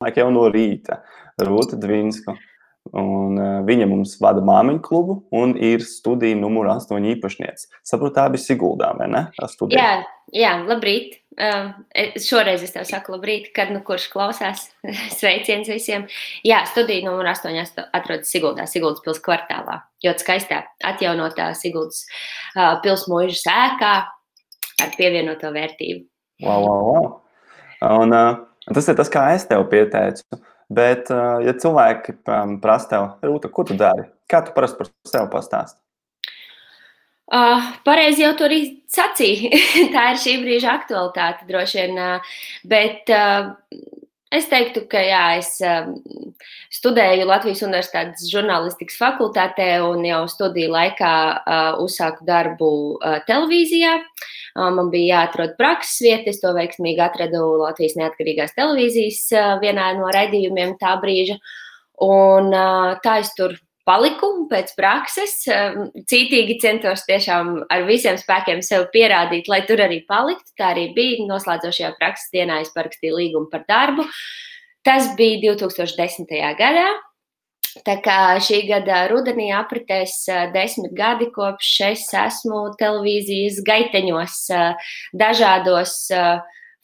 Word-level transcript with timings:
domāju, 0.00 0.16
jau 0.16 0.30
no 0.32 0.48
rīta 0.50 1.02
Rūta 1.40 1.78
Dvinska. 1.80 2.36
Un, 2.96 3.36
uh, 3.36 3.58
viņa 3.68 3.86
mums 3.86 4.14
vada 4.18 4.40
māmiņu 4.40 4.80
klubu 4.82 5.18
un 5.36 5.52
ir 5.54 5.82
studija 5.84 6.34
numur 6.34 6.66
8 6.72 6.96
īpašniece. 7.12 7.68
Saprotu, 7.84 8.14
tā 8.16 8.24
bija 8.32 8.40
Siguldā, 8.40 8.94
vai 8.96 9.06
ne? 9.12 9.20
Studija. 9.52 9.78
Jā, 9.78 10.06
jā, 10.32 10.52
labrīt. 10.64 11.18
Uh, 11.36 11.76
šoreiz 12.18 12.64
es 12.64 12.72
tev 12.72 12.88
saku, 12.88 13.12
labrīt, 13.14 13.52
kad 13.54 13.70
nu 13.70 13.82
kurš 13.84 14.08
klausās. 14.10 14.70
Sveiciens 15.20 15.68
visiem. 15.68 16.08
Jā, 16.42 16.64
studija 16.72 17.04
numur 17.04 17.28
8 17.28 17.60
atrodas 17.92 18.32
Siguldā, 18.32 18.66
Siguldas 18.66 19.04
pils 19.04 19.20
kvartālā. 19.28 19.82
Ļoti 20.02 20.24
skaistā, 20.24 20.64
atjaunotā 20.80 21.52
Siguldas 21.60 22.06
uh, 22.56 22.80
pils 22.82 23.04
mūža 23.12 23.42
sēkā 23.44 23.94
ar 24.80 24.96
pievienoto 24.96 25.52
vērtību. 25.52 26.06
Wow, 26.48 26.64
wow, 26.64 26.86
wow. 26.88 27.10
Un, 28.00 28.16
uh, 28.16 28.49
tas 28.68 28.88
ir 28.90 28.98
tas, 28.98 29.12
kā 29.12 29.28
es 29.36 29.46
tev 29.48 29.66
pieteicu. 29.72 30.40
Bet, 30.70 31.08
ja 31.42 31.52
cilvēki 31.58 32.20
prasa 32.62 32.90
tev, 32.92 33.06
Rūta, 33.26 33.50
ko 33.50 33.64
tu 33.66 33.74
dari? 33.78 34.04
Kā 34.30 34.44
tu 34.46 34.52
parasti 34.54 34.78
par 34.78 34.90
sevi 35.08 35.30
pastāsti? 35.32 35.80
Uh, 37.30 37.62
pareizi 37.86 38.24
jau 38.24 38.32
tur 38.38 38.50
sacīja. 38.90 39.58
Tā 39.94 40.08
ir 40.12 40.18
šī 40.18 40.32
brīža 40.42 40.72
aktualitāte, 40.80 41.46
droši 41.46 41.78
vien. 41.78 41.98
Uh, 41.98 42.32
bet 42.66 43.12
uh, 43.14 43.52
es 44.34 44.48
teiktu, 44.50 44.84
ka 44.90 45.00
jā, 45.04 45.22
es 45.40 45.56
uh, 45.64 45.88
studēju 46.72 47.28
Latvijas 47.28 47.64
Universitātes 47.66 48.28
žurnālistikas 48.32 48.98
fakultātē 49.00 49.72
un 49.86 50.04
jau 50.06 50.24
studiju 50.30 50.72
laikā 50.74 51.14
uh, 51.38 51.80
uzsāku 51.84 52.26
darbu 52.28 52.70
uh, 52.98 53.18
televīzijā. 53.26 53.96
Uh, 54.00 54.28
Man 54.58 54.90
bija 54.90 55.20
jāatrod 55.20 55.54
prakses 55.58 56.00
vieta, 56.02 56.30
es 56.32 56.40
to 56.42 56.50
veiksmīgi 56.56 57.02
atradu 57.04 57.42
Latvijas 57.60 57.94
neatkarīgās 58.00 58.56
televīzijas 58.56 59.22
vienā 59.62 59.92
no 59.98 60.10
raidījumiem 60.10 60.74
tā 60.80 60.96
brīža. 61.02 61.38
Un 62.02 62.50
tā 63.04 63.18
es 63.22 63.30
tur 63.36 63.54
paliku 63.88 64.30
pēc 64.50 64.72
prakses. 64.78 65.36
Cītīgi 66.10 66.58
centos 66.62 67.04
tiešām 67.08 67.52
ar 67.72 67.84
visiem 67.88 68.18
spēkiem 68.20 68.62
sev 68.64 68.88
pierādīt, 68.94 69.50
lai 69.50 69.62
tur 69.68 69.82
arī 69.84 70.02
paliktu. 70.08 70.52
Tā 70.58 70.72
arī 70.74 70.90
bija. 70.96 71.26
Noslēdzošajā 71.30 71.94
prakses 72.00 72.32
dienā 72.34 72.60
es 72.64 72.72
parakstīju 72.76 73.20
līgumu 73.20 73.50
par 73.52 73.66
darbu. 73.68 74.06
Tas 74.86 75.12
bija 75.18 75.54
2010. 75.54 76.30
gadā. 76.58 76.88
Tā 77.86 77.94
kā 78.02 78.34
šī 78.42 78.64
gada 78.66 79.04
rudenī 79.12 79.50
apritēs 79.54 80.24
desmit 80.54 80.90
gadi, 80.96 81.28
kopš 81.30 81.68
es 81.86 82.08
esmu 82.18 82.64
televīzijas 82.80 83.60
gaiteņos 83.66 84.38
dažādos 85.14 85.94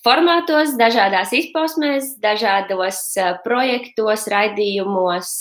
formātos, 0.05 0.75
dažādās 0.79 1.33
izpausmēs, 1.35 2.13
dažādos 2.23 3.01
projektos, 3.45 4.27
raidījumos 4.31 5.33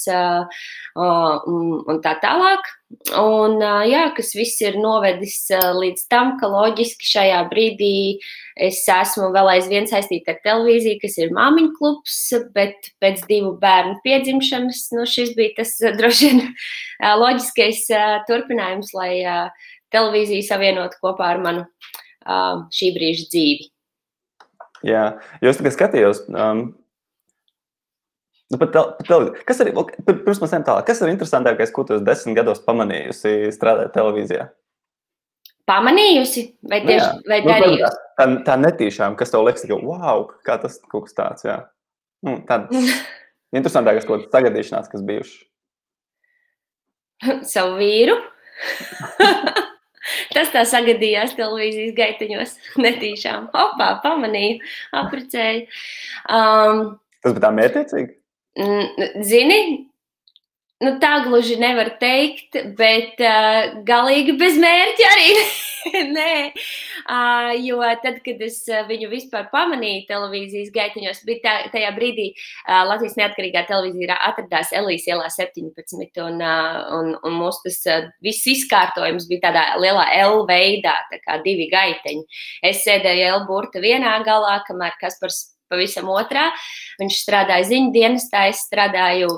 un 0.95 2.01
tā 2.05 2.15
tālāk. 2.23 2.71
Un, 3.17 3.57
jā, 3.89 4.05
kas 4.15 4.31
viss 4.37 4.61
ir 4.63 4.77
novedis 4.79 5.49
līdz 5.51 6.05
tam, 6.11 6.35
ka 6.39 6.47
loģiski 6.47 7.07
šajā 7.09 7.41
brīdī 7.49 8.21
es 8.61 8.83
esmu 8.87 9.31
vēl 9.35 9.49
aizvien 9.57 9.89
saistīta 9.89 10.35
ar 10.35 10.39
televīziju, 10.45 11.01
kas 11.01 11.17
ir 11.19 11.33
māmiņu 11.35 11.73
klubs, 11.75 12.19
bet 12.55 12.93
pēc 13.03 13.25
divu 13.27 13.55
bērnu 13.61 13.99
piedzimšanas 14.05 14.85
nu, 14.95 15.05
šis 15.09 15.35
bija 15.35 15.57
tas 15.59 15.75
droši 15.99 16.31
vien 16.31 16.43
loģiskais 17.25 17.85
turpinājums, 18.29 18.95
lai 18.95 19.13
televīziju 19.93 20.47
savienotu 20.47 21.01
kopā 21.03 21.35
ar 21.35 21.43
manu 21.43 21.67
šī 22.73 22.95
brīža 22.95 23.31
dzīvi. 23.33 23.74
Jā, 24.85 25.05
jūs 25.41 25.61
tikai 25.61 25.73
skatījos. 25.75 26.25
Um, 26.31 26.67
Nu, 28.53 28.59
pat, 28.61 28.75
pat, 28.75 29.39
kas 29.49 29.57
ir, 29.63 29.71
pirms 30.05 30.37
mēs 30.37 30.51
ejam 30.53 30.65
tālāk, 30.67 30.85
kas 30.85 30.99
ir 31.01 31.09
interesantākais, 31.09 31.71
ko 31.73 31.81
tu 31.89 31.97
desmit 32.05 32.37
gados 32.37 32.59
pamanījusi 32.61 33.49
strādājot 33.55 33.95
televīzijā? 33.95 34.45
Pamanījusi, 35.65 36.43
vai 36.69 36.83
nu 36.83 36.91
tieši 36.91 37.07
nu, 37.07 37.23
vai 37.31 37.39
darījusi? 37.41 37.89
Nu, 37.89 38.05
tā, 38.19 38.27
tā 38.45 38.59
netīšām, 38.61 39.17
kas 39.17 39.33
tev 39.33 39.47
liekas, 39.47 39.65
ka 39.65 39.79
wow, 39.81 40.27
kā 40.45 40.59
tas 40.61 40.77
kaut 40.91 41.07
kas 41.07 41.17
tāds, 41.17 41.47
jā. 41.49 41.57
Nu, 42.21 42.37
tāds 42.45 42.69
interesantākais, 43.57 44.05
ko 44.05 44.21
tagadīšanās, 44.29 44.91
kas 44.93 45.05
bijuši. 45.09 45.39
Savu 47.49 47.79
vīru. 47.81 48.19
Tas 50.35 50.51
tā 50.53 50.65
sagadījās 50.69 51.35
televīzijas 51.37 51.95
gaitiņos, 51.97 52.53
netīšām. 52.85 53.49
Hopā, 53.55 53.89
pamanīju, 54.05 54.61
aprecēju. 55.01 55.65
Um, 56.29 56.85
Tas 57.25 57.33
bija 57.33 57.47
tā 57.47 57.51
mērķiecīgi? 57.57 58.13
Zini, 59.25 59.59
nu, 60.83 60.95
tā 61.01 61.11
gluži 61.25 61.55
nevar 61.59 61.93
teikt, 62.01 62.57
bet 62.77 63.21
uh, 63.23 63.77
galīgi 63.87 64.35
bez 64.39 64.57
mērķa 64.59 65.11
arī 65.13 65.29
nē. 66.17 66.33
Uh, 67.05 67.51
jo 67.61 67.79
tad, 68.01 68.17
kad 68.25 68.41
es 68.41 68.57
viņu 68.89 69.07
vispār 69.11 69.47
pamanīju 69.51 70.07
televīzijas 70.09 70.71
gaitiņos, 70.75 71.21
bija 71.27 71.41
tā, 71.43 71.55
tajā 71.75 71.93
brīdī 71.95 72.31
uh, 72.33 72.81
Latvijas 72.89 73.17
neatkarīgā 73.21 73.65
televīzija 73.69 74.19
atradās 74.31 74.73
Elīzes 74.75 75.11
ielā 75.13 75.29
17, 75.31 76.21
un, 76.25 76.41
uh, 76.41 76.79
un, 76.97 77.15
un 77.21 77.39
mūsu 77.39 77.67
tas 77.69 77.81
uh, 77.91 78.11
viss 78.25 78.47
izkārtojums 78.55 79.29
bija 79.31 79.47
tādā 79.47 79.65
lielā 79.79 80.09
L 80.25 80.43
veidā, 80.49 80.97
tā 81.11 81.21
kā 81.23 81.39
divi 81.45 81.69
gaiteņi. 81.71 82.25
Es 82.65 82.83
sēdēju 82.87 83.31
L 83.31 83.43
burta 83.49 83.83
vienā 83.83 84.17
galā, 84.27 84.59
kamēr 84.67 84.97
Kaspars 85.01 85.45
pavisam 85.71 86.09
otrā. 86.13 86.49
Viņš 86.99 87.21
strādāja 87.23 87.69
ziņu 87.71 87.93
dienestā, 87.95 88.47
es 88.51 88.65
strādāju. 88.67 89.33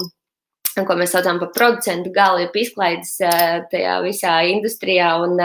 Ko 0.85 0.97
mēs 0.99 1.15
saucam 1.15 1.39
par 1.41 1.49
producentu 1.55 2.11
galu, 2.13 2.43
jau 2.43 2.61
izklaides 2.61 3.15
tajā 3.71 3.95
visā 4.05 4.35
industrijā. 4.51 5.15
Un, 5.25 5.39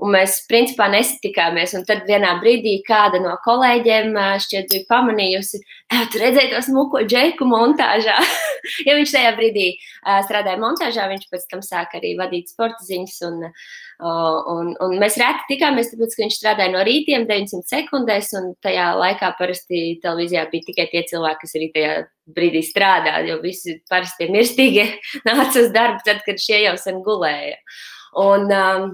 un 0.00 0.14
mēs 0.14 0.40
principā 0.50 0.88
nesatikāmies. 0.92 1.74
Un 1.78 1.84
tad 1.88 2.06
vienā 2.08 2.36
brīdī 2.42 2.78
kāda 2.86 3.20
no 3.22 3.36
kolēģiem 3.44 4.16
šķiet 4.44 4.72
bija 4.72 4.88
pamanījusi, 4.90 5.60
ka 5.92 6.06
tur 6.12 6.24
redzēja 6.24 6.54
to 6.54 6.64
smuko 6.70 7.04
džeku 7.04 7.48
montāžā. 7.48 8.16
ja 8.86 8.96
viņš 8.96 9.14
tajā 9.16 9.36
brīdī 9.38 9.68
strādāja 10.26 10.60
montāžā, 10.62 11.06
viņš 11.12 11.28
pēc 11.32 11.46
tam 11.52 11.64
sāka 11.66 12.00
arī 12.00 12.16
vadīt 12.20 12.52
sporta 12.52 12.84
ziņas. 12.86 13.22
Un, 13.30 13.46
Un, 14.00 14.70
un 14.80 14.94
mēs 14.96 15.18
reti 15.20 15.44
tikāmies, 15.50 15.90
tāpēc, 15.92 16.14
ka 16.16 16.22
viņš 16.22 16.36
strādāja 16.38 16.72
no 16.72 16.80
rītiem 16.86 17.26
900 17.28 17.68
sekundēs, 17.68 18.30
un 18.38 18.54
tajā 18.64 18.86
laikā 18.96 19.28
parasti 19.36 19.82
televīzijā 20.00 20.46
bija 20.48 20.64
tikai 20.70 20.86
tie 20.88 21.02
cilvēki, 21.10 21.40
kas 21.42 21.52
arī 21.58 21.68
tajā 21.74 21.98
brīdī 22.32 22.62
strādā, 22.64 23.18
jo 23.28 23.36
visi 23.44 23.76
parasti 23.90 24.30
mirstīgie 24.32 24.86
nāca 25.28 25.66
uz 25.66 25.68
darbu 25.74 26.00
tad, 26.06 26.24
kad 26.24 26.40
šie 26.40 26.62
jau 26.64 26.78
sen 26.80 27.04
gulēja. 27.04 27.60
Un, 28.24 28.48
um, 28.48 28.88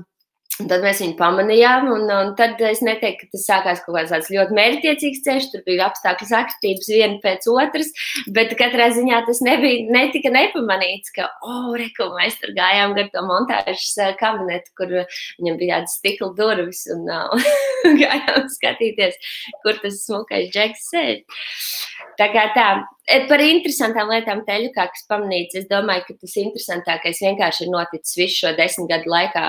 Un 0.62 0.70
tad 0.70 0.84
mēs 0.84 1.02
viņu 1.02 1.16
pamanījām, 1.18 1.88
un, 1.92 2.06
un 2.08 2.30
tad 2.38 2.60
es 2.64 2.80
neteiktu, 2.84 3.26
ka 3.26 3.34
tas 3.34 3.44
sākās 3.44 3.82
kaut 3.84 3.98
kāds 3.98 4.30
ļoti 4.32 4.56
mērķiecīgs 4.56 5.20
ceļš. 5.26 5.48
Tur 5.52 5.64
bija 5.66 5.90
apstākļu 5.90 6.28
sakstības 6.30 6.88
viena 6.94 7.18
pēc 7.20 7.44
otras, 7.52 7.92
bet 8.32 8.54
katrā 8.56 8.88
ziņā 8.96 9.20
tas 9.28 9.42
nebija, 9.44 9.84
netika 9.92 10.32
nepamanīts, 10.32 11.12
ka, 11.16 11.28
oh, 11.44 11.74
reku, 11.76 12.08
mēs 12.16 12.40
tur 12.40 12.54
gājām 12.56 12.96
gar 12.96 13.12
to 13.12 13.26
montāžas 13.28 13.92
eh, 14.00 14.14
kabinetu, 14.20 14.72
kur 14.80 14.94
viņam 14.96 15.60
bija 15.60 15.82
tādas 15.82 15.98
stikla 16.00 16.32
durvis, 16.38 16.86
un 16.94 17.04
uh, 17.18 17.52
gājām 18.00 18.48
skatīties, 18.56 19.20
kur 19.60 19.76
tas 19.82 20.00
smukais 20.06 20.48
džeks 20.54 20.88
sēž. 20.94 21.44
Tā 22.16 22.32
kā 22.32 22.48
tā, 22.56 22.68
par 23.30 23.42
interesantām 23.44 24.10
lietām 24.10 24.42
teļu, 24.46 24.72
kā 24.74 24.88
kas 24.90 25.06
pamanīts, 25.10 25.58
es 25.60 25.66
domāju, 25.70 26.06
ka 26.08 26.16
tas 26.20 26.36
interesantākais 26.42 27.22
vienkārši 27.22 27.66
ir 27.66 27.72
noticis 27.72 28.18
visu 28.18 28.40
šo 28.42 28.54
desmit 28.58 28.90
gadu 28.90 29.12
laikā, 29.12 29.44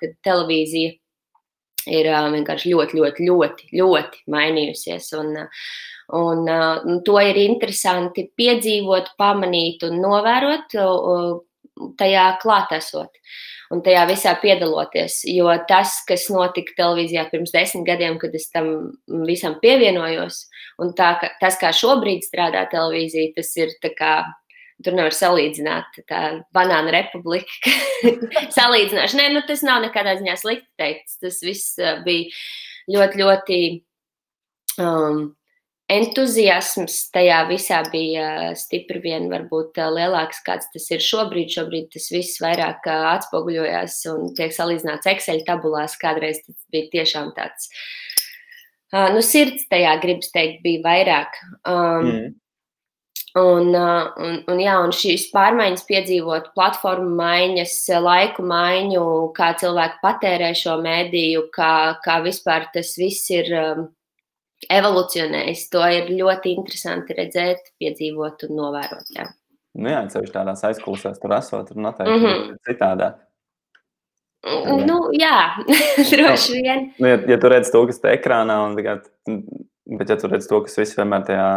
kad 0.00 0.16
televīzija 0.26 0.96
ir 1.86 2.08
vienkārši 2.34 2.72
ļoti, 2.72 2.98
ļoti, 2.98 3.28
ļoti, 3.30 3.68
ļoti 3.78 4.24
mainījusies. 4.34 5.12
Un, 5.20 5.36
un, 6.18 6.42
un 6.50 7.02
to 7.06 7.18
ir 7.22 7.38
interesanti 7.44 8.26
piedzīvot, 8.38 9.14
pamanīt 9.20 9.86
un 9.86 10.00
novērot 10.02 10.74
tajā 11.98 12.26
klātesot. 12.42 13.20
Un 13.74 13.80
tajā 13.82 14.04
visā 14.06 14.36
piedaloties. 14.38 15.24
Jo 15.26 15.50
tas, 15.66 15.98
kas 16.06 16.28
notika 16.30 16.76
televīzijā 16.78 17.24
pirms 17.32 17.50
desmit 17.54 17.86
gadiem, 17.88 18.18
kad 18.22 18.34
es 18.38 18.46
tam 18.52 18.68
visam 19.26 19.56
pievienojos, 19.62 20.44
un 20.82 20.92
tā, 20.98 21.16
ka, 21.20 21.32
tas, 21.40 21.58
kā 21.58 21.72
šobrīd 21.74 22.22
strādā 22.26 22.66
televīzija, 22.72 23.34
tas 23.38 23.54
ir 23.60 23.74
kā. 23.98 24.16
Tur 24.84 24.92
nevar 24.92 25.14
salīdzināt 25.16 26.02
tā 26.04 26.18
banāna 26.52 26.90
republika. 26.92 27.70
Salīdzināšana. 28.58 29.22
Nē, 29.22 29.30
nu, 29.32 29.40
tas 29.48 29.62
nav 29.64 29.80
nekādā 29.86 30.18
ziņā 30.18 30.34
slikti 30.36 30.68
teikts. 30.76 31.14
Tas 31.22 31.38
viss 31.40 31.78
uh, 31.80 32.02
bija 32.04 32.28
ļoti, 32.92 33.22
ļoti 33.22 33.60
um, 34.84 35.22
entuziasms 35.92 36.96
tajā 37.14 37.42
visā 37.50 37.80
bija 37.92 38.54
stipri 38.58 39.00
vien 39.04 39.28
varbūt 39.30 39.78
lielāks, 39.78 40.42
kāds 40.46 40.70
tas 40.72 40.88
ir 40.90 41.04
šobrīd. 41.04 41.52
Šobrīd 41.54 41.92
tas 41.94 42.08
viss 42.14 42.40
vairāk 42.42 42.88
atspoguļojās 42.90 44.00
un 44.14 44.32
tiek 44.38 44.54
salīdzināts 44.54 45.10
Excel 45.12 45.44
tabulās. 45.46 45.98
Kādreiz 46.00 46.42
tas 46.42 46.58
bija 46.74 46.90
tiešām 46.96 47.30
tāds, 47.36 47.70
nu, 49.14 49.22
sirds 49.22 49.68
tajā 49.70 49.94
gribas 50.02 50.34
teikt, 50.34 50.64
bija 50.66 50.82
vairāk. 50.88 51.38
Um, 51.62 52.10
mm. 52.10 52.34
Un, 53.36 53.66
un, 53.76 54.36
un, 54.48 54.60
jā, 54.62 54.78
un 54.80 54.94
šīs 54.96 55.26
pārmaiņas 55.28 55.82
piedzīvot, 55.84 56.46
platformu 56.56 57.18
maiņas, 57.18 57.74
laiku 58.00 58.46
maiņu, 58.48 59.02
kā 59.36 59.50
cilvēki 59.60 60.00
patērē 60.00 60.54
šo 60.56 60.78
mēdīju, 60.80 61.42
kā, 61.52 61.74
kā 62.00 62.16
vispār 62.24 62.64
tas 62.72 62.94
viss 62.96 63.28
ir 63.34 63.52
um, 63.60 63.84
evolucionējis. 64.72 65.66
To 65.72 65.84
ir 65.92 66.10
ļoti 66.16 66.54
interesanti 66.56 67.16
redzēt, 67.18 67.72
piedzīvot 67.80 68.46
un 68.48 68.56
novērot. 68.60 69.12
Jā. 69.16 69.28
Nu 69.76 69.92
jā, 69.92 70.00
ceļš 70.12 70.32
tādās 70.32 70.64
aizklausās, 70.64 71.20
tur 71.20 71.34
esot, 71.36 71.68
tur 71.68 71.80
noteikti 71.84 72.16
mm 72.16 72.26
-hmm. 72.26 72.58
citādāk. 72.68 73.22
Nu, 74.86 74.98
jā, 75.16 75.56
droši 76.12 76.60
vien. 76.62 76.90
Nu, 77.02 77.08
ja, 77.10 77.18
ja 77.28 77.38
tu 77.40 77.50
redz 77.50 77.70
to, 77.74 77.82
kas 77.86 77.98
te 78.00 78.12
ekrānā, 78.14 78.60
un 78.68 78.76
tagad, 78.78 79.08
bet 79.98 80.12
ja 80.12 80.16
tu 80.20 80.30
redz 80.30 80.46
to, 80.46 80.60
kas 80.62 80.78
viss 80.78 80.96
vienmēr 80.96 81.26
tajā 81.26 81.48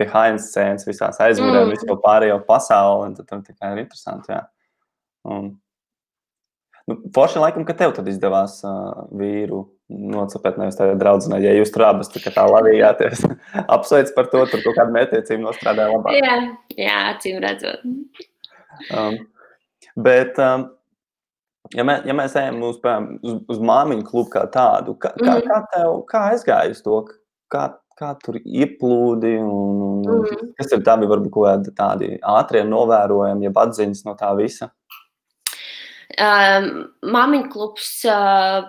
behind 0.00 0.40
scēnas, 0.40 0.86
visās 0.88 1.20
aizmugurē, 1.20 1.66
mm. 1.66 1.74
visu 1.76 1.98
pārējo 2.02 2.40
pasauli, 2.48 3.14
tad 3.18 3.28
tam 3.28 3.44
tikai 3.44 3.74
ir 3.74 3.84
interesanti, 3.84 4.32
jā. 4.32 4.42
Un, 5.28 5.52
nu, 6.88 6.98
forši 7.14 7.42
laikam, 7.42 7.66
ka 7.68 7.76
tev 7.76 7.92
tad 7.98 8.08
izdevās 8.08 8.62
uh, 8.64 9.06
vīru 9.12 9.66
nocapēt 9.90 10.56
nevis 10.60 10.78
tādā 10.78 10.96
draudzenē, 10.98 11.38
ja 11.44 11.52
jūs 11.54 11.70
tur 11.74 11.86
abas 11.86 12.10
tā, 12.10 12.46
lavījāties. 12.50 13.22
Apsveic 13.76 14.12
par 14.16 14.30
to, 14.32 14.44
tur 14.50 14.64
kaut 14.64 14.78
kāda 14.78 14.94
mētiecība 14.94 15.44
nostrādāja 15.44 15.94
labāk. 15.94 16.16
Jā, 16.18 16.38
jā, 16.78 16.96
acīm 17.12 17.38
redzot. 17.44 17.84
Um, 18.90 19.20
bet, 19.96 20.40
um, 20.42 20.70
Ja, 21.74 21.82
mē, 21.86 21.96
ja 22.06 22.14
mēs 22.14 22.36
ejam 22.38 22.60
uz, 22.62 22.76
uz, 22.78 23.38
uz 23.50 23.58
māmiņu 23.58 24.04
klubu 24.06 24.30
kā 24.36 24.44
tādu, 24.52 24.94
kā, 25.02 25.10
kā, 25.16 25.32
mm. 25.32 25.46
kā, 25.48 25.56
tev, 25.72 25.96
kā 26.06 26.20
aizgāja 26.30 26.74
uz 26.76 26.82
to, 26.84 27.00
kā, 27.50 27.64
kā 27.98 28.12
tur 28.22 28.38
ieplūdi 28.38 29.32
un, 29.40 29.80
un 29.82 30.04
mm. 30.04 30.52
kas 30.60 30.70
ir 30.76 30.84
tavi 30.86 31.08
varbūt 31.10 31.72
tādi 31.74 32.12
ātrie 32.36 32.62
novērojumi, 32.68 33.48
jeb 33.48 33.58
atziņas 33.64 34.04
no 34.06 34.14
tā 34.20 34.30
visa? 34.38 34.70
Um, 36.14 36.66
Māmiņu 37.02 37.48
klubs 37.50 37.88
uh, 38.06 38.68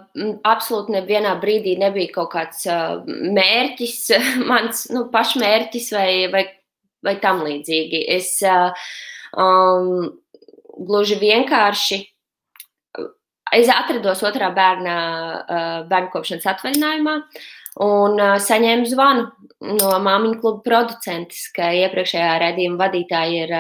absolūti 0.49 0.95
nevienā 0.95 1.35
brīdī 1.41 1.75
nebija 1.77 2.15
kaut 2.15 2.31
kāds 2.33 2.65
uh, 2.65 3.03
mērķis, 3.05 3.99
mans 4.49 4.87
nu, 4.89 5.05
pašmērķis 5.13 5.91
vai, 5.93 6.11
vai, 6.33 6.43
vai 7.05 7.15
tam 7.21 7.43
līdzīgi. 7.45 8.01
Es 8.17 8.33
uh, 8.41 8.89
um, 9.37 10.09
gluži 10.89 11.19
vienkārši 11.21 12.01
es 13.55 13.69
atrados 13.71 14.25
otrā 14.27 14.49
bērna 14.51 14.95
bērnu 15.87 16.09
kopšanas 16.11 16.49
atvaļinājumā 16.51 17.13
un 17.83 18.21
saņēmu 18.43 18.89
zvanu 18.89 19.27
no 19.77 19.89
māmiņu 20.05 20.37
kluba 20.41 20.61
producentes, 20.65 21.47
ka 21.55 21.71
iepriekšējā 21.79 22.35
redzījuma 22.43 22.81
vadītāja 22.83 23.47
ir 23.47 23.55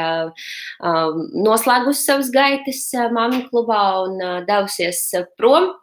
noslēgusi 1.47 2.05
savas 2.05 2.31
gaitas 2.33 2.85
māmiņu 2.93 3.49
klubā 3.49 3.81
un 4.05 4.21
devusies 4.47 5.03
prom. 5.39 5.73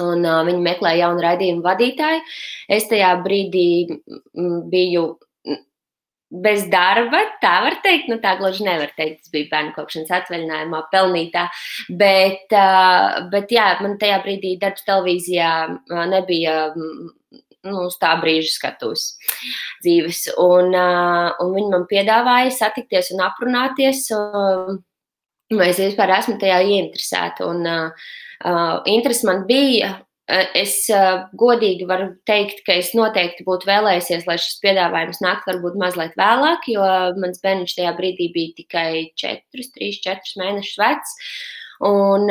Un, 0.00 0.22
uh, 0.24 0.38
viņi 0.46 0.62
meklē 0.64 0.94
jaunu 0.96 1.20
raidījumu 1.20 1.60
vadītāju. 1.60 2.22
Es 2.72 2.86
tajā 2.88 3.10
brīdī 3.20 3.98
biju 4.72 5.02
bez 6.30 6.62
darba, 6.70 7.24
tā 7.42 7.56
var 7.64 7.76
teikt, 7.82 8.06
nu 8.10 8.20
tā 8.22 8.36
gluži 8.38 8.62
nevar 8.62 8.92
teikt, 8.94 9.24
tas 9.24 9.32
bija 9.34 9.48
bērnu 9.50 9.72
kopšanas 9.74 10.12
atvaļinājumā 10.20 10.82
pelnītā, 10.92 11.48
bet, 11.98 12.54
bet 13.32 13.54
jā, 13.56 13.66
man 13.82 13.96
tajā 13.98 14.20
brīdī 14.22 14.54
darbs 14.62 14.86
televīzijā 14.86 15.50
nebija 16.12 16.54
nu, 17.68 17.86
uz 17.88 17.96
tā 18.00 18.12
brīža 18.20 18.52
skatos 18.54 19.06
dzīves. 19.84 20.26
Un, 20.40 20.74
un 20.74 21.56
viņi 21.56 21.72
man 21.72 21.88
piedāvāja 21.90 22.52
satikties 22.56 23.12
un 23.14 23.24
aprunāties, 23.26 24.06
vai 25.56 25.72
es 25.72 25.82
vispār 25.82 26.14
esmu 26.20 26.38
tajā 26.40 26.60
ieinteresēta. 26.66 27.48
Un, 27.50 27.66
uh, 27.66 28.78
interesi 28.88 29.28
man 29.28 29.44
bija, 29.50 29.98
Es 30.30 30.84
godīgi 31.34 31.86
varu 31.90 32.12
teikt, 32.28 32.60
ka 32.66 32.76
es 32.78 32.92
noteikti 32.94 33.42
būtu 33.46 33.66
vēlējies, 33.66 34.28
lai 34.28 34.36
šis 34.38 34.60
piedāvājums 34.62 35.18
nāktu 35.24 35.50
varbūt 35.50 35.78
mazliet 35.80 36.14
vēlāk, 36.18 36.68
jo 36.70 36.84
mans 37.18 37.42
bērns 37.42 37.74
tajā 37.74 37.90
brīdī 37.98 38.28
bija 38.34 38.54
tikai 38.60 38.90
4, 39.18 39.42
3, 39.74 39.90
4 40.06 40.38
mēnešus 40.42 40.78
vecs. 40.78 41.16
Un, 41.88 42.30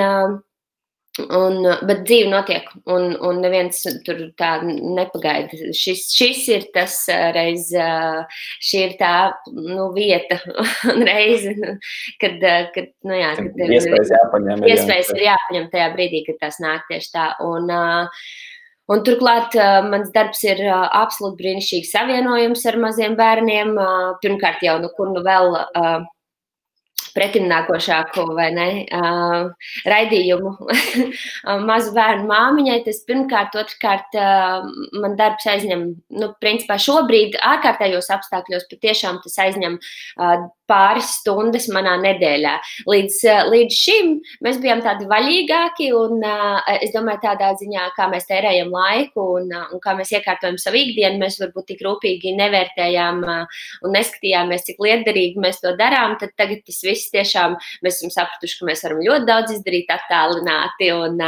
Un, 1.19 1.63
bet 1.83 2.03
dzīve 2.07 2.29
notiek, 2.31 2.67
un, 2.87 3.11
un 3.25 3.39
neviens 3.43 3.81
tur 4.05 4.21
tā 4.39 4.51
nepagaida. 4.63 5.71
Šis, 5.75 6.05
šis 6.15 6.43
ir 6.53 6.67
tas 6.75 6.95
reiz, 7.35 7.71
šī 8.63 8.83
ir 8.85 8.93
tā 8.99 9.13
nu, 9.51 9.89
vieta 9.95 10.37
reize, 11.09 11.55
kad, 12.21 12.37
kad, 12.75 12.93
nu, 13.09 13.17
jā, 13.17 13.33
kad 13.41 13.65
iespējas 13.65 14.13
jāpaņem. 14.15 14.63
Iespējas 14.69 15.11
ir 15.17 15.25
jāpaņem 15.25 15.67
tajā 15.73 15.89
brīdī, 15.97 16.23
kad 16.29 16.39
tas 16.45 16.61
nāk 16.63 16.87
tieši 16.91 17.11
tā. 17.17 17.33
Un, 17.47 17.73
Un 18.89 19.03
turklāt 19.05 19.53
mans 19.85 20.07
darbs 20.15 20.39
ir 20.47 20.63
absolūti 20.65 21.37
brīnišķīgs 21.43 21.91
savienojums 21.93 22.63
ar 22.71 22.77
maziem 22.81 23.13
bērniem. 23.19 23.75
Pirmkārt, 24.23 24.63
jau 24.65 24.79
nu, 24.81 24.89
kur 24.95 25.11
nu 25.13 25.21
vēl 25.21 25.59
pretimnākošāku 27.15 28.25
vai 28.37 28.49
ne, 28.55 28.67
uh, 28.95 29.71
raidījumu 29.89 30.53
mazu 31.69 31.95
bērnu 31.95 32.29
māmiņai. 32.29 32.79
Tas 32.85 33.01
pirmkārt, 33.09 33.57
otrkārt, 33.59 34.15
uh, 34.19 34.67
man 35.01 35.17
darbs 35.19 35.47
aizņem, 35.49 35.85
nu, 36.21 36.31
principā 36.43 36.79
šobrīd 36.81 37.39
ārkārtējos 37.53 38.11
apstākļos 38.15 38.69
patiešām 38.71 39.21
tas 39.25 39.37
aizņem 39.47 39.79
uh, 39.79 40.47
pāris 40.69 41.09
stundas 41.19 41.67
manā 41.73 41.95
nedēļā. 42.01 42.53
Līdz, 42.89 43.19
līdz 43.49 43.77
šim 43.77 44.11
mēs 44.45 44.59
bijām 44.61 44.83
tādi 44.85 45.07
vaļīgāki, 45.09 45.89
un 45.97 46.21
es 46.75 46.93
domāju, 46.93 47.23
tādā 47.25 47.51
ziņā, 47.59 47.89
kā 47.97 48.09
mēs 48.11 48.29
tērējam 48.29 48.69
laiku 48.73 49.25
un, 49.39 49.49
un 49.49 49.81
kā 49.83 49.95
mēs 49.97 50.13
iekārtojam 50.13 50.59
savu 50.61 50.81
ikdienu, 50.83 51.21
mēs 51.21 51.39
varbūt 51.41 51.71
tik 51.71 51.83
rūpīgi 51.85 52.35
nevērtējām 52.37 53.23
un 53.25 53.95
neskatījāmies, 53.95 54.67
cik 54.69 54.83
liederīgi 54.85 55.41
mēs 55.41 55.61
to 55.63 55.73
darām. 55.79 56.17
Tad 56.21 56.35
tagad 56.39 56.61
tas 56.67 56.81
viss 56.85 56.98
viss 56.99 57.13
tiešām 57.15 57.55
mēs 57.85 57.99
esam 57.99 58.13
sapratuši, 58.13 58.59
ka 58.59 58.69
mēs 58.69 58.83
varam 58.85 59.03
ļoti 59.05 59.29
daudz 59.29 59.55
izdarīt 59.55 59.93
attālināti 59.95 60.91
un, 60.95 61.21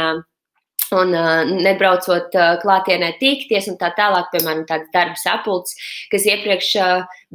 un 0.98 1.16
nebraucot 1.64 2.36
klātienē 2.62 3.14
tīkties 3.22 3.70
un 3.72 3.80
tā 3.80 3.92
tālāk, 3.96 4.28
piemēram, 4.34 4.66
tāds 4.68 4.92
darba 4.94 5.16
sapulcs, 5.20 5.78
kas 6.12 6.28
iepriekš 6.28 6.74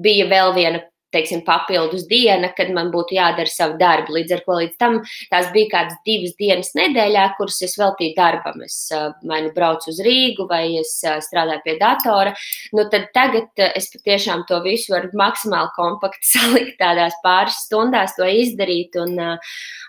bija 0.05 0.29
vēl 0.29 0.53
viena 0.57 0.85
teiksim, 1.17 1.43
papildus 1.47 2.05
diena, 2.09 2.51
kad 2.57 2.71
man 2.75 2.91
būtu 2.93 3.17
jādara 3.17 3.49
savu 3.51 3.77
darbu. 3.81 4.15
Līdz 4.17 4.37
ar 4.37 4.43
to 4.45 4.57
līdz 4.61 4.77
tam 4.81 4.99
tās 5.31 5.49
bija 5.55 5.71
kādas 5.73 5.97
divas 6.07 6.35
dienas 6.39 6.73
nedēļā, 6.77 7.25
kuras 7.37 7.59
es 7.65 7.77
veltīju 7.79 8.15
darbam. 8.17 8.61
Es 8.65 8.77
vai 9.27 9.41
nu 9.45 9.51
braucu 9.55 9.91
uz 9.91 10.01
Rīgu, 10.05 10.47
vai 10.49 10.63
es 10.81 10.95
strādāju 11.01 11.63
pie 11.65 11.77
datora. 11.81 12.33
Nu, 12.75 12.87
tad 12.91 13.09
tagad 13.15 13.65
es 13.67 13.89
patiešām 13.93 14.45
to 14.49 14.59
visu 14.65 14.93
varu 14.93 15.11
maksimāli 15.17 15.73
kompakti 15.77 16.31
salikt 16.35 16.77
tādās 16.81 17.17
pāris 17.25 17.61
stundās, 17.65 18.15
to 18.17 18.27
izdarīt. 18.27 18.97
Un, 19.01 19.17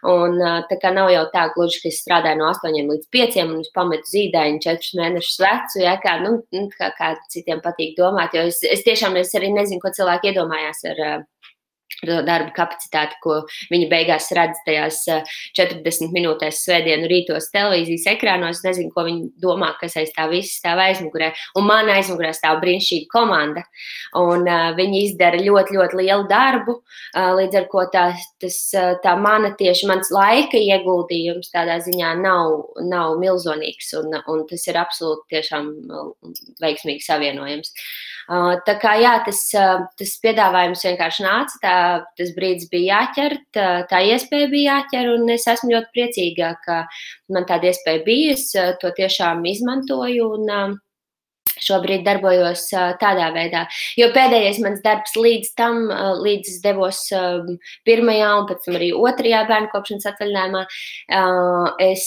un 0.09 0.39
tā 0.71 0.79
kā 0.81 0.93
nav 0.95 1.13
jau 1.13 1.25
tā 1.35 1.49
gluži, 1.55 1.83
ka 1.85 1.93
es 1.93 2.01
strādāju 2.05 2.41
no 2.41 2.51
8 2.53 2.77
līdz 2.79 3.09
5 3.15 3.41
un 3.45 3.57
es 3.63 3.73
pametu 3.75 4.13
zīdaiņu 4.13 4.63
4 4.65 5.01
mēnešus 5.01 5.41
vecu, 5.43 5.83
ja, 5.85 5.97
kā, 6.03 6.19
nu, 6.25 6.39
kā, 6.77 6.93
kā 6.99 7.13
citiem 7.33 7.63
patīk 7.65 7.97
domāt. 7.99 8.37
Jo 8.37 8.47
es, 8.49 8.63
es 8.67 8.85
tiešām 8.87 9.19
es 9.21 9.35
arī 9.39 9.53
nezinu, 9.55 9.83
ko 9.83 9.93
cilvēki 9.95 10.33
iedomājās 10.33 10.85
ar 10.93 11.18
darba 12.07 12.53
kapacitāti, 12.55 13.19
ko 13.23 13.41
viņi 13.73 13.89
beigās 13.91 14.31
redz 14.37 14.61
tajās 14.67 15.01
40 15.59 15.89
eh, 15.89 16.13
minūtēs 16.15 16.63
svētdienu 16.65 17.09
rītos 17.11 17.51
televīzijas 17.55 18.07
ekrānos. 18.15 18.61
Es 18.61 18.67
nezinu, 18.67 18.93
ko 18.95 19.05
viņi 19.09 19.31
domā, 19.43 19.73
kas 19.81 19.97
aiz 19.99 20.13
tā 20.15 20.29
viss 20.31 20.59
stāv 20.61 20.81
aizmugurē. 20.85 21.33
Un 21.59 21.67
man 21.69 21.91
aizmugurē 21.93 22.33
stāv 22.37 22.61
brīnišķīga 22.63 23.11
komanda. 23.13 23.65
Un, 24.19 24.47
uh, 24.47 24.71
viņi 24.79 25.03
izdara 25.09 25.41
ļoti, 25.43 25.77
ļoti 25.79 26.01
lielu 26.03 26.29
darbu. 26.31 26.79
Uh, 27.17 27.33
līdz 27.39 27.61
ar 27.63 27.69
to 27.73 27.87
tā, 27.95 28.05
tas, 28.43 28.59
tā 29.05 29.17
mana 29.19 29.53
tieši 29.59 29.89
mans 29.91 30.13
laika 30.15 30.61
ieguldījums 30.61 31.51
tādā 31.55 31.81
ziņā 31.85 32.15
nav, 32.23 32.61
nav 32.87 33.19
milzīgs. 33.23 33.91
Un, 33.99 34.15
un 34.31 34.47
tas 34.49 34.69
ir 34.71 34.79
absolūti 34.79 35.35
tiešām 35.35 35.73
veiksmīgi 36.63 37.05
savienojams. 37.05 37.75
Uh, 38.29 38.59
tā 38.67 38.75
kā 38.81 38.95
jā, 39.01 39.15
tas, 39.25 39.41
tas 39.99 40.11
piedāvājums 40.23 40.85
vienkārši 40.85 41.25
nāca. 41.25 41.61
Tā 41.63 41.77
tas 42.19 42.35
brīdis 42.37 42.69
bija 42.73 42.99
jāķer, 42.99 43.39
tā, 43.55 44.03
iespēja 44.15 44.51
bija 44.53 44.75
jāķer, 44.79 45.13
un 45.15 45.33
es 45.35 45.47
esmu 45.51 45.73
ļoti 45.75 45.95
priecīga, 45.95 46.53
ka 46.65 46.83
man 47.35 47.49
tāda 47.49 47.73
iespēja 47.73 48.05
bija. 48.07 48.37
Es 48.37 48.51
to 48.83 48.93
tiešām 48.99 49.45
izmantoju. 49.55 50.29
Un, 50.39 50.79
Šobrīd 51.59 52.05
darbojos 52.07 52.69
tādā 53.01 53.33
veidā. 53.35 53.65
Jo 53.99 54.11
pēdējais 54.15 54.61
mans 54.63 54.83
darbs 54.85 55.17
līdz 55.19 55.49
tam, 55.59 55.81
līdz 56.23 56.53
es 56.53 56.61
devos 56.63 57.01
pirmajā 57.89 58.29
un 58.37 58.47
pēc 58.51 58.69
tam 58.69 58.79
arī 58.79 58.93
otrajā 58.95 59.43
bērnu 59.49 59.73
kopšanas 59.73 60.07
atvaļinājumā, 60.13 60.63
es 61.89 62.07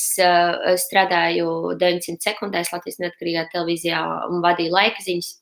strādāju 0.85 1.75
900 1.81 2.29
sekundēs 2.29 2.71
Latvijas 2.71 3.03
neatkarīgā 3.03 3.49
televīzijā 3.51 4.01
un 4.29 4.43
vadīju 4.45 4.75
laika 4.77 5.03
ziņas. 5.03 5.40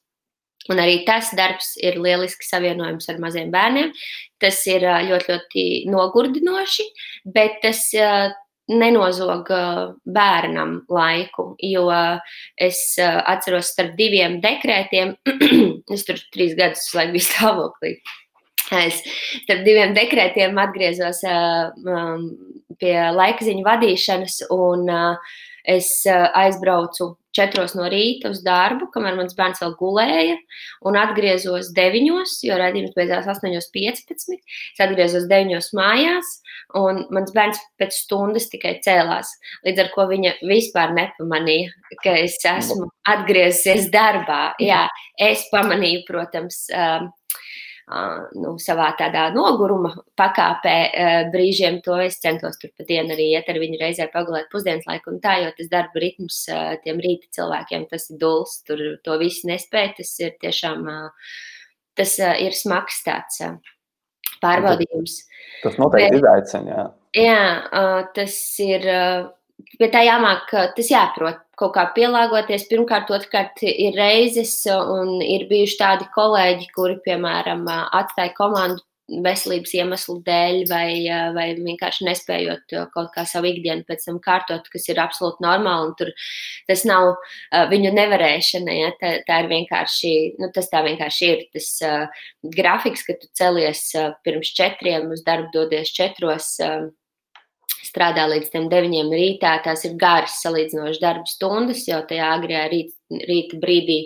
Un 0.70 0.82
arī 0.82 1.00
tas 1.08 1.32
darbs 1.38 1.72
ir 1.82 1.98
lieliski 2.02 2.46
savienojams 2.46 3.08
ar 3.10 3.18
maziem 3.24 3.50
bērniem. 3.54 3.94
Tas 4.42 4.60
ir 4.70 4.84
ļoti, 4.84 5.32
ļoti 5.32 5.66
nogurdinoši, 5.90 6.86
bet 7.34 7.58
tas 7.64 7.82
nenozog 8.70 9.50
bērnam 10.06 10.76
laiku. 10.94 11.54
Jo 11.64 11.88
es 12.60 12.84
atceros, 13.00 13.74
starp 13.74 13.96
diviem 13.98 14.40
dekrētiem, 14.44 15.16
es 15.96 16.06
tur 16.06 16.22
trīs 16.36 16.56
gadus 16.60 16.86
biju 16.94 17.26
stāvoklī. 17.26 17.98
Es 18.78 19.02
starp 19.42 19.64
diviem 19.66 19.96
dekrētiem 19.98 20.60
atgriezos 20.62 21.24
pie 22.80 22.96
laika 23.16 23.44
ziņu 23.48 23.66
vadīšanas, 23.66 24.44
un 24.54 24.86
uh, 24.94 25.38
es 25.70 25.92
aizbraucu 26.10 27.14
četros 27.36 27.76
no 27.78 27.86
rīta 27.92 28.32
uz 28.34 28.42
darbu, 28.46 28.90
kamēr 28.94 29.18
mans 29.20 29.36
bērns 29.38 29.62
vēl 29.62 29.76
gulēja, 29.80 30.38
un 30.90 30.98
atgriezos 31.00 31.70
deviņos, 31.78 32.40
jo 32.48 32.58
redzējums 32.60 32.96
beidzās 32.98 33.30
8.15. 33.36 34.40
Es 34.74 34.82
atgriezos 34.84 35.28
deviņos 35.30 35.70
mājās, 35.78 36.32
un 36.80 37.04
mans 37.14 37.34
bērns 37.36 37.62
pēc 37.82 38.00
stundas 38.02 38.50
tikai 38.52 38.78
cēlās. 38.86 39.32
Līdz 39.68 39.86
ar 39.86 39.94
to 39.94 40.08
viņa 40.10 40.34
vispār 40.50 40.96
nepamanīja, 40.98 41.72
ka 42.04 42.18
es 42.24 42.40
esmu 42.50 42.90
atgriezies 43.10 43.92
darbā. 43.94 44.42
Jā, 44.64 44.88
es 45.22 45.46
pamanīju, 45.54 46.06
protams, 46.10 46.66
nu, 48.38 48.52
savā 48.62 48.92
tādā 49.00 49.30
noguruma 49.34 49.90
pakāpē 50.20 50.76
brīžiem. 51.34 51.80
To 51.86 51.98
es 52.04 52.20
centos 52.22 52.60
tur 52.62 52.70
pa 52.78 52.86
dienu 52.86 53.16
arī 53.16 53.32
iet 53.34 53.50
ar 53.50 53.58
viņu 53.62 53.80
reizē 53.82 54.10
pagulēt 54.14 54.52
pusdienas 54.52 54.86
laiku 54.90 55.14
un 55.14 55.18
tā, 55.24 55.40
jo 55.44 55.50
tas 55.58 55.72
darba 55.72 56.04
ritms 56.04 56.44
tiem 56.84 57.02
rīta 57.02 57.32
cilvēkiem 57.40 57.88
tas 57.90 58.10
ir 58.12 58.20
duls, 58.22 58.60
tur 58.68 58.84
to 59.06 59.18
visu 59.22 59.50
nespēj, 59.50 59.90
tas 59.98 60.14
ir 60.22 60.38
tiešām, 60.44 60.86
tas 61.98 62.14
ir 62.22 62.58
smags 62.58 63.02
tāds 63.08 63.42
pārbaudījums. 64.44 65.20
Tas 65.66 65.82
noteikti 65.82 66.22
izaicina, 66.22 66.70
jā. 66.70 66.88
Jā, 67.18 68.06
tas 68.14 68.34
ir 68.62 68.86
pie 69.80 69.90
tā 69.92 70.06
jāmāk, 70.06 70.54
tas 70.78 70.92
jāprot 70.94 71.42
kaut 71.60 71.76
kā 71.76 71.86
pielāgoties. 71.96 72.68
Pirmkārt, 72.72 73.12
otrkārt, 73.14 73.64
ir 73.68 73.98
reizes, 74.00 74.56
un 74.70 75.20
ir 75.26 75.48
bijuši 75.52 75.80
tādi 75.80 76.08
kolēģi, 76.16 76.70
kuri, 76.76 77.00
piemēram, 77.06 77.68
atstāja 77.70 78.36
komandu 78.38 78.84
veselības 79.26 79.74
iemeslu 79.74 80.20
dēļ, 80.26 80.60
vai, 80.70 80.90
vai 81.34 81.46
vienkārši 81.58 82.06
nespējot 82.08 82.76
kaut 82.94 83.10
kā 83.16 83.26
savu 83.28 83.50
ikdienu 83.50 83.86
pēc 83.88 84.06
tam 84.06 84.20
kārtot, 84.24 84.70
kas 84.72 84.86
ir 84.92 85.02
absolūti 85.02 85.44
normāli. 85.46 85.96
Tur 86.00 86.12
tas 86.70 86.86
nav 86.88 87.16
viņu 87.72 87.94
nevarēšana. 87.96 88.78
Ja? 88.78 88.92
Tā, 89.02 89.16
tā 89.28 89.42
ir 89.44 89.50
vienkārši, 89.54 90.14
nu, 90.42 90.52
tas 90.56 90.70
tā 90.72 90.84
vienkārši 90.86 91.32
ir. 91.34 91.44
Tas 91.56 91.72
uh, 91.88 92.24
grafiks, 92.56 93.06
ka 93.08 93.18
tu 93.20 93.30
celies 93.38 93.88
uh, 93.98 94.14
pirms 94.26 94.54
četriem, 94.58 95.10
uz 95.16 95.26
darbu 95.26 95.50
dodies 95.56 95.94
četros. 95.96 96.54
Uh, 96.64 96.90
strādā 97.90 98.26
līdz 98.30 98.52
9 98.72 99.14
rītā. 99.14 99.56
Tās 99.66 99.86
ir 99.90 99.96
garas 100.00 100.40
salīdzinoši 100.44 101.02
darba 101.02 101.30
stundas 101.30 101.86
jau 101.90 102.02
tajā 102.10 102.30
agrajā 102.38 102.68
rīt, 102.72 102.94
rīta 103.30 103.60
brīdī. 103.62 104.04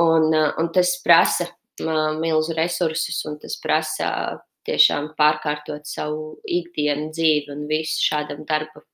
Un, 0.00 0.30
un 0.30 0.70
tas 0.74 0.94
prasa 1.02 1.48
milzu 2.20 2.54
resursus, 2.56 3.18
un 3.26 3.38
tas 3.42 3.56
prasa 3.62 4.10
tiešām 4.68 5.14
pārkārtot 5.18 5.88
savu 5.88 6.36
ikdienu 6.44 7.10
dzīvi 7.14 7.52
un 7.54 7.66
visu 7.70 8.04
šādam 8.04 8.44
darba 8.48 8.84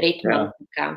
ritmam. 0.00 0.52
Kā. 0.76 0.90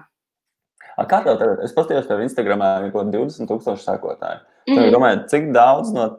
Kā 0.99 1.21
tev 1.23 1.39
tagad? 1.39 1.61
Es 1.63 1.73
paskatījos 1.75 2.09
tev 2.09 2.23
Instagramā, 2.25 2.73
ir 2.83 2.93
kaut 2.93 3.11
20 3.13 3.47
tūkstoši 3.49 3.85
sekotāji. 3.85 4.41
Mm 4.67 4.75
-hmm. 4.77 4.91
Domāju, 4.93 5.21
cik 5.31 5.51
daudz 5.55 5.93
no 5.95 6.09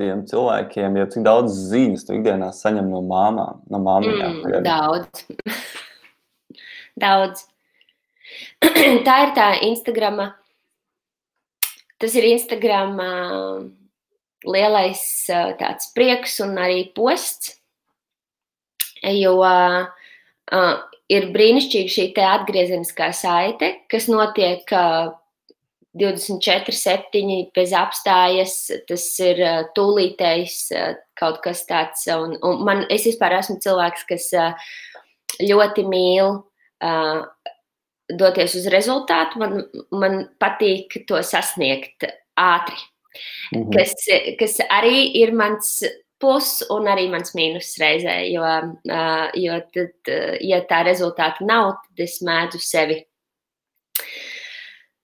tiem 0.00 0.22
cilvēkiem, 0.28 0.96
jo 1.00 1.06
cik 1.12 1.26
daudz 1.26 1.58
ziņas 1.70 2.06
tu 2.06 2.16
ikdienā 2.16 2.50
saņem 2.54 2.88
no 2.92 3.02
māmām, 3.06 3.62
no 3.72 3.80
māmiņām? 3.82 4.40
Mm, 4.42 4.64
daudz. 4.66 5.24
daudz. 7.06 7.46
tā 9.06 9.16
ir 9.24 9.34
tā 9.36 9.50
Instagrama. 9.66 10.32
Tas 11.96 12.12
ir 12.18 12.26
Instagram 12.28 12.98
lielais 14.44 15.02
tāds 15.60 15.88
prieks 15.96 16.36
un 16.44 16.58
arī 16.60 16.82
posts, 16.96 17.54
jo 19.16 19.38
uh, 19.40 19.86
ir 21.08 21.28
brīnišķīgi 21.32 21.92
šī 21.94 22.06
atgriezeniskā 22.20 23.08
saite, 23.16 23.72
kas 23.88 24.10
notiek 24.12 24.68
uh, 24.76 25.14
24, 25.96 26.74
7 26.76 27.50
bez 27.56 27.72
apstājas, 27.76 28.56
tas 28.88 29.04
ir 29.24 29.40
tūlītējs 29.76 30.58
kaut 31.18 31.40
kas 31.44 31.64
tāds. 31.68 32.04
Un, 32.12 32.36
un 32.44 32.64
man, 32.66 32.84
es 32.92 33.06
vispār 33.08 33.38
esmu 33.38 33.58
cilvēks, 33.64 34.04
kas 34.10 34.28
ļoti 35.40 35.86
mīl 35.88 36.40
doties 38.12 38.58
uz 38.60 38.68
rezultātu. 38.72 39.40
Man, 39.42 39.62
man 39.94 40.18
patīk 40.42 41.00
to 41.08 41.22
sasniegt 41.24 42.08
ātri. 42.36 42.78
Mhm. 43.54 43.70
Kas, 43.72 43.94
kas 44.40 44.58
arī 44.68 45.06
ir 45.22 45.32
mans 45.32 45.78
plus 46.20 46.62
un 46.72 46.88
arī 46.88 47.10
mans 47.12 47.34
mīnus 47.36 47.74
reizē, 47.80 48.14
jo, 48.32 48.44
jo 49.36 49.58
tad, 49.72 50.12
ja 50.44 50.62
tā 50.68 50.80
rezultāta 50.88 51.44
nav, 51.44 51.74
tad 51.84 52.04
es 52.06 52.20
mēdzu 52.24 52.60
sevi 52.64 53.02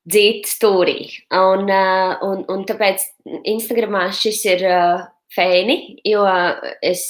dzīt 0.08 0.48
stūrī. 0.50 0.98
Un, 1.36 1.68
uh, 1.70 2.18
un, 2.26 2.44
un 2.50 2.66
tāpēc 2.68 3.04
Instagramā 3.52 4.08
šis 4.16 4.42
ir 4.50 4.66
uh, 4.68 5.04
feini, 5.34 5.98
jo 6.06 6.24
es 6.84 7.06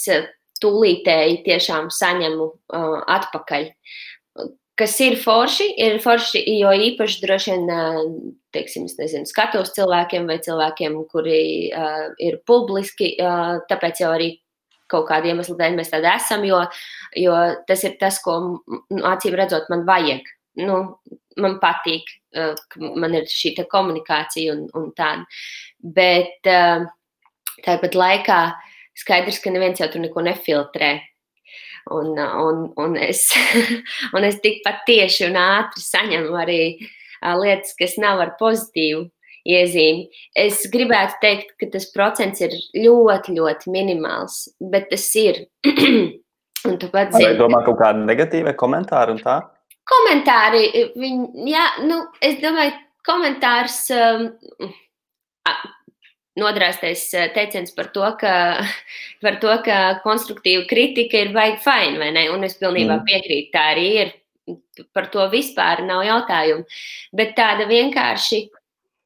tūlītēji 0.63 1.43
tiešām 1.47 1.91
saņemu 1.93 2.49
uh, 2.49 2.99
atpakaļ. 3.11 3.71
Kas 4.79 4.95
ir 5.05 5.19
forši, 5.21 5.67
ir 5.85 5.99
forši, 6.03 6.41
jo 6.57 6.71
īpaši 6.73 7.19
droši 7.23 7.53
vien, 7.53 8.23
teiksim, 8.57 8.87
nezinu, 8.99 9.29
skatos 9.29 9.75
cilvēkiem 9.77 10.25
vai 10.31 10.39
cilvēkiem, 10.43 10.97
kuri 11.13 11.43
uh, 11.77 12.07
ir 12.23 12.39
publiski, 12.49 13.13
uh, 13.21 13.61
tāpēc 13.69 14.01
jau 14.03 14.15
arī 14.15 14.31
kaut 14.93 15.07
kādiem 15.09 15.37
iemesliem 15.37 15.59
dēļ 15.61 15.77
mēs 15.79 15.93
tādi 15.93 16.09
esam, 16.11 16.45
jo, 16.49 16.61
jo 17.17 17.37
tas 17.69 17.85
ir 17.89 17.99
tas, 18.01 18.19
ko 18.25 18.39
nu, 18.43 19.03
acīm 19.09 19.37
redzot, 19.39 19.69
man 19.73 19.87
vajag. 19.89 20.25
Nu, 20.61 20.79
man 21.41 21.59
patīk, 21.63 22.11
uh, 22.37 22.53
ka 22.69 22.91
man 22.99 23.17
ir 23.19 23.29
šī 23.31 23.55
komunikācija 23.71 24.57
un, 24.57 24.67
un 24.79 24.91
tāda. 24.97 25.25
Bet 25.83 26.51
uh, 26.51 26.85
tāpat 27.65 27.97
laikā 27.99 28.43
skaidrs, 28.99 29.41
ka 29.43 29.53
neviens 29.53 29.81
jau 29.81 29.89
tur 29.93 30.05
neko 30.05 30.25
nefiltrē. 30.27 30.93
Un, 31.91 32.15
un, 32.15 32.67
un, 32.79 32.93
es, 32.97 33.25
un 34.15 34.25
es 34.29 34.39
tikpat 34.45 34.85
tieši 34.87 35.27
un 35.31 35.39
ātri 35.41 35.83
saņemu 35.83 36.39
arī 36.39 36.61
uh, 36.79 37.35
lietas, 37.41 37.75
kas 37.79 37.99
nav 37.99 38.23
ar 38.23 38.37
pozitīvu 38.39 39.09
iezīmi. 39.49 40.07
Es 40.39 40.63
gribētu 40.71 41.19
teikt, 41.23 41.55
ka 41.59 41.69
tas 41.73 41.89
procents 41.95 42.43
ir 42.45 42.55
ļoti, 42.79 43.35
ļoti 43.39 43.73
minimāls, 43.75 44.45
bet 44.73 44.91
tas 44.93 45.09
ir. 45.19 45.43
un 46.69 46.79
tu 46.79 46.91
pats 46.93 47.17
zini, 47.19 47.35
domā 47.41 47.65
kaut 47.67 47.81
kāda 47.81 48.05
negatīva 48.07 48.55
komentāra 48.59 49.15
un 49.15 49.21
tā? 49.23 49.41
Komentāri, 49.89 50.63
viņi, 50.95 51.49
jā, 51.51 51.65
nu, 51.89 51.99
es 52.23 52.39
domāju, 52.43 52.75
komentārs 53.07 53.79
um, 53.97 54.29
nodrāstais 56.39 57.03
uh, 57.19 57.27
teiciens 57.35 57.75
par 57.75 57.91
to, 57.95 58.07
ka, 58.21 58.35
par 59.25 59.39
to, 59.43 59.53
ka 59.67 59.79
konstruktīva 60.07 60.65
kritika 60.71 61.25
ir 61.25 61.35
baigi 61.35 61.61
fine, 61.65 61.99
vai 62.01 62.13
ne? 62.15 62.29
Un 62.33 62.47
es 62.47 62.57
pilnībā 62.61 63.01
mm. 63.01 63.07
piekrītu, 63.11 63.53
tā 63.55 63.69
arī 63.75 63.89
ir. 64.05 64.17
Par 64.97 65.07
to 65.13 65.23
vispār 65.31 65.85
nav 65.87 66.01
jautājumu. 66.03 66.65
Bet 67.15 67.37
tāda 67.37 67.69
vienkārši 67.69 68.41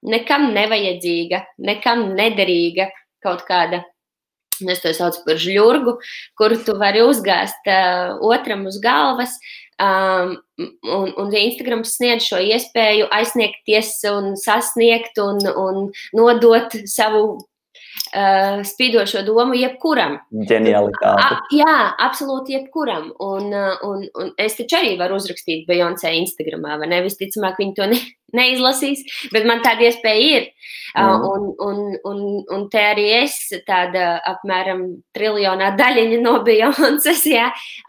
nekam 0.08 0.48
nevajadzīga, 0.54 1.42
nekam 1.66 2.06
nederīga 2.16 2.88
kaut 3.24 3.42
kāda 3.48 3.82
Es 4.64 4.80
to 4.80 4.92
saucu 4.96 5.20
par 5.26 5.36
žļurgu, 5.36 5.92
kuru 6.40 6.56
tu 6.64 6.76
vari 6.80 7.02
uzgāzt 7.04 7.68
uh, 7.68 8.16
otram 8.24 8.64
uz 8.70 8.78
galvas, 8.80 9.34
Um, 9.76 10.30
un, 10.56 11.10
un 11.20 11.34
Instagram 11.36 11.82
sniedz 11.84 12.24
šo 12.24 12.38
iespēju 12.40 13.10
aizsniegties 13.12 13.90
un 14.08 14.30
sasniegt 14.40 15.20
un, 15.20 15.42
un 15.52 15.90
nodot 16.16 16.78
savu 16.88 17.26
uh, 18.16 18.62
spīdošo 18.66 19.22
domu 19.26 19.56
jebkuram. 19.58 20.18
Ģenialitāte. 20.50 21.12
A, 21.22 21.40
jā, 21.54 21.76
absolūti 22.06 22.56
jebkuram. 22.56 23.10
Un, 23.22 23.50
uh, 23.52 23.82
un, 23.86 24.06
un 24.20 24.32
es 24.42 24.58
taču 24.58 24.78
arī 24.80 24.94
varu 25.00 25.18
uzrakstīt 25.20 25.66
Beyoncé 25.68 26.14
Instagramā, 26.20 26.78
vai 26.80 26.90
ne? 26.92 27.02
Visticamāk, 27.06 27.60
viņi 27.62 27.76
to 27.78 27.88
ne, 27.92 28.00
neizlasīs, 28.38 29.04
bet 29.32 29.46
man 29.48 29.62
tāda 29.64 29.88
iespēja 29.88 30.40
ir. 30.40 30.50
Mm. 30.96 31.24
Un, 31.28 31.48
un, 31.60 31.80
un, 32.08 32.20
un 32.56 32.66
te 32.72 32.80
arī 32.80 33.10
es, 33.18 33.36
tāda 33.68 34.16
apmēram 34.32 34.86
triljonā 35.16 35.74
daļiņa 35.76 36.20
no 36.24 36.38
Beyoncé, 36.46 37.16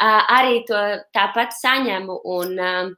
arī 0.03 0.63
to 0.67 0.81
tāpat 1.15 1.55
saņemu. 1.55 2.21
Un, 2.37 2.55
uh, 2.59 2.95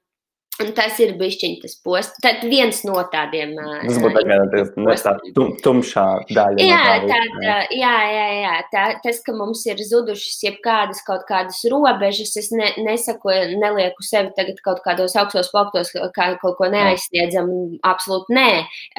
Un 0.59 0.73
tas 0.75 0.97
ir 0.99 1.13
bijis 1.15 1.37
tas 1.61 1.75
posms. 1.79 2.17
Tad 2.19 2.41
viens 2.51 2.81
no 2.83 2.99
tādiem 3.13 3.53
tas 3.55 3.99
būtu 4.03 4.95
tā 5.05 5.13
tum, 5.35 5.53
tumšā 5.63 6.03
daļa. 6.27 6.65
Jā, 6.65 6.79
no 6.99 7.07
tā, 7.07 7.19
tā, 7.31 7.53
jā, 7.79 7.93
jā, 8.11 8.25
jā. 8.41 8.55
Tā, 8.73 8.83
tas, 9.05 9.21
ka 9.23 9.35
mums 9.37 9.61
ir 9.69 9.79
zudušas 9.79 10.41
jebkādas 10.43 10.99
kaut 11.07 11.23
kādas 11.29 11.61
robežas, 11.71 12.35
es 12.41 12.51
ne, 12.51 12.73
nesaku, 12.83 13.31
nelieku 13.61 14.03
sevi 14.03 14.33
tagad 14.35 14.59
kaut 14.65 14.81
kādos 14.83 15.15
augstos 15.21 15.47
plauktos, 15.53 15.93
kā 16.17 16.27
kaut 16.43 16.59
ko 16.59 16.67
neaizsniedzam. 16.73 17.47
Absolūti 17.87 18.35
nē. 18.35 18.49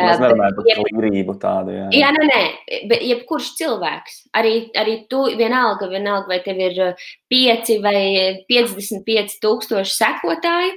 Mēs 0.01 0.25
nerunājam 0.25 0.57
par 0.57 0.73
jeb... 0.73 0.83
klīrību 0.89 1.37
tādu. 1.45 1.77
Jā, 1.77 1.91
jā 2.01 2.15
nē, 2.17 2.25
nē. 2.33 2.41
Bet 2.89 3.05
jebkurš 3.05 3.53
cilvēks, 3.61 4.19
arī, 4.41 4.55
arī 4.81 4.97
tu 5.13 5.27
vienalga, 5.37 5.93
vienalga, 5.93 6.33
vai 6.33 6.41
tev 6.47 6.65
ir 6.65 6.83
5 7.31 7.77
vai 7.85 8.03
55 8.49 9.39
tūkstoši 9.45 9.97
sekotāju, 10.01 10.75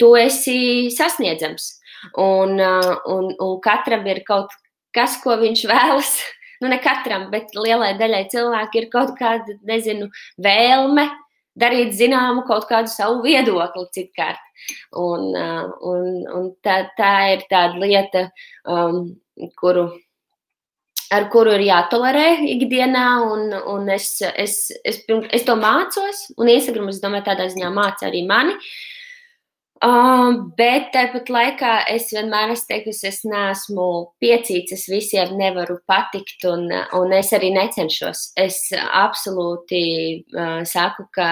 tu 0.00 0.14
esi 0.18 0.90
sasniedzams. 0.94 1.76
Un, 2.16 2.56
un, 2.60 3.32
un 3.36 3.56
katram 3.64 4.06
ir 4.08 4.22
kaut 4.26 4.52
kas, 4.96 5.18
ko 5.24 5.38
viņš 5.40 5.66
vēlas. 5.70 6.18
Nu, 6.60 6.68
ne 6.68 6.76
katram, 6.76 7.22
bet 7.32 7.54
lielai 7.56 7.94
daļai 7.96 8.26
cilvēku 8.28 8.76
ir 8.76 8.86
kaut 8.92 9.14
kāda, 9.16 9.54
nezinu, 9.64 10.10
vēlme 10.44 11.06
darīt 11.56 11.94
zināmu 11.96 12.42
kaut 12.44 12.66
kādu 12.68 12.92
savu 12.92 13.22
viedokli 13.24 13.86
citkārt. 13.96 14.42
Un, 14.92 15.32
un, 15.32 16.04
un 16.28 16.50
tā, 16.60 16.82
tā 16.98 17.14
ir 17.32 17.46
tāda 17.48 17.80
lieta, 17.80 18.26
um, 18.68 19.06
kuru 19.56 19.86
ar 21.10 21.26
kuru 21.32 21.56
ir 21.56 21.64
jātolerē 21.66 22.26
ikdienā, 22.52 23.06
un, 23.32 23.54
un 23.72 23.90
es, 23.90 24.12
es, 24.22 24.60
es, 24.86 25.02
es 25.08 25.46
to 25.46 25.56
mācos. 25.58 26.26
Un 26.38 26.52
Instagram, 26.52 26.90
es 26.92 27.00
domāju, 27.02 27.26
tādā 27.32 27.48
ziņā 27.50 27.70
māca 27.74 28.08
arī 28.10 28.22
mani. 28.28 28.54
Uh, 29.80 30.34
bet 30.60 30.90
tāpat 30.92 31.30
laikā 31.32 31.70
es 31.88 32.10
vienmēr 32.12 32.50
esmu 32.52 32.68
teikusi, 32.68 33.06
es 33.08 33.22
neesmu 33.24 33.86
piecīts, 34.20 34.74
es 34.76 34.84
visiem 34.92 35.32
nevaru 35.40 35.78
patikt, 35.88 36.44
un, 36.50 36.66
un 36.98 37.14
es 37.16 37.32
arī 37.32 37.48
necenšos. 37.54 38.26
Es 38.36 38.58
absolūti 38.76 39.82
uh, 40.36 40.60
saku, 40.68 41.06
ka 41.16 41.30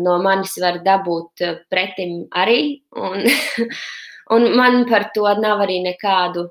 no 0.00 0.16
manis 0.24 0.56
var 0.64 0.80
dabūt 0.86 1.44
pretim 1.68 2.22
arī, 2.32 2.80
un, 2.96 3.28
un 4.38 4.48
man 4.56 4.86
par 4.88 5.10
to 5.12 5.28
nav 5.36 5.60
arī 5.66 5.82
nekādu 5.84 6.48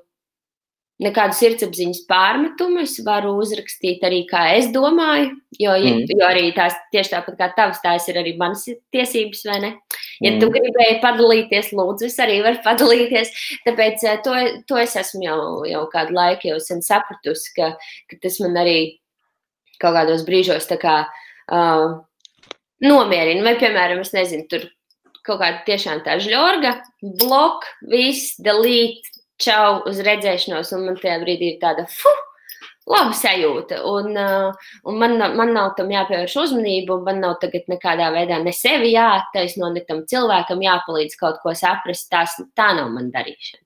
nekādu 1.02 1.36
sirdsapziņas 1.38 2.00
pārmetumu. 2.10 2.82
Es 2.84 2.96
varu 3.06 3.34
uzrakstīt 3.42 4.02
arī, 4.06 4.22
kā 4.28 4.44
es 4.56 4.70
domāju, 4.74 5.30
jo, 5.60 5.74
mm. 5.74 6.06
jo 6.10 6.26
arī 6.26 6.48
tās 6.56 6.76
tieši 6.94 7.14
tāpat 7.14 7.38
kā 7.38 7.50
tavs, 7.56 7.82
tās 7.84 8.08
ir 8.10 8.18
arī 8.20 8.34
manas 8.40 8.64
tiesības, 8.94 9.44
vai 9.48 9.58
ne? 9.64 9.72
Ja 10.18 10.32
mm. 10.32 10.40
tu 10.42 10.50
gribēji 10.54 10.98
padalīties, 11.04 11.70
lūdzu, 11.78 12.08
es 12.10 12.18
arī 12.22 12.40
varu 12.46 12.62
padalīties. 12.68 13.32
Tāpēc 13.66 14.06
eh, 14.08 14.18
to, 14.26 14.38
to 14.70 14.80
es 14.82 14.96
esmu 14.98 15.22
jau, 15.26 15.38
jau 15.70 15.84
kādu 15.92 16.18
laiku 16.18 16.52
jau 16.52 16.58
sen 16.62 16.82
sapratusi, 16.84 17.54
ka, 17.58 17.74
ka 18.10 18.20
tas 18.24 18.40
man 18.44 18.58
arī 18.64 18.78
kaut 19.78 19.94
kādos 19.94 20.24
brīžos 20.26 20.66
tā 20.66 20.80
kā 20.82 20.96
uh, 21.06 22.00
nomierina. 22.82 23.44
Vai, 23.46 23.54
piemēram, 23.60 24.02
es 24.02 24.10
nezinu, 24.16 24.48
tur 24.50 24.66
kaut 25.28 25.42
kāda 25.42 25.62
tiešām 25.66 26.02
tā 26.06 26.16
žļorga, 26.22 26.72
blok, 27.20 27.66
viss, 27.92 28.34
delete, 28.42 29.17
čau, 29.42 29.82
uz 29.88 30.00
redzēšanos, 30.04 30.72
un 30.76 30.88
man 30.90 30.98
tajā 31.02 31.20
brīdī 31.24 31.54
ir 31.54 31.60
tāda 31.62 31.86
fuh! 31.90 32.24
laba 32.88 33.14
sajūta. 33.16 33.82
Un, 33.88 34.16
uh, 34.16 34.72
un 34.88 34.98
man, 35.00 35.16
man 35.36 35.52
nav 35.56 35.74
tam 35.78 35.92
jāpievērš 35.92 36.36
uzmanība, 36.44 36.96
un 36.96 37.06
man 37.06 37.22
nav 37.24 37.36
tagad 37.42 37.68
nekādā 37.70 38.10
veidā 38.14 38.40
ne 38.42 38.54
sevi 38.56 38.94
jāattaisno, 38.94 39.70
ne 39.74 39.84
tam 39.88 40.04
cilvēkam 40.08 40.62
jāpalīdz 40.64 41.18
kaut 41.20 41.40
ko 41.44 41.54
saprast. 41.58 42.08
Tās, 42.12 42.38
tā 42.58 42.72
nav 42.78 42.90
man 42.94 43.12
darīšana. 43.14 43.64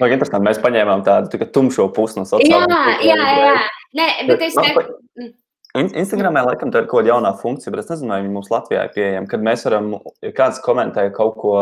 Vai 0.00 0.10
interesanti, 0.12 0.44
mēs 0.44 0.60
paņēmām 0.60 1.02
tādu 1.06 1.38
tā 1.40 1.48
tumšo 1.48 1.88
pusi 1.96 2.18
no 2.18 2.26
sociālajiem 2.28 2.72
tīkliem. 2.74 3.08
Jā, 3.08 3.28
jā, 3.32 3.52
jā. 3.54 3.66
Nē, 3.96 4.08
bet 4.28 4.48
es 4.50 4.58
teiktu. 4.58 5.30
Instagramā 5.76 6.42
laikam 6.44 6.70
tā 6.72 6.82
ir 6.82 6.88
kaut 6.88 7.02
kāda 7.02 7.12
jaunā 7.12 7.34
funkcija, 7.36 7.72
bet 7.72 7.82
es 7.82 7.90
nezinu, 7.92 8.14
vai 8.14 8.20
mums 8.32 8.48
Latvijā 8.52 8.86
ir 8.86 8.92
pieejama. 8.94 9.28
Kad 9.28 9.42
mēs 9.44 9.64
varam, 9.68 9.90
ja 10.24 10.32
kāds 10.36 10.60
komentē 10.64 11.04
kaut 11.16 11.36
ko 11.40 11.56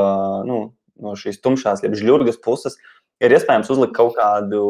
nu, 0.46 0.58
no 1.02 1.14
šīs 1.18 1.40
tumšās, 1.42 1.82
jeb 1.82 1.96
žļurgas 1.98 2.38
puses, 2.42 2.78
ir 3.22 3.36
iespējams 3.36 3.70
uzlikt 3.74 3.94
kaut 3.96 4.16
kādu 4.18 4.64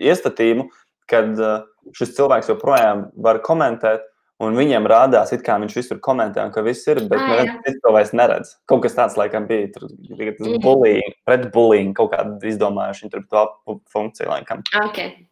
iestatīmu, 0.00 0.68
kad 1.10 1.34
uh, 1.40 1.64
šis 1.96 2.14
cilvēks 2.16 2.52
joprojām 2.52 3.08
var 3.20 3.40
komentēt, 3.46 4.06
un 4.40 4.56
viņiem 4.56 4.86
rādās, 4.88 5.32
kā 5.44 5.58
viņš 5.60 5.76
visur 5.76 5.98
komentē, 6.02 6.46
un 6.46 6.52
ka 6.54 6.62
viss 6.64 6.88
ir, 6.88 7.02
bet 7.10 7.20
ah, 7.20 7.42
neviens 7.42 7.80
to 7.82 7.92
vairs 7.92 8.14
neredz. 8.16 8.54
Kaut 8.70 8.84
kas 8.86 8.96
tāds, 8.96 9.18
laikam, 9.20 9.48
bija. 9.50 9.68
Tur 9.74 9.90
tas 9.90 10.46
mhm. 10.46 10.62
bullying, 10.64 11.18
pret 11.28 11.50
bullying, 11.54 11.92
kaut 11.96 12.14
kāda 12.14 12.38
izdomājuši 12.48 13.06
viņa 13.06 13.16
tur 13.16 13.26
to 13.28 13.80
funkciju, 13.92 14.30
laikam. 14.30 14.64
Okay. 14.86 15.29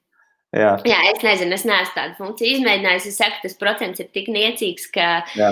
Jā. 0.56 0.70
Jā, 0.88 0.98
es 1.11 1.18
nezinu, 1.20 1.52
es 1.52 1.64
neesmu 1.68 1.92
tādu 1.92 2.14
funkciju 2.16 2.54
izmēģinājis. 2.56 3.08
Es 3.11 3.18
saku, 3.20 3.37
tas 3.42 3.56
procents 3.61 4.00
ir 4.00 4.06
tik 4.16 4.30
niecīgs, 4.32 4.87
ka, 4.94 5.08
Jā. 5.37 5.50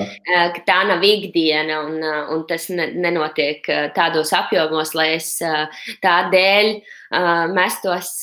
ka 0.54 0.62
tā 0.64 0.76
nav 0.88 1.04
ikdiena 1.04 1.82
un, 1.84 1.98
un 2.32 2.46
tas 2.48 2.70
ne, 2.72 2.86
nenotiek 2.96 3.68
tādos 3.96 4.32
apjomos, 4.36 4.94
lai 4.96 5.10
es 5.18 5.34
tā 6.00 6.14
dēļ 6.32 6.72
mestos, 7.52 8.14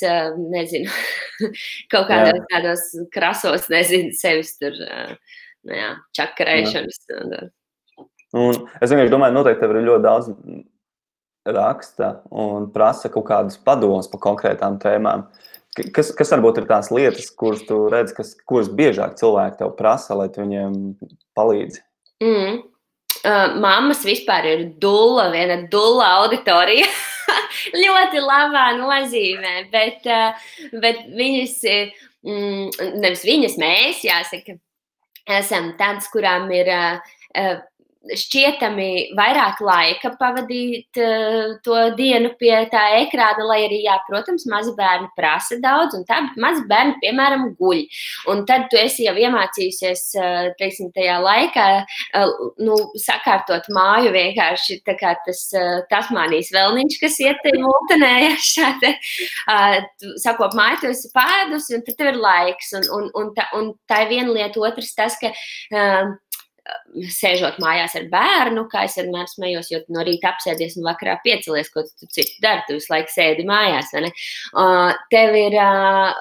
nezinu, 0.50 0.90
kaut 1.94 2.10
kādos 2.10 2.42
jā. 2.42 2.48
tādos 2.56 2.90
krasos, 3.14 3.70
nezinu, 3.70 4.10
sevis 4.18 4.56
tur 4.58 4.74
nu 4.82 5.78
jā, 5.78 5.94
čakarēšanas. 6.18 7.02
Jā. 7.06 7.48
Un 8.34 8.64
es 8.82 8.90
vienkārši 8.90 9.14
domāju, 9.14 9.38
noteikti 9.38 9.62
tev 9.62 9.78
ir 9.78 9.86
ļoti 9.92 10.08
daudz 10.10 10.34
raksta 11.54 12.16
un 12.34 12.70
prasa 12.74 13.12
kaut 13.14 13.28
kādus 13.30 13.60
padomus 13.62 14.10
par 14.10 14.22
konkrētām 14.24 14.82
tēmām. 14.82 15.28
Uh, 15.78 15.90
Kas, 15.94 16.12
kas 16.14 16.30
varbūt 16.30 16.60
ir 16.62 16.68
tās 16.70 16.92
lietas, 16.94 17.32
kuras 17.34 17.64
tu 17.66 17.80
redz, 17.90 18.14
kas, 18.14 18.36
kuras 18.50 18.70
biežāk 18.70 19.16
cilvēki 19.18 19.58
tev 19.64 19.72
prasa, 19.78 20.14
lai 20.18 20.28
tu 20.30 20.44
viņiem 20.44 20.76
palīdzi? 21.38 21.82
Mm. 22.22 22.60
Uh, 23.24 23.56
mammas 23.64 24.04
vispār 24.06 24.46
ir 24.52 24.64
dula, 24.84 25.32
viena 25.34 25.64
dula 25.72 26.12
auditorija. 26.20 26.86
ļoti 27.84 28.22
labā 28.22 28.68
nozīmē, 28.78 29.56
bet, 29.74 30.06
uh, 30.06 30.46
bet 30.84 31.08
viņas, 31.18 31.58
mm, 32.22 32.94
nevis 33.02 33.26
viņas, 33.26 33.58
mēs, 33.62 34.04
jāsaka, 34.06 34.60
esam 35.40 35.72
tādas, 35.80 36.12
kurām 36.14 36.52
ir 36.54 36.70
uh, 36.70 37.18
šķietami 38.04 39.16
vairāk 39.16 39.62
laika 39.64 40.12
pavadīt 40.20 41.00
uh, 41.00 41.54
to 41.64 41.78
dienu 41.96 42.34
pie 42.40 42.52
tā 42.72 42.82
ekrāna, 43.00 43.46
lai 43.48 43.62
arī, 43.68 43.80
jā, 43.86 43.96
protams, 44.10 44.44
mazi 44.52 44.74
bērni 44.76 45.08
prasa 45.16 45.56
daudz, 45.64 45.96
un 45.96 46.04
tā, 46.08 46.20
mazi 46.42 46.66
bērni, 46.68 46.98
piemēram, 47.04 47.46
guļ. 47.60 47.84
Un 48.34 48.44
tad 48.50 48.68
tu 48.72 48.80
esi 48.80 49.08
jau 49.08 49.16
iemācījusies, 49.20 50.04
uh, 50.20 50.50
teiksim, 50.60 50.92
tajā 50.96 51.20
laikā, 51.24 51.68
uh, 52.20 52.34
nu, 52.64 52.78
sakārtot 53.00 53.70
māju 53.74 54.12
vienkārši 54.16 54.82
tā 54.88 54.98
kā 55.00 55.16
tas 55.24 55.46
tasmānijas 55.92 56.52
vēlniņš, 56.54 57.00
kas 57.00 57.20
iet 57.24 57.48
mūtenē, 57.64 58.12
ja 58.28 58.36
šādi, 58.44 58.92
sakot, 60.22 60.58
māju, 60.58 60.82
tu 60.84 60.92
esi 60.92 61.12
pēdusi, 61.16 61.78
un 61.78 61.88
tad 61.88 62.00
tev 62.00 62.12
ir 62.12 62.20
laiks, 62.20 62.74
un, 62.80 62.90
un, 62.98 63.10
un, 63.22 63.32
tā, 63.38 63.48
un 63.56 63.72
tā 63.90 64.04
ir 64.04 64.12
viena 64.12 64.36
lieta, 64.36 64.60
otrs 64.64 64.92
tas, 64.98 65.16
ka 65.22 65.32
sēžot 67.12 67.58
mājās 67.60 67.96
ar 68.00 68.06
bērnu, 68.12 68.64
kā 68.72 68.86
es 68.88 68.96
vienmēr 69.00 69.28
smējos, 69.28 69.70
jo 69.74 69.80
no 69.92 70.04
rīta 70.06 70.32
apsēdies 70.32 70.78
un 70.80 70.86
vakarā 70.88 71.18
piecelies, 71.24 71.70
ko 71.74 71.84
tu 71.88 72.08
citu 72.08 72.40
dari. 72.44 72.64
Tu 72.68 72.78
visu 72.78 72.92
laiku 72.94 73.12
sēdi 73.12 73.46
mājās. 73.48 73.92
Uh, 73.94 74.94
tev 75.12 75.36
ir 75.38 75.58
uh, 75.60 76.14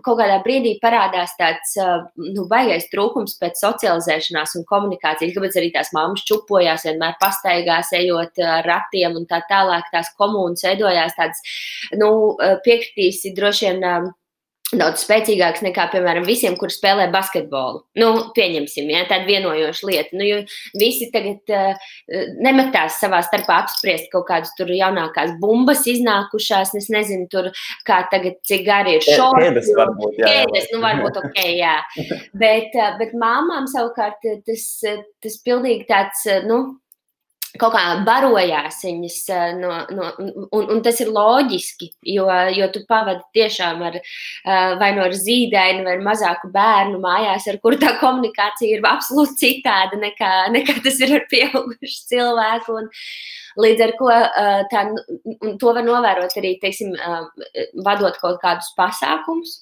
kaut 0.00 0.20
kādā 0.20 0.38
brīdī 0.44 0.76
parādās 0.82 1.34
tāds 1.38 1.74
uh, 1.82 2.06
nu, 2.16 2.46
baigais 2.50 2.88
trūkums 2.92 3.36
pēc 3.42 3.60
socializēšanās 3.60 4.56
un 4.58 4.66
komunikācijas, 4.68 5.34
kāpēc 5.36 5.58
arī 5.60 5.72
tās 5.74 5.92
mammas 5.96 6.24
čupojās, 6.28 6.86
vienmēr 6.88 7.18
pastaigās, 7.20 7.92
ejot 7.98 8.40
ar 8.44 8.68
ratiem 8.68 9.18
un 9.20 9.28
tā 9.28 9.42
tālāk. 9.50 9.90
Tās 9.92 10.12
komunas 10.18 10.64
veidojās 10.64 11.16
tādas, 11.18 11.42
nu, 11.98 12.10
piekritīsi 12.64 13.34
droši 13.36 13.68
vien. 13.68 14.14
Daudz 14.68 15.00
spēcīgāks 15.06 15.62
nekā, 15.64 15.86
piemēram, 15.94 16.26
visiem, 16.28 16.52
kur 16.60 16.68
spēlē 16.68 17.06
basketbolu. 17.12 17.80
Nu, 17.96 18.08
pieņemsim, 18.36 18.90
ja, 18.92 19.06
tāda 19.08 19.24
vienojoša 19.24 19.88
lieta. 19.88 20.18
Nu, 20.20 20.42
visi 20.76 21.08
tagad 21.14 21.52
uh, 21.56 21.86
nemetās 22.44 22.98
savā 23.00 23.22
starpā 23.24 23.62
apspriest 23.62 24.10
kaut 24.12 24.26
kādas 24.28 24.52
tur 24.58 24.68
jaunākās 24.74 25.32
bumbas 25.40 25.86
iznākušās. 25.88 26.74
Es 26.76 26.90
nezinu, 26.92 27.30
tur, 27.32 27.48
kā 27.88 28.02
tagad, 28.12 28.36
cik 28.48 28.66
gari 28.66 28.98
ir 28.98 29.06
šoki. 29.06 29.46
Kēdes 29.46 29.72
varbūt, 29.78 30.20
jā. 30.20 30.34
Kēdes, 30.34 30.68
nu, 30.74 30.82
varbūt 30.84 31.22
ok, 31.22 31.40
jā. 31.56 31.78
bet, 32.44 32.76
uh, 32.76 32.92
bet 33.00 33.16
māmām 33.16 33.70
savukārt 33.72 34.20
tas, 34.44 34.68
tas 35.24 35.40
pilnīgi 35.48 35.88
tāds, 35.88 36.28
nu, 36.44 36.60
kaut 37.56 37.72
kā 37.72 37.82
barojās 38.06 38.82
viņas, 38.84 39.18
no, 39.58 39.72
no, 39.94 40.10
un, 40.52 40.66
un 40.74 40.82
tas 40.84 41.00
ir 41.00 41.10
loģiski, 41.14 41.90
jo, 42.12 42.26
jo 42.54 42.68
tu 42.74 42.82
pavadi 42.88 43.24
tiešām 43.38 43.82
ar 43.88 43.98
vai 44.80 44.90
no 44.96 45.06
ar 45.06 45.16
zīdaini 45.16 45.86
vai 45.86 45.96
mazāku 46.04 46.52
bērnu 46.54 47.00
mājās, 47.02 47.48
ar 47.48 47.60
kuru 47.64 47.80
tā 47.80 47.94
komunikācija 48.02 48.76
ir 48.76 48.86
absolūti 48.88 49.38
citāda 49.46 50.00
nekā, 50.00 50.32
nekā 50.56 50.78
tas 50.84 51.00
ir 51.04 51.16
ar 51.20 51.28
pieaugušu 51.32 52.08
cilvēku. 52.12 52.80
Un, 52.82 52.92
Līdz 53.58 53.80
ar 53.82 53.92
to 53.98 54.08
tā, 54.70 54.82
to 55.58 55.70
var 55.74 55.82
novērot 55.82 56.36
arī, 56.38 56.52
teiksim, 56.62 56.92
vadot 57.82 58.14
kaut 58.22 58.38
kādus 58.38 58.68
pasākumus. 58.78 59.56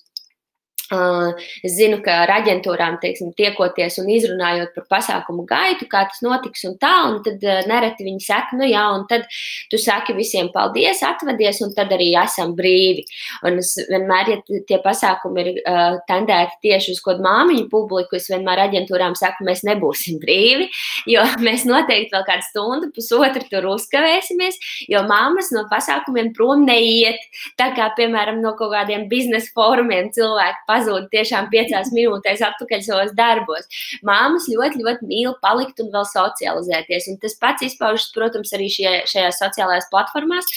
Es 0.86 1.72
zinu, 1.74 1.98
ka 2.04 2.20
ar 2.22 2.30
aģentūrām 2.36 3.00
teiksim, 3.02 3.32
tiekoties 3.34 3.96
un 3.98 4.10
izrunājot 4.14 4.70
par 4.76 4.84
pasākumu 4.94 5.42
gaitu, 5.48 5.88
kā 5.90 6.04
tas 6.06 6.20
notiks, 6.22 6.62
un 6.68 6.76
tā, 6.78 6.92
un 7.08 7.16
tad 7.26 7.42
nereti 7.66 8.06
viņi 8.06 8.22
saka, 8.22 8.54
nu 8.60 8.68
jā, 8.68 8.84
un 8.94 9.02
tad 9.10 9.24
tu 9.72 9.80
saki 9.82 10.14
visiem 10.14 10.52
paldies, 10.54 11.02
atvadies, 11.02 11.58
un 11.66 11.74
tad 11.74 11.90
arī 11.96 12.12
esam 12.20 12.54
brīvi. 12.54 13.02
Un 13.46 13.58
es 13.62 13.72
vienmēr, 13.90 14.30
ja 14.30 14.60
tie 14.68 14.78
pasākumi 14.84 15.42
ir 15.42 15.50
uh, 15.58 15.98
tendēti 16.06 16.60
tieši 16.68 16.94
uz 16.94 17.02
kādu 17.02 17.24
māmiņu 17.26 17.66
publiku, 17.72 18.20
es 18.20 18.30
vienmēr 18.30 18.62
aģentūrām 18.68 19.18
saku, 19.18 19.46
mēs 19.48 19.64
nebūsim 19.66 20.20
brīvi, 20.22 20.68
jo 21.10 21.26
mēs 21.46 21.66
noteikti 21.66 22.14
vēl 22.14 22.26
kādu 22.30 22.46
stundu, 22.46 22.92
pusotru 22.94 23.42
tur 23.50 23.66
uzkavēsimies, 23.74 24.62
jo 24.92 25.02
māmas 25.10 25.50
no 25.56 25.66
pasākumiem 25.72 26.30
prom 26.36 26.62
neiet. 26.68 27.18
Tā 27.58 27.72
kā, 27.74 27.90
piemēram, 27.98 28.38
no 28.44 28.54
kaut 28.54 28.70
kādiem 28.76 29.08
biznesa 29.10 29.50
fórumiem 29.56 30.12
cilvēki 30.14 30.66
pazūd 30.76 31.10
tiešām 31.12 31.50
piecās 31.52 31.92
minūtēs 31.96 32.44
atpakaļ 32.52 32.86
savos 32.86 33.12
darbos. 33.18 33.68
Māmas 34.06 34.48
ļoti, 34.52 34.84
ļoti 34.84 35.10
mīl 35.10 35.36
palikt 35.42 35.80
un 35.82 35.92
vēl 35.94 36.08
socializēties. 36.12 37.10
Un 37.12 37.20
tas 37.22 37.38
pats 37.40 37.66
izpaužas, 37.66 38.10
protams, 38.16 38.52
arī 38.56 38.68
šie, 38.72 38.90
šajās 39.08 39.40
sociālajās 39.42 39.88
platformās. 39.92 40.50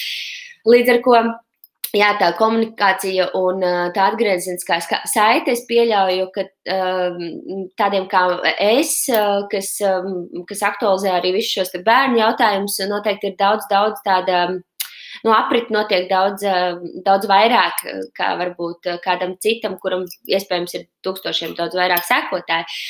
Līdz 0.68 0.96
ar 0.96 1.00
to 1.06 1.22
Jā, 1.90 2.12
tā 2.20 2.28
komunikācija 2.38 3.32
un 3.34 3.64
tā 3.96 4.04
atgriezeniskā 4.12 4.76
saite, 5.10 5.56
es 5.56 5.64
pieļauju, 5.66 6.28
ka 6.36 6.44
tādiem 7.80 8.06
kā 8.12 8.20
es, 8.62 8.92
kas, 9.50 9.72
kas 10.46 10.62
aktualizē 10.68 11.16
arī 11.16 11.32
visus 11.40 11.56
šos 11.56 11.74
bērnu 11.82 12.20
jautājumus, 12.20 12.78
noteikti 12.92 13.32
ir 13.32 13.36
daudz, 13.40 13.66
daudz 13.72 13.98
tāda 14.06 14.44
nu, 15.22 15.32
aprit 15.34 15.68
notiek 15.70 16.08
daudz, 16.10 16.44
eh, 16.44 16.78
daudz 17.04 17.28
vairāk 17.30 17.84
kā 18.16 18.32
varbūt 18.40 18.90
eh, 18.90 19.02
kādam 19.04 19.36
citam, 19.42 19.76
kuram 19.82 20.06
iespējams 20.28 20.78
ir 20.78 20.88
tūkstošiem 21.06 21.56
daudz 21.58 21.76
vairāk 21.78 22.06
sekotāju. 22.08 22.80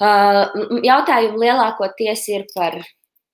Eh, 0.00 0.42
jautājumi 0.88 1.44
lielākoties 1.44 2.26
ir 2.32 2.48
par, 2.54 2.78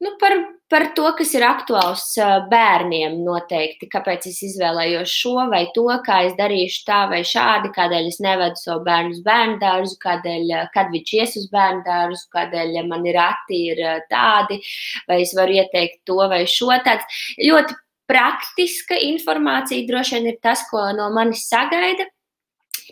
nu, 0.02 0.12
par, 0.18 0.34
par 0.66 0.88
to, 0.96 1.06
kas 1.14 1.30
ir 1.38 1.44
aktuāls 1.46 2.08
bērniem 2.50 3.20
noteikti. 3.22 3.86
Kāpēc 3.92 4.26
es 4.32 4.42
izvēlējos 4.48 5.14
šo 5.22 5.46
vai 5.52 5.62
to, 5.76 5.86
kā 6.08 6.24
es 6.26 6.34
darīšu 6.40 6.82
tā 6.88 7.04
vai 7.12 7.22
šādi, 7.22 7.70
kādēļ 7.76 8.10
es 8.10 8.18
nevedu 8.24 8.58
savu 8.58 8.82
bērnu 8.88 9.14
uz 9.14 9.22
bērnu 9.28 9.60
dārzu, 9.62 9.94
kādēļ, 10.02 10.52
kad 10.74 10.90
viņš 10.90 11.16
ies 11.20 11.38
uz 11.44 11.48
bērnu 11.54 11.86
dārzu, 11.86 12.26
kādēļ 12.34 12.82
man 12.90 13.06
ir 13.06 13.20
rati 13.20 13.62
ir 13.70 13.86
tādi, 14.10 14.58
vai 15.06 15.22
es 15.22 15.38
varu 15.38 15.60
ieteikt 15.62 16.02
to 16.10 16.18
vai 16.34 16.42
šo. 16.50 16.74
Tāds 16.82 17.22
ļoti 17.38 17.78
praktiska 18.10 18.98
informācija 19.08 19.86
droši 19.88 20.18
vien 20.18 20.30
ir 20.32 20.38
tas, 20.42 20.66
ko 20.70 20.84
no 20.96 21.08
manis 21.14 21.46
sagaida, 21.50 22.06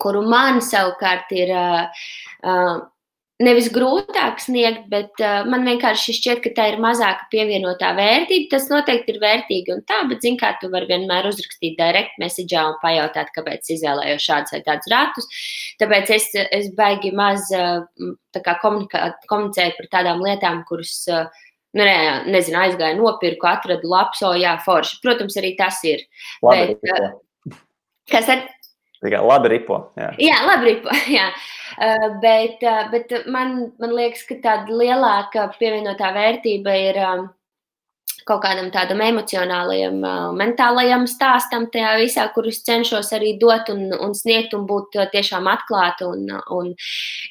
kuru 0.02 0.24
man 0.26 0.60
savukārt 0.64 1.30
ir 1.34 1.52
uh, 1.54 2.82
nevis 3.42 3.68
grūtāk 3.74 4.40
sniegt, 4.42 4.86
bet 4.90 5.22
uh, 5.22 5.42
man 5.50 5.66
vienkārši 5.66 6.14
šķiet, 6.18 6.42
ka 6.44 6.52
tā 6.56 6.66
ir 6.72 6.80
mazāka 6.82 7.26
pievienotā 7.32 7.92
vērtība. 7.98 8.50
Tas 8.52 8.68
noteikti 8.70 9.14
ir 9.14 9.20
vērtīgi 9.22 9.74
un 9.74 9.82
tā, 9.88 10.02
bet, 10.10 10.22
zin 10.24 10.38
kā, 10.40 10.54
tu 10.60 10.70
vari 10.72 10.90
vienmēr 10.90 11.30
uzrakstīt 11.30 11.78
direct 11.78 12.18
message 12.22 12.58
un 12.58 12.78
pajautāt, 12.82 13.32
kāpēc 13.36 13.72
izvēlējos 13.76 14.28
šādus 14.28 14.56
vai 14.56 14.62
tādus 14.66 14.92
ratus. 14.92 15.32
Tāpēc 15.82 16.14
es, 16.18 16.30
es 16.58 16.70
baigi 16.78 17.14
maz 17.14 17.50
uh, 17.54 17.82
komunicēju 18.62 19.78
par 19.80 19.90
tādām 19.98 20.22
lietām, 20.26 20.62
kuras. 20.70 21.00
Uh, 21.10 21.50
Nu, 21.74 21.82
ne, 21.82 22.22
nezinu, 22.30 22.60
aizgāju, 22.62 23.00
nopirku, 23.00 23.48
atradu 23.50 23.90
lapu, 23.90 24.14
so 24.20 24.30
jā, 24.38 24.54
forši. 24.62 25.00
Protams, 25.02 25.34
arī 25.40 25.56
tas 25.58 25.80
ir. 25.88 26.04
Labi, 26.44 26.76
bet, 26.78 26.92
ripo. 26.94 27.56
kas 28.12 28.28
tad? 28.30 28.44
Tikai 29.04 29.20
labi 29.20 29.50
ripo. 29.52 29.78
Jā, 30.00 30.08
jā 30.22 30.36
labi 30.46 30.70
ripo. 30.70 30.94
Jā. 31.18 31.28
Uh, 31.74 32.06
bet, 32.22 32.62
uh, 32.64 32.86
bet 32.92 33.10
man, 33.28 33.56
man 33.82 33.92
liekas, 33.92 34.22
ka 34.28 34.38
tāda 34.40 34.72
lielāka 34.72 35.48
pievienotā 35.58 36.08
vērtība 36.14 36.76
ir 36.80 37.00
um, 37.04 37.26
kaut 38.24 38.40
kādam 38.46 38.70
tādam 38.72 39.02
emocionālajam, 39.04 39.98
uh, 40.00 40.30
mentālajam 40.38 41.04
stāstam 41.10 41.66
tajā 41.74 41.92
visā, 42.00 42.24
kurus 42.32 42.62
cenšos 42.64 43.12
arī 43.18 43.34
dot 43.42 43.68
un, 43.74 43.90
un 43.92 44.16
sniegt 44.16 44.56
un 44.56 44.64
būt 44.70 44.96
tiešām 45.12 45.50
atklāta. 45.52 46.08
Un, 46.08 46.30
un, 46.54 46.72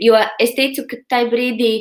jo 0.03 0.19
es 0.43 0.53
ticu, 0.59 0.85
ka 0.91 1.01
tajā 1.09 1.31
brīdī 1.33 1.73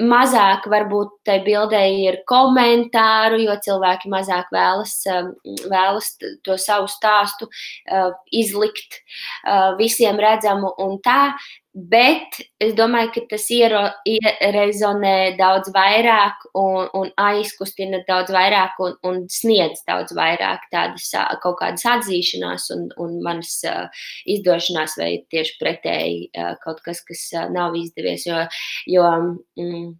mazāk 0.00 0.66
varbūt 0.70 1.12
tai 1.26 1.38
bildē 1.46 1.82
ir 2.02 2.20
komentāru, 2.28 3.38
jo 3.44 3.54
cilvēki 3.62 4.10
mazāk 4.10 4.50
vēlas, 4.54 4.96
um, 5.10 5.32
vēlas 5.70 6.14
to 6.44 6.56
savu 6.58 6.88
stāstu 6.90 7.48
uh, 7.48 8.10
izlikt 8.32 8.98
uh, 9.46 9.74
visiem 9.78 10.18
redzamu 10.20 10.74
un 10.82 10.98
tā. 11.04 11.34
Bet 11.74 12.36
es 12.62 12.76
domāju, 12.78 13.08
ka 13.16 13.20
tas 13.32 13.48
ierezonē 13.50 15.14
daudz 15.34 15.72
vairāk 15.74 16.44
un, 16.54 16.86
un 16.94 17.08
aizkustina 17.18 17.98
daudz 18.06 18.30
vairāk 18.30 18.78
un, 18.78 18.94
un 19.02 19.18
sniedz 19.26 19.82
daudz 19.82 20.14
vairāk 20.14 20.68
tādas 20.70 21.08
kaut 21.42 21.58
kādas 21.58 21.82
atzīšanās 21.96 22.68
un, 22.76 22.86
un 23.02 23.18
manas 23.26 23.56
uh, 23.66 23.90
izdošanās, 24.22 24.94
vai 25.02 25.10
tieši 25.34 25.58
pretēji 25.58 26.22
uh, 26.30 26.54
kaut 26.62 26.78
kas, 26.86 27.02
kas 27.10 27.26
uh, 27.34 27.50
nav 27.50 27.74
izdevies. 27.74 28.28
Jo, 28.30 28.46
jo 28.94 29.10
mm, 29.58 29.90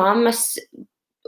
mammas 0.00 0.46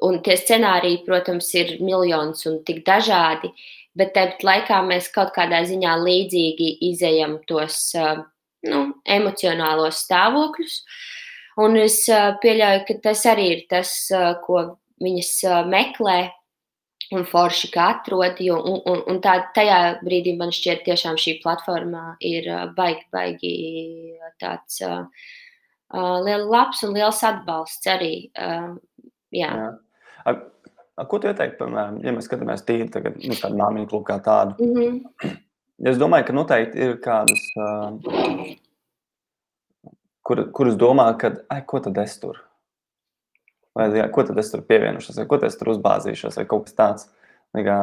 un 0.08 0.22
tie 0.24 0.40
scenāriji, 0.40 1.04
protams, 1.04 1.52
ir 1.52 1.76
miljonus 1.84 2.48
un 2.48 2.62
tik 2.64 2.80
dažādi, 2.88 3.52
bet 3.92 4.16
tāpat 4.16 4.40
laikā 4.40 4.80
mēs 4.88 5.12
kaut 5.12 5.36
kādā 5.36 5.66
ziņā 5.68 6.00
līdzīgi 6.00 6.78
izējam 6.94 7.42
tos. 7.44 7.90
Uh, 7.92 8.24
nu, 8.68 8.84
emocionālos 9.04 10.04
stāvokļus. 10.06 10.78
Un 11.62 11.76
es 11.76 12.04
pieļauju, 12.42 12.84
ka 12.88 12.94
tas 13.10 13.26
arī 13.28 13.48
ir 13.56 13.66
tas, 13.68 13.90
ko 14.46 14.62
viņas 15.02 15.32
meklē 15.68 16.20
un 17.12 17.26
forši 17.28 17.70
kā 17.72 17.88
atrod. 17.96 18.40
Jo, 18.42 18.58
un, 18.60 18.80
un, 18.88 19.02
un 19.10 19.20
tā, 19.24 19.36
tajā 19.56 19.78
brīdī 20.04 20.34
man 20.38 20.52
šķiet, 20.54 20.84
tiešām 20.86 21.18
šī 21.20 21.38
platforma 21.42 22.14
ir 22.24 22.48
baigi, 22.76 23.04
baigi 23.12 23.52
tāds 24.42 24.80
uh, 24.86 25.04
liels 26.24 26.48
labs 26.50 26.82
un 26.86 26.96
liels 26.96 27.22
atbalsts 27.28 27.92
arī. 27.92 28.14
Uh, 28.32 28.72
jā. 29.34 29.50
Jā. 29.50 29.70
A, 30.24 30.36
a, 30.96 31.06
ko 31.08 31.20
tu 31.20 31.30
ieteiktu, 31.30 31.58
piemēram, 31.60 32.00
ja 32.06 32.16
mēs 32.16 32.28
skatāmies 32.30 32.64
tīri 32.68 32.88
tagad, 32.92 33.18
nu, 33.20 33.36
tādu 33.38 33.60
māmiņu 33.60 33.90
klubu 33.92 34.08
kā 34.08 34.20
tādu? 34.24 34.56
Mm 34.62 34.76
-hmm. 34.78 35.40
Es 35.82 35.98
domāju, 35.98 36.28
ka 36.28 36.34
noteikti 36.36 36.78
ir 36.78 36.92
kādas, 37.02 37.42
kur, 40.22 40.44
kuras 40.54 40.76
domā, 40.78 41.08
ka, 41.18 41.32
ai, 41.50 41.62
ko 41.66 41.80
tad 41.82 41.98
es 42.04 42.14
tur? 42.22 42.38
Vai 43.74 43.88
jā, 43.96 44.04
ko 44.12 44.22
tad 44.28 44.38
es 44.38 44.52
tur 44.52 44.62
pievienošos, 44.68 45.18
vai 45.18 45.26
ko 45.26 45.40
es 45.48 45.58
tur 45.58 45.72
uzbāzīšos, 45.74 46.38
vai 46.38 46.46
kaut 46.46 46.68
kas 46.68 46.78
tāds. 46.78 47.10
Kā, 47.52 47.80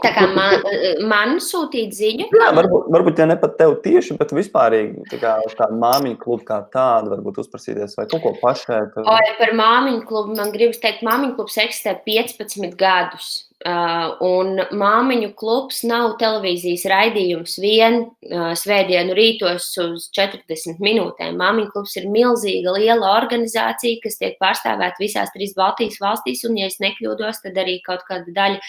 Tā 0.00 0.10
kā 0.16 0.22
man, 0.32 0.62
man 1.10 1.34
sūtīt 1.44 1.92
ziņu? 1.92 2.28
Jā, 2.32 2.46
varbūt, 2.56 2.86
varbūt 2.94 3.18
ja 3.20 3.26
ne 3.28 3.34
pat 3.40 3.58
tev 3.58 3.74
tieši, 3.84 4.16
bet 4.16 4.30
vispārīgi 4.32 5.04
tā 5.10 5.18
kā 5.20 5.34
tāda 5.58 5.76
māmiņu 5.76 6.16
kluba 6.22 6.46
kā 6.48 6.58
tāda, 6.72 7.10
varbūt 7.12 7.42
uzprasīties 7.42 7.98
vai 7.98 8.06
kaut 8.08 8.24
ko 8.24 8.32
pašai. 8.40 8.80
Tad... 8.94 9.02
Oi, 9.04 9.34
par 9.40 9.52
māmiņu 9.58 10.06
klubu 10.08 10.38
man 10.38 10.54
gribas 10.54 10.80
teikt, 10.80 11.04
māmiņu 11.04 11.36
klubs 11.36 11.60
eksistē 11.60 11.98
15 12.06 12.78
gadus. 12.80 13.28
Uh, 13.66 14.12
un 14.22 14.60
māmiņu 14.78 15.32
klubs 15.34 15.80
nav 15.82 16.12
televīzijas 16.20 16.84
raidījums 16.92 17.56
vien 17.58 17.96
uh, 18.04 18.52
svētdienu 18.54 19.16
rītos 19.18 19.66
uz 19.82 20.04
40 20.14 20.78
minūtēm. 20.78 21.34
Māmiņu 21.40 21.72
klubs 21.72 21.96
ir 21.98 22.06
milzīga, 22.06 22.76
liela 22.76 23.10
organizācija, 23.16 23.98
kas 24.04 24.20
tiek 24.20 24.38
pārstāvēta 24.38 25.02
visās 25.02 25.34
trīs 25.34 25.56
Baltijas 25.58 25.98
valstīs, 25.98 26.44
un, 26.46 26.54
ja 26.62 26.70
es 26.70 26.78
nekļūdos, 26.78 27.42
tad 27.42 27.58
arī 27.58 27.80
kaut 27.82 28.06
kāda 28.06 28.30
daļa. 28.38 28.62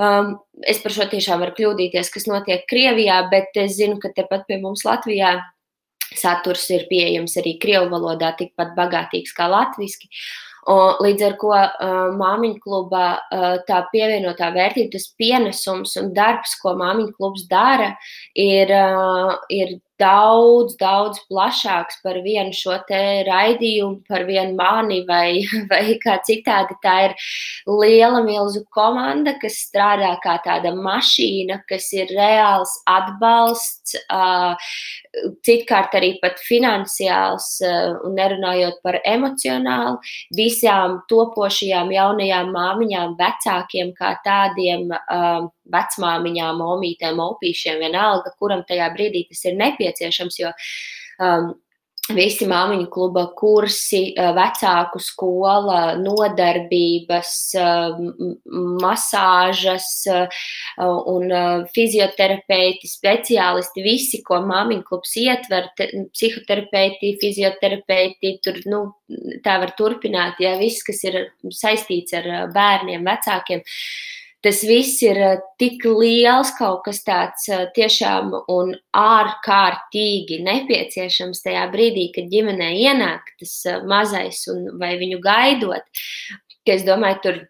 Um, 0.00 0.38
es 0.64 0.80
par 0.80 0.96
šo 0.96 1.04
tiešām 1.12 1.44
varu 1.44 1.58
kļūdīties, 1.60 2.08
kas 2.14 2.24
notiek 2.30 2.64
Krievijā, 2.72 3.20
bet 3.28 3.52
es 3.60 3.76
zinu, 3.76 4.00
ka 4.00 4.14
tepat 4.16 4.48
pie 4.48 4.62
mums 4.64 4.86
Latvijā 4.88 5.36
saturs 6.16 6.64
ir 6.72 6.88
pieejams 6.88 7.36
arī 7.36 7.58
Krievu 7.60 7.92
valodā, 7.92 8.32
tikpat 8.38 8.72
bagātīgs 8.78 9.36
kā 9.36 9.44
latviešu. 9.52 10.08
Līdz 10.68 11.22
ar 11.24 11.36
to 11.40 11.52
māmiņu 12.20 12.60
klubā 12.64 13.06
tā 13.68 13.78
pievienotā 13.92 14.50
vērtība, 14.54 14.92
tas 14.92 15.08
pienesums 15.16 15.96
un 16.00 16.12
darbs, 16.16 16.56
ko 16.60 16.74
māmiņu 16.76 17.14
klubs 17.16 17.46
dara, 17.48 17.94
ir, 18.34 18.72
ir 19.48 19.78
daudz, 20.00 20.76
daudz 20.80 21.20
plašāks 21.30 22.00
par 22.04 22.18
vienu 22.24 22.54
šo 22.56 22.78
te 22.88 23.00
raidījumu, 23.28 24.00
par 24.08 24.24
vienu 24.28 24.56
mani 24.58 25.02
vai, 25.08 25.42
vai 25.72 25.96
kā 26.02 26.18
citādi. 26.26 26.76
Tā 26.84 26.96
ir 27.08 27.16
liela 27.68 28.22
milzu 28.24 28.64
komanda, 28.74 29.36
kas 29.42 29.60
strādā 29.66 30.14
kā 30.24 30.38
tāda 30.44 30.72
mašīna, 30.76 31.60
kas 31.70 31.90
ir 31.96 32.10
reāls 32.16 32.74
atbalsts, 32.88 33.98
citkārt 35.46 35.94
arī 35.98 36.14
pat 36.22 36.40
finansiāls, 36.46 37.52
un 38.06 38.14
nerunājot 38.18 38.80
par 38.84 39.00
emocionālu, 39.04 39.98
visām 40.36 41.00
topošajām 41.10 41.90
jaunajām 41.94 42.52
māmiņām, 42.54 43.16
vecākiem 43.18 43.94
kā 43.98 44.14
tādiem 44.24 44.88
vecmāmiņām, 45.70 46.62
omītēm, 46.66 47.20
opīšiem, 47.22 47.78
vienalga, 47.84 48.32
kuram 48.38 48.62
tajā 48.68 48.90
brīdī 48.94 49.24
tas 49.28 49.44
ir 49.46 49.58
nepieciešams, 49.60 49.89
jo 50.40 50.52
um, 51.20 51.50
visi 52.14 52.46
māmiņu 52.48 52.88
kluba 52.92 53.26
kursi, 53.38 54.14
vecāku 54.16 55.00
skola, 55.02 55.94
nodarbības, 56.00 57.32
masāžas 58.82 59.88
un 60.80 61.34
fizioterapeiti, 61.74 62.90
speciālisti, 62.90 63.84
visi, 63.84 64.22
ko 64.26 64.40
māmiņu 64.46 64.86
klubs 64.88 65.16
ietver, 65.20 65.70
psihoterapeiti, 65.78 67.16
fizioterapeiti, 67.22 68.36
tur, 68.44 68.62
nu, 68.70 68.84
tā 69.44 69.58
var 69.62 69.74
turpināt, 69.78 70.40
ja 70.42 70.56
viss, 70.60 70.84
kas 70.86 71.04
ir 71.06 71.22
saistīts 71.54 72.16
ar 72.18 72.32
bērniem, 72.54 73.06
vecākiem. 73.06 73.62
Uh, 73.62 74.18
tas 74.44 74.62
viss 74.64 75.02
ir 75.04 75.20
eh, 75.20 75.38
tik 75.60 75.84
liels, 75.84 76.52
kaut 76.58 76.82
kas 76.86 77.02
tāds 77.06 77.46
eh, 77.52 77.66
tiešām 77.76 78.32
un 78.52 78.72
ārkārtīgi 78.96 80.40
nepieciešams 80.46 81.44
tajā 81.44 81.66
brīdī, 81.72 82.08
kad 82.14 82.30
ģimenē 82.32 82.72
ienāk 82.86 83.34
tas 83.40 83.54
eh, 83.68 83.80
mazais 83.88 84.42
un 84.52 84.66
vai 84.80 84.94
viņu 85.00 85.20
gaidot. 85.24 86.02
Es 86.70 86.84
domāju, 86.86 87.22
tur 87.24 87.40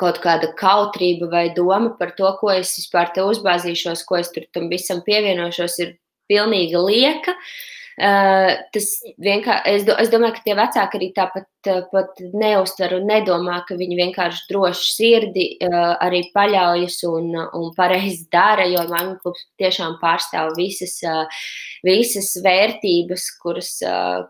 kaut 0.00 0.20
kāda 0.22 0.52
kautrība 0.56 1.28
vai 1.28 1.48
doma 1.54 1.90
par 1.98 2.14
to, 2.16 2.30
ko 2.40 2.52
es 2.54 2.72
vispār 2.78 3.10
te 3.14 3.24
uzbāzīšos, 3.26 4.06
ko 4.08 4.16
es 4.20 4.30
tur 4.32 4.46
tam 4.54 4.70
visam 4.72 5.02
pievienošos, 5.04 5.76
ir 5.84 5.98
pilnīgi 6.30 6.78
lieka. 6.78 7.34
Uh, 7.34 7.79
tas 8.00 8.88
vienkārši, 9.20 9.72
es, 9.74 9.84
do, 9.84 9.94
es 10.00 10.10
domāju, 10.12 10.38
ka 10.38 10.44
tie 10.44 10.54
vecāki 10.56 10.98
arī 10.98 11.08
tāpat 11.16 11.48
pat 11.92 12.20
neuztver 12.32 12.94
un 12.96 13.08
nedomā, 13.10 13.58
ka 13.68 13.76
viņi 13.76 13.98
vienkārši 13.98 14.46
droši 14.48 14.86
sirdi 14.94 15.46
uh, 15.66 15.92
arī 16.00 16.22
paļaujas 16.32 16.96
un, 17.10 17.34
un 17.36 17.66
pareizi 17.76 18.24
dara, 18.32 18.64
jo 18.70 18.86
Māņu 18.88 19.18
klubs 19.20 19.44
tiešām 19.60 19.98
pārstāv 20.00 20.54
visas, 20.56 20.96
visas 21.84 22.32
vērtības, 22.44 23.26
kuras, 23.42 23.74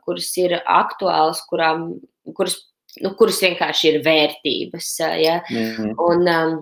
kuras 0.02 0.32
ir 0.42 0.58
aktuālas, 0.64 1.44
kurām, 1.50 1.92
kuras, 2.34 2.58
nu, 3.04 3.14
kuras 3.14 3.38
vienkārši 3.46 3.92
ir 3.92 4.02
vērtības. 4.06 4.90
Ja? 5.22 5.40
mm 5.46 5.70
-hmm. 5.76 5.94
un, 6.08 6.28
um, 6.34 6.58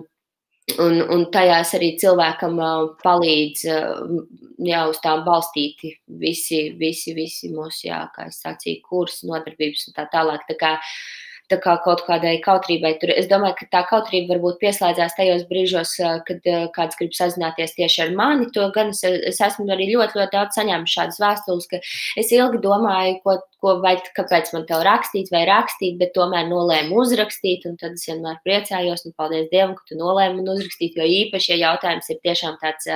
Un, 0.79 0.99
un 1.13 1.25
tajās 1.33 1.73
arī 1.77 1.93
cilvēkam 2.01 2.59
uh, 2.61 2.89
palīdz 3.03 3.63
uh, 3.73 4.19
jā, 4.65 4.83
uz 4.91 4.99
tām 5.03 5.23
balstīti 5.25 5.93
visi, 6.21 6.69
visi, 6.79 7.15
visi 7.17 7.51
mūsu, 7.53 7.87
jā, 7.87 8.03
kā 8.15 8.27
es 8.29 8.41
sacīju, 8.43 8.83
kursi, 8.85 9.27
nodarbības 9.29 9.87
un 9.89 9.97
tā 9.97 10.05
tālāk. 10.13 10.45
Tā 10.49 10.57
kā, 10.59 10.75
tā 10.77 11.28
kā 11.57 11.75
kaut 11.83 12.03
kādai 12.05 12.35
kautrībai 12.43 12.91
tur. 13.01 13.11
Es 13.17 13.27
domāju, 13.31 13.55
ka 13.59 13.67
tā 13.73 13.81
kautrība 13.89 14.35
varbūt 14.35 14.59
pieslēdzās 14.61 15.15
tajos 15.17 15.45
brīžos, 15.49 15.95
kad 16.27 16.49
kāds 16.75 16.99
grib 16.99 17.15
sazināties 17.17 17.73
tieši 17.77 18.03
ar 18.05 18.13
mani. 18.17 18.49
To 18.53 18.67
gan 18.75 18.93
es, 18.93 19.01
es 19.03 19.41
esmu 19.41 19.65
arī 19.73 19.89
ļoti, 19.95 20.19
ļoti 20.19 20.35
daudz 20.35 20.59
saņēmis 20.59 20.95
šādas 20.95 21.19
vēstules, 21.23 21.67
ka 21.71 21.81
es 22.21 22.31
ilgi 22.35 22.61
domāju, 22.63 23.17
ko, 23.25 23.37
ko 23.63 23.75
vai 23.83 23.95
kāpēc 24.17 24.53
man 24.53 24.65
te 24.69 24.79
rakstīt 24.85 25.33
vai 25.33 25.43
rakstīt, 25.49 25.97
bet 26.01 26.13
tomēr 26.17 26.47
nolēmu 26.51 27.01
uzrakstīt. 27.01 27.67
Tad 27.79 27.97
es 27.97 28.07
vienmēr 28.09 28.39
priecājos, 28.45 29.05
un 29.09 29.17
paldies 29.17 29.49
Dievam, 29.51 29.75
ka 29.77 29.89
tu 29.89 29.99
nolēmi 29.99 30.41
man 30.41 30.55
uzrakstīt, 30.55 30.97
jo 30.99 31.07
īpaši, 31.07 31.55
ja 31.55 31.69
jautājums 31.69 32.09
ir 32.13 32.21
tiešām 32.23 32.59
tāds, 32.61 32.89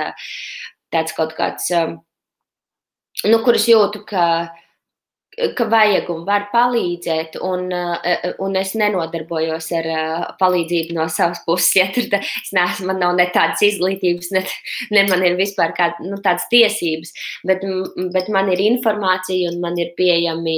tāds 0.94 1.16
kaut 1.16 1.34
kāds, 1.38 1.70
nu, 3.24 3.40
kurus 3.42 3.66
jūtu, 3.70 4.04
ka 4.08 4.26
ka 5.56 5.66
vajag 5.70 6.08
un 6.12 6.22
var 6.26 6.46
palīdzēt, 6.52 7.38
un, 7.42 7.66
eh, 7.72 8.30
un 8.42 8.56
es 8.56 8.74
nenodarbojos 8.78 9.70
ar 9.78 9.88
eh, 9.90 10.26
palīdzību 10.40 10.96
no 10.96 11.06
savas 11.12 11.42
puses. 11.46 11.72
Ja, 11.74 11.88
tur 11.94 12.06
es 12.14 12.52
neesmu, 12.54 12.86
man 12.90 13.00
nav 13.02 13.16
ne 13.18 13.26
tādas 13.34 13.62
izglītības, 13.66 14.30
ne, 14.36 14.44
ne 14.94 15.04
man 15.08 15.24
ir 15.26 15.34
vispār 15.38 15.74
kā, 15.76 15.90
nu, 16.04 16.20
tādas 16.22 16.46
tiesības, 16.52 17.10
bet, 17.48 17.64
bet 18.14 18.30
man 18.34 18.50
ir 18.52 18.62
informācija 18.62 19.50
un 19.50 19.60
man 19.64 19.78
ir 19.80 19.90
pieejami 19.98 20.56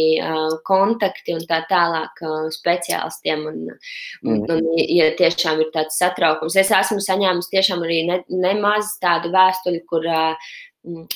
kontakti 0.66 1.36
un 1.36 1.46
tā 1.48 1.62
tālāk 1.70 2.20
speciālistiem. 2.52 3.46
Un, 3.48 3.62
mm. 3.72 4.30
un, 4.34 4.44
un, 4.58 4.70
ja 4.76 5.08
tiešām 5.16 5.64
ir 5.64 5.72
tāds 5.74 5.96
satraukums, 6.02 6.58
es 6.60 6.72
esmu 6.74 7.00
saņēmis 7.04 7.52
tiešām 7.52 7.84
arī 7.86 8.02
ne, 8.10 8.22
nemaz 8.28 8.96
tādu 9.02 9.32
vēstuli, 9.32 9.84
kur 9.88 10.04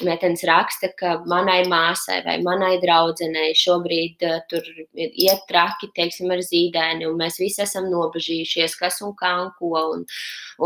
meitenes 0.04 0.42
raksta, 0.48 0.90
ka 0.98 1.14
manai 1.30 1.60
māsai 1.70 2.20
vai 2.24 2.36
manai 2.42 2.72
draudzenei 2.82 3.52
šobrīd 3.58 4.24
uh, 4.26 4.40
tur 4.50 4.66
iet 4.96 5.44
traki, 5.50 5.90
teiksim, 5.96 6.30
ar 6.34 6.42
zīdēni, 6.44 7.06
un 7.08 7.18
mēs 7.20 7.38
visi 7.42 7.62
esam 7.64 7.86
nobežījušies, 7.92 8.76
kas 8.80 9.00
un 9.06 9.14
kā 9.18 9.36
un 9.44 9.52
ko. 9.58 9.72
Un, 9.94 10.04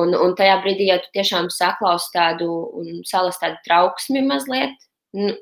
un, 0.00 0.16
un 0.16 0.34
tajā 0.38 0.56
brīdī, 0.64 0.88
ja 0.90 0.98
tu 1.02 1.12
tiešām 1.14 1.50
saklaus 1.52 2.08
tādu 2.14 2.48
un 2.80 3.04
salas 3.08 3.38
tādu 3.42 3.60
trauksmi 3.66 4.24
mazliet, 4.26 4.74
un, 5.14 5.34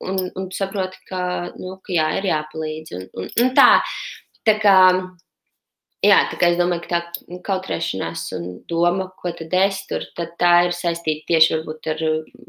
un, 0.00 0.22
un 0.34 0.48
saproti, 0.54 0.98
ka, 1.10 1.20
nu, 1.58 1.76
ka 1.84 1.94
jā, 1.94 2.08
ir 2.18 2.30
jāpalīdz. 2.32 2.96
Un, 2.98 3.06
un, 3.20 3.30
un 3.44 3.52
tā, 3.56 3.68
tā 4.48 4.58
kā 4.62 4.78
Jā, 6.04 6.18
tā 6.28 6.36
kā 6.36 6.50
es 6.52 6.58
domāju, 6.58 6.82
ka 6.84 6.98
tā 7.00 7.38
kautrēšanās 7.46 8.26
un 8.36 8.48
doma, 8.68 9.06
ko 9.22 9.30
tad 9.36 9.54
es 9.56 9.78
tur, 9.88 10.04
tad 10.18 10.34
tā 10.40 10.52
ir 10.66 10.74
saistīta 10.76 11.24
tieši 11.30 11.54
varbūt 11.54 11.88
ar 11.94 12.02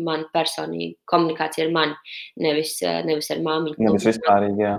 manu 0.03 0.27
personīgu 0.35 0.97
komunikāciju 1.07 1.69
ar 1.69 1.71
mani, 1.77 1.95
nevis, 2.43 2.75
nevis 3.07 3.31
ar 3.31 3.39
māmiņu. 3.45 3.77
Nevis 3.79 4.09
vispārīgi, 4.09 4.65
jā. 4.65 4.75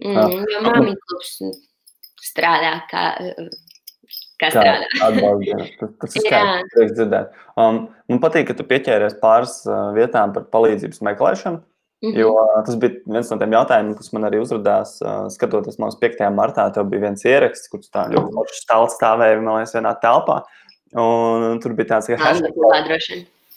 Mm, 0.00 0.48
jo 0.48 0.62
māmiņu 0.64 0.96
klubs 1.02 1.34
strādā 2.24 2.72
kā, 2.88 3.04
kā 4.40 4.52
strādā. 4.54 4.88
Atbaldi, 5.04 5.52
tas, 5.80 5.94
tas 6.00 6.16
ir 6.16 6.26
skaisti 6.26 6.88
dzirdēt. 6.96 7.36
Um, 7.60 7.86
man 8.08 8.22
patīk, 8.24 8.48
ka 8.48 8.56
tu 8.56 8.64
pieķēries 8.68 9.20
pāris 9.20 9.58
uh, 9.68 9.90
vietām 9.96 10.32
par 10.36 10.48
palīdzības 10.56 11.04
meklēšanu. 11.10 11.60
Mm 12.06 12.12
-hmm. 12.12 12.18
Jo 12.20 12.62
tas 12.66 12.76
bija 12.78 13.00
viens 13.06 13.30
no 13.30 13.38
tiem 13.38 13.52
jautājumiem, 13.52 13.96
kas 13.96 14.12
man 14.12 14.24
arī 14.28 14.40
uzrādījās, 14.40 14.98
skatoties 15.34 15.78
mūsu 15.82 15.98
5. 16.00 16.30
martā. 16.30 16.68
Bija 16.84 17.00
viens 17.00 17.24
ieraksts, 17.24 17.68
kurš 17.68 17.90
tā 17.90 18.06
ļoti 18.12 18.60
stāv 18.62 18.88
stāvēja 18.94 19.40
man 19.42 19.56
liekas, 19.58 19.74
vienā 19.74 19.94
telpā. 20.02 20.42
Un 20.94 21.60
tur 21.60 21.72
bija 21.74 21.96
tāds, 21.96 22.06
ka 22.06 22.16
hashtag, 22.16 22.52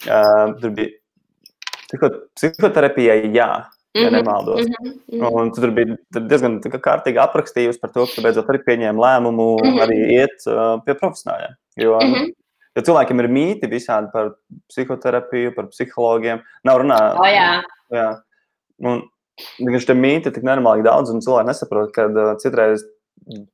uh, 0.10 0.56
tur 0.62 0.70
bija 0.72 0.90
psihoterapijai, 2.36 3.30
jā. 3.34 3.66
Ja 3.94 4.02
mm 4.02 4.08
-hmm. 4.08 4.12
nemaldos. 4.12 4.62
Mm 4.62 5.20
-hmm. 5.20 5.34
Un 5.34 5.52
tur 5.52 5.72
bija 5.72 5.96
diezgan 6.12 6.62
kārtīgi 6.62 7.18
aprakstījusi 7.18 7.80
par 7.82 7.90
to, 7.90 8.06
ka 8.16 8.22
beidzot 8.22 8.50
arī 8.50 8.60
pieņēma 8.68 9.00
lēmumu 9.06 9.58
mm 9.58 9.70
-hmm. 9.70 9.82
arī 9.84 9.98
iet 10.12 10.38
uh, 10.48 10.84
pie 10.86 10.94
profesionāļiem. 10.94 11.54
Jo, 11.76 12.00
mm 12.02 12.14
-hmm. 12.14 12.34
jo 12.76 12.82
cilvēkiem 12.82 13.20
ir 13.20 13.28
mīti 13.28 13.70
visādi 13.70 14.08
par 14.14 14.32
psihoterapiju, 14.68 15.56
par 15.56 15.68
psihologiem. 15.68 16.40
Nav 16.64 16.78
runā. 16.82 17.20
Oh, 17.20 17.26
jā. 17.26 17.62
Jā. 17.92 18.22
Un 18.84 19.04
viņš 19.63 19.88
te 19.88 19.96
mīti 19.96 20.34
tik 20.36 20.46
nenormāli 20.46 20.86
daudz, 20.86 21.12
un 21.13 21.24
cilvēki 21.24 21.50
nesaprot, 21.50 21.92
ka 21.96 22.08
uh, 22.10 22.34
citreiz 22.42 22.86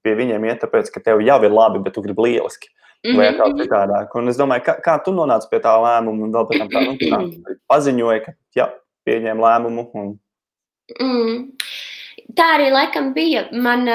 pie 0.05 0.15
viņiem 0.17 0.45
iet 0.47 0.61
tāpēc, 0.63 0.89
ka 0.93 1.03
tev 1.03 1.23
jau 1.25 1.37
ir 1.43 1.53
labi, 1.53 1.81
bet 1.85 1.95
tu 1.95 2.03
gribi 2.05 2.29
lieliski. 2.29 2.71
Vai 3.05 3.27
kā 3.35 3.45
mhm, 3.45 3.51
mhm. 3.51 3.61
citādāk. 3.61 4.13
Un 4.17 4.31
es 4.31 4.37
domāju, 4.39 4.63
kā, 4.65 4.79
kā 4.81 4.95
tu 5.05 5.13
nonāci 5.13 5.49
pie 5.51 5.59
tā 5.61 5.75
lēmuma, 5.77 6.25
un 6.25 6.31
vēl 6.33 6.47
pēc 6.49 6.61
tam 6.63 6.71
tā, 6.71 6.85
nu, 6.87 6.95
tā 7.01 7.57
paziņoja, 7.69 8.21
ka 8.23 8.33
jā, 8.57 8.69
pieņēma 9.05 9.45
lēmumu. 9.45 9.83
Un... 10.01 10.15
Mm. 10.95 11.43
Tā 12.35 12.47
arī 12.55 12.71
laikam 12.73 13.11
bija. 13.13 13.45
Man, 13.53 13.85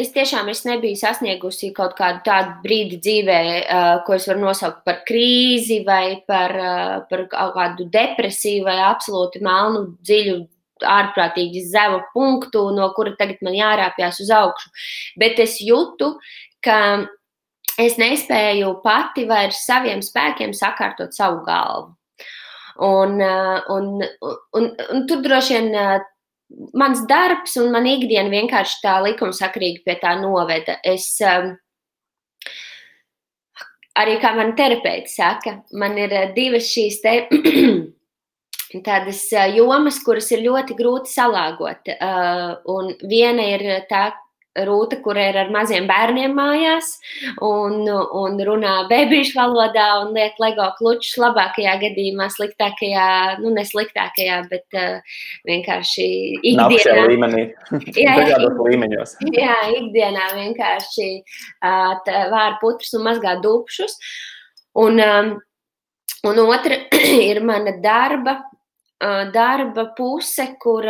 es 0.00 0.10
tiešām 0.16 0.50
es 0.50 0.64
nebiju 0.66 0.98
sasniegusi 0.98 1.70
kaut 1.76 1.94
kādu 1.98 2.24
tādu 2.26 2.56
brīdi 2.64 2.98
dzīvē, 3.04 3.38
ko 4.06 4.16
es 4.16 4.26
varu 4.26 4.42
nosaukt 4.48 4.82
par 4.88 5.04
krīzi 5.06 5.84
vai 5.86 6.18
par, 6.26 6.56
par 7.10 7.24
kaut 7.30 7.54
kādu 7.54 7.86
depresiju 7.94 8.66
vai 8.66 8.80
absolūti 8.88 9.44
melnu, 9.46 9.84
dziļu 10.02 10.40
ārprātīgi 10.86 11.64
zemu 11.70 12.02
punktu, 12.14 12.68
no 12.76 12.90
kura 12.96 13.14
tagad 13.18 13.40
man 13.42 13.56
jārāpjas 13.56 14.20
uz 14.24 14.32
augšu. 14.34 14.72
Bet 15.20 15.40
es 15.42 15.58
jūtu, 15.64 16.14
ka 16.64 16.78
es 17.78 17.98
nespēju 18.00 18.78
pati 18.84 19.26
vairs 19.28 19.64
saviem 19.66 20.02
spēkiem 20.04 20.54
sakārtot 20.56 21.14
savu 21.16 21.42
galvu. 21.46 21.94
Un, 22.78 23.18
un, 23.18 23.86
un, 23.98 24.36
un, 24.54 24.68
un 24.94 25.06
tur 25.10 25.22
droši 25.24 25.56
vien 25.56 26.04
mans 26.78 27.02
darbs 27.10 27.56
un 27.60 27.72
man 27.74 27.88
ikdiena 27.90 28.30
vienkārši 28.32 28.80
tā 28.84 28.98
likumsakrīgi 29.04 29.82
pie 29.84 29.98
tā 30.00 30.14
noveda. 30.20 30.78
Es, 30.86 31.10
arī 33.98 34.16
kā 34.22 34.32
man 34.36 34.54
terapeits 34.58 35.18
saka, 35.18 35.58
man 35.72 35.98
ir 35.98 36.14
divas 36.36 36.70
šīs 36.70 37.00
te 37.02 37.14
tādas 38.84 39.24
jomas, 39.54 40.00
kuras 40.04 40.30
ir 40.34 40.44
ļoti 40.44 40.76
grūti 40.78 41.12
salāgot. 41.12 41.92
Un 42.68 42.90
viena 43.08 43.46
ir 43.56 43.64
tā, 43.90 44.08
Rūta, 44.66 44.98
kur 45.04 45.18
ir 45.20 45.36
ar 45.38 45.50
maziem 45.54 45.86
bērniem 45.86 46.32
mājās 46.34 46.88
un, 47.44 47.84
un 47.86 48.38
runā 48.42 48.74
bebīšu 48.90 49.36
valodā 49.38 49.86
un 50.02 50.14
liek 50.16 50.38
LEGO 50.42 50.66
klučus 50.78 51.14
labākajā 51.20 51.76
gadījumā, 51.84 52.28
sliktākajā, 52.34 53.08
nu 53.42 53.52
ne 53.54 53.64
sliktākajā, 53.68 54.40
bet 54.50 54.78
vienkārši 55.48 56.08
ikdienā. 56.40 57.06
līmenī, 57.12 57.44
jā, 58.06 58.16
dažādos 58.22 58.58
līmeņos. 58.66 59.16
Jā, 59.36 59.58
ikdienā 59.78 60.30
vienkārši 60.40 61.10
vāra 61.62 62.56
putrus 62.62 62.96
un 62.98 63.06
mazgā 63.06 63.38
dupšus. 63.44 63.98
Un, 64.78 64.98
um, 65.02 65.34
un 66.26 66.44
otra 66.48 66.82
ir 67.30 67.44
mana 67.46 67.78
darba, 67.84 68.40
darba 69.34 69.84
puse, 69.96 70.48
kur 70.62 70.86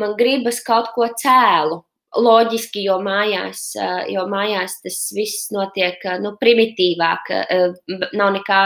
man 0.00 0.14
gribas 0.18 0.62
kaut 0.64 0.92
ko 0.94 1.08
cēlu 1.20 1.82
loģiski, 2.16 2.84
jo 2.86 2.98
mājās, 3.00 3.72
jo 4.12 4.24
mājās 4.28 4.78
tas 4.84 4.98
viss 5.16 5.50
notiek 5.52 6.00
nu, 6.20 6.34
primitīvāk, 6.40 7.30
nav 8.16 8.34
nekā 8.36 8.62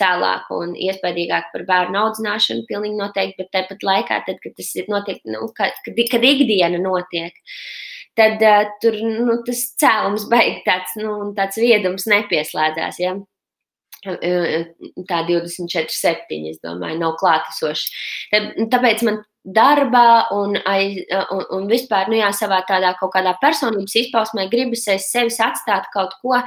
cēlāk 0.00 0.48
un 0.52 0.74
iespaidīgāk 0.76 1.50
par 1.52 1.64
bērnu 1.68 2.00
audzināšanu, 2.02 2.66
pilnīgi 2.68 2.98
noteikti, 2.98 3.38
bet 3.40 3.52
tāpat 3.54 3.84
laikā, 3.86 4.20
tad, 4.28 4.40
kad 4.42 4.56
tas 4.58 4.72
notiek, 4.90 5.20
nu, 5.28 5.48
kad, 5.56 5.76
kad 5.84 6.26
ikdiena 6.30 6.80
notiek, 6.82 7.36
tad 8.16 8.42
uh, 8.44 8.66
tur 8.82 8.98
nu, 9.04 9.38
tas 9.46 9.62
cēlums 9.80 10.28
beigas 10.32 10.64
tāds, 10.68 10.98
nu, 11.00 11.16
tāds 11.36 11.60
viedums 11.60 12.08
nepieslēdzās. 12.12 13.00
Ja? 13.02 13.16
Tā 14.04 15.22
24, 15.28 15.88
7, 15.90 16.42
es 16.50 16.60
domāju, 16.62 17.00
nav 17.00 17.16
klātesoši. 17.20 17.88
Tāpēc 18.70 19.02
man 19.06 19.22
darbā 19.46 20.26
un, 20.34 20.56
aiz, 20.66 20.98
un, 21.30 21.42
un 21.54 21.66
vispār 21.70 22.10
nu, 22.10 22.16
jā, 22.18 22.32
savā 22.34 22.58
tādā 22.66 22.92
kaut 22.98 23.12
kādā 23.14 23.36
personības 23.40 23.94
izpausmē 24.02 24.48
gribas 24.50 24.82
aiz 24.90 25.06
sevis 25.12 25.38
atstāt 25.42 25.86
kaut 25.94 26.16
ko, 26.22 26.40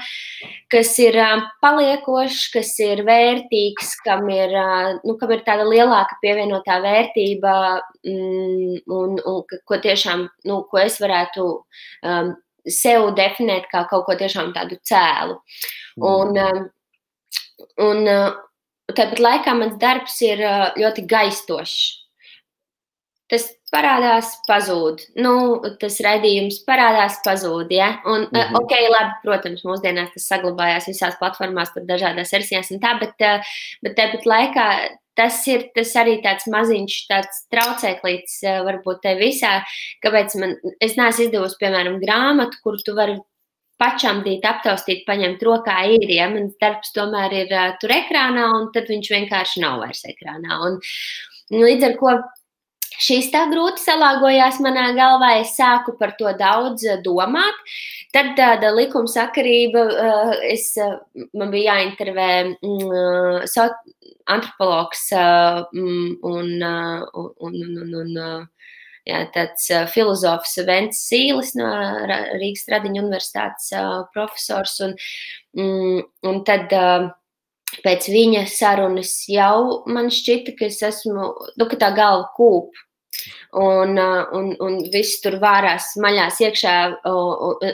kas 0.72 0.92
ir 1.00 1.16
paliekošs, 1.64 2.50
kas 2.54 2.74
ir 2.84 3.06
vērtīgs, 3.08 3.96
kam 4.06 4.28
ir, 4.34 4.56
nu, 5.06 5.16
kam 5.22 5.32
ir 5.36 5.46
tāda 5.48 5.68
lielāka 5.70 6.20
pievienotā 6.24 6.82
vērtība 6.84 7.56
mm, 8.04 8.84
un, 9.00 9.16
un 9.16 9.40
ko 9.48 9.80
tiešām, 9.80 10.28
nu, 10.52 10.62
ko 10.68 10.84
es 10.84 11.00
varētu 11.00 11.48
um, 12.04 12.34
sev 12.68 13.14
definēt 13.16 13.72
kā 13.72 13.86
kaut 13.90 14.06
ko 14.10 14.20
tiešām 14.20 14.52
tādu 14.58 14.76
cēlu. 14.84 15.40
Un, 16.04 16.36
um, 16.36 16.68
un 17.82 18.06
tāpat 18.90 19.20
laikā 19.22 19.56
mans 19.58 19.80
darbs 19.82 20.22
ir 20.26 20.44
ļoti 20.80 21.08
gaistošs 21.10 22.00
tas 23.30 23.46
parādās, 23.70 24.32
pazūd. 24.50 25.04
Nu, 25.22 25.34
tas 25.82 26.00
redzējums 26.04 26.64
parādās, 26.68 27.20
pazūd. 27.26 27.70
Ja? 27.74 27.92
Un, 28.06 28.26
mm 28.26 28.40
-hmm. 28.40 28.58
ok, 28.62 28.74
labi, 28.90 29.20
protams, 29.26 29.66
mūsdienās 29.66 30.14
tas 30.16 30.26
saglabājās 30.32 30.90
visās 30.90 31.20
platformās, 31.20 31.74
tur 31.74 31.86
dažādās 31.86 32.34
versijās 32.34 32.72
un 32.74 32.82
tā, 32.82 32.98
bet, 33.00 33.16
eh, 33.20 33.42
bet 33.84 33.96
tāpat 33.96 34.26
laikā 34.26 34.66
tas 35.16 35.48
ir 35.48 35.70
tas 35.76 35.94
arī 35.96 36.22
tāds 36.24 36.48
maziņš 36.48 36.94
tāds 37.10 37.46
traucēklīts 37.54 38.44
eh, 38.44 38.62
varbūt 38.64 39.02
te 39.04 39.16
visā, 39.20 39.62
kāpēc 40.04 40.40
man, 40.40 40.56
es 40.82 40.96
neesmu 40.96 41.26
izdevusi, 41.26 41.60
piemēram, 41.62 42.00
grāmatu, 42.02 42.58
kur 42.64 42.78
tu 42.86 42.96
vari 42.96 43.20
pašamdīt, 43.80 44.44
aptaustīt, 44.48 45.06
paņemt 45.08 45.44
rokā 45.48 45.78
ir, 45.96 46.10
ja 46.12 46.28
mans 46.32 46.58
darbs 46.62 46.92
tomēr 46.96 47.36
ir 47.44 47.54
uh, 47.56 47.72
tur 47.82 47.96
ekrānā, 47.96 48.50
un 48.58 48.68
tad 48.76 48.92
viņš 48.92 49.14
vienkārši 49.16 49.64
nav 49.64 49.80
vairs 49.84 50.04
ekrānā. 50.10 50.60
Un, 50.68 50.80
līdz 51.56 51.90
ar 51.90 51.98
to 52.02 52.18
Šis 53.00 53.30
tā 53.32 53.46
grūti 53.48 53.80
salāgojās 53.80 54.58
manā 54.60 54.90
galvā, 54.98 55.38
es 55.40 55.54
sāku 55.56 55.94
par 56.00 56.18
to 56.20 56.34
daudz 56.36 56.84
domāt. 57.06 57.56
Tad 58.12 58.34
tāda 58.36 58.74
likumsakarība, 58.76 59.84
eh, 60.04 60.32
es, 60.56 60.74
man 61.38 61.54
bija 61.54 61.78
jāintervē 61.78 62.30
mm, 62.58 63.46
antropologs 64.36 65.06
mm, 65.14 66.18
un, 66.28 66.52
un, 66.60 67.32
un, 67.48 67.56
un, 67.70 67.96
un 68.02 68.20
jā, 69.08 69.22
tāds 69.36 69.70
filozofs 69.94 70.58
Vents 70.68 71.04
Sīlis 71.10 71.54
no 71.60 71.70
Rīgas 72.40 72.66
Tradiņu 72.68 73.04
universitātes 73.06 73.72
profesors. 74.16 74.76
Un, 74.86 74.98
mm, 75.58 76.04
un 76.30 76.44
tad 76.48 76.74
pēc 77.86 78.10
viņa 78.10 78.46
sarunas 78.50 79.14
jau 79.30 79.84
man 79.88 80.10
šķita, 80.14 80.58
ka 80.58 80.70
es 80.70 80.82
esmu, 80.86 81.32
nu, 81.56 81.70
ka 81.70 81.80
tā 81.80 81.94
galva 81.96 82.30
kūp 82.38 82.86
Un, 83.52 83.98
uh, 83.98 84.28
un, 84.38 84.52
un 84.62 84.76
viss 84.94 85.18
tur 85.24 85.40
vārās, 85.42 85.96
maļās 85.98 86.38
iekšā, 86.46 86.74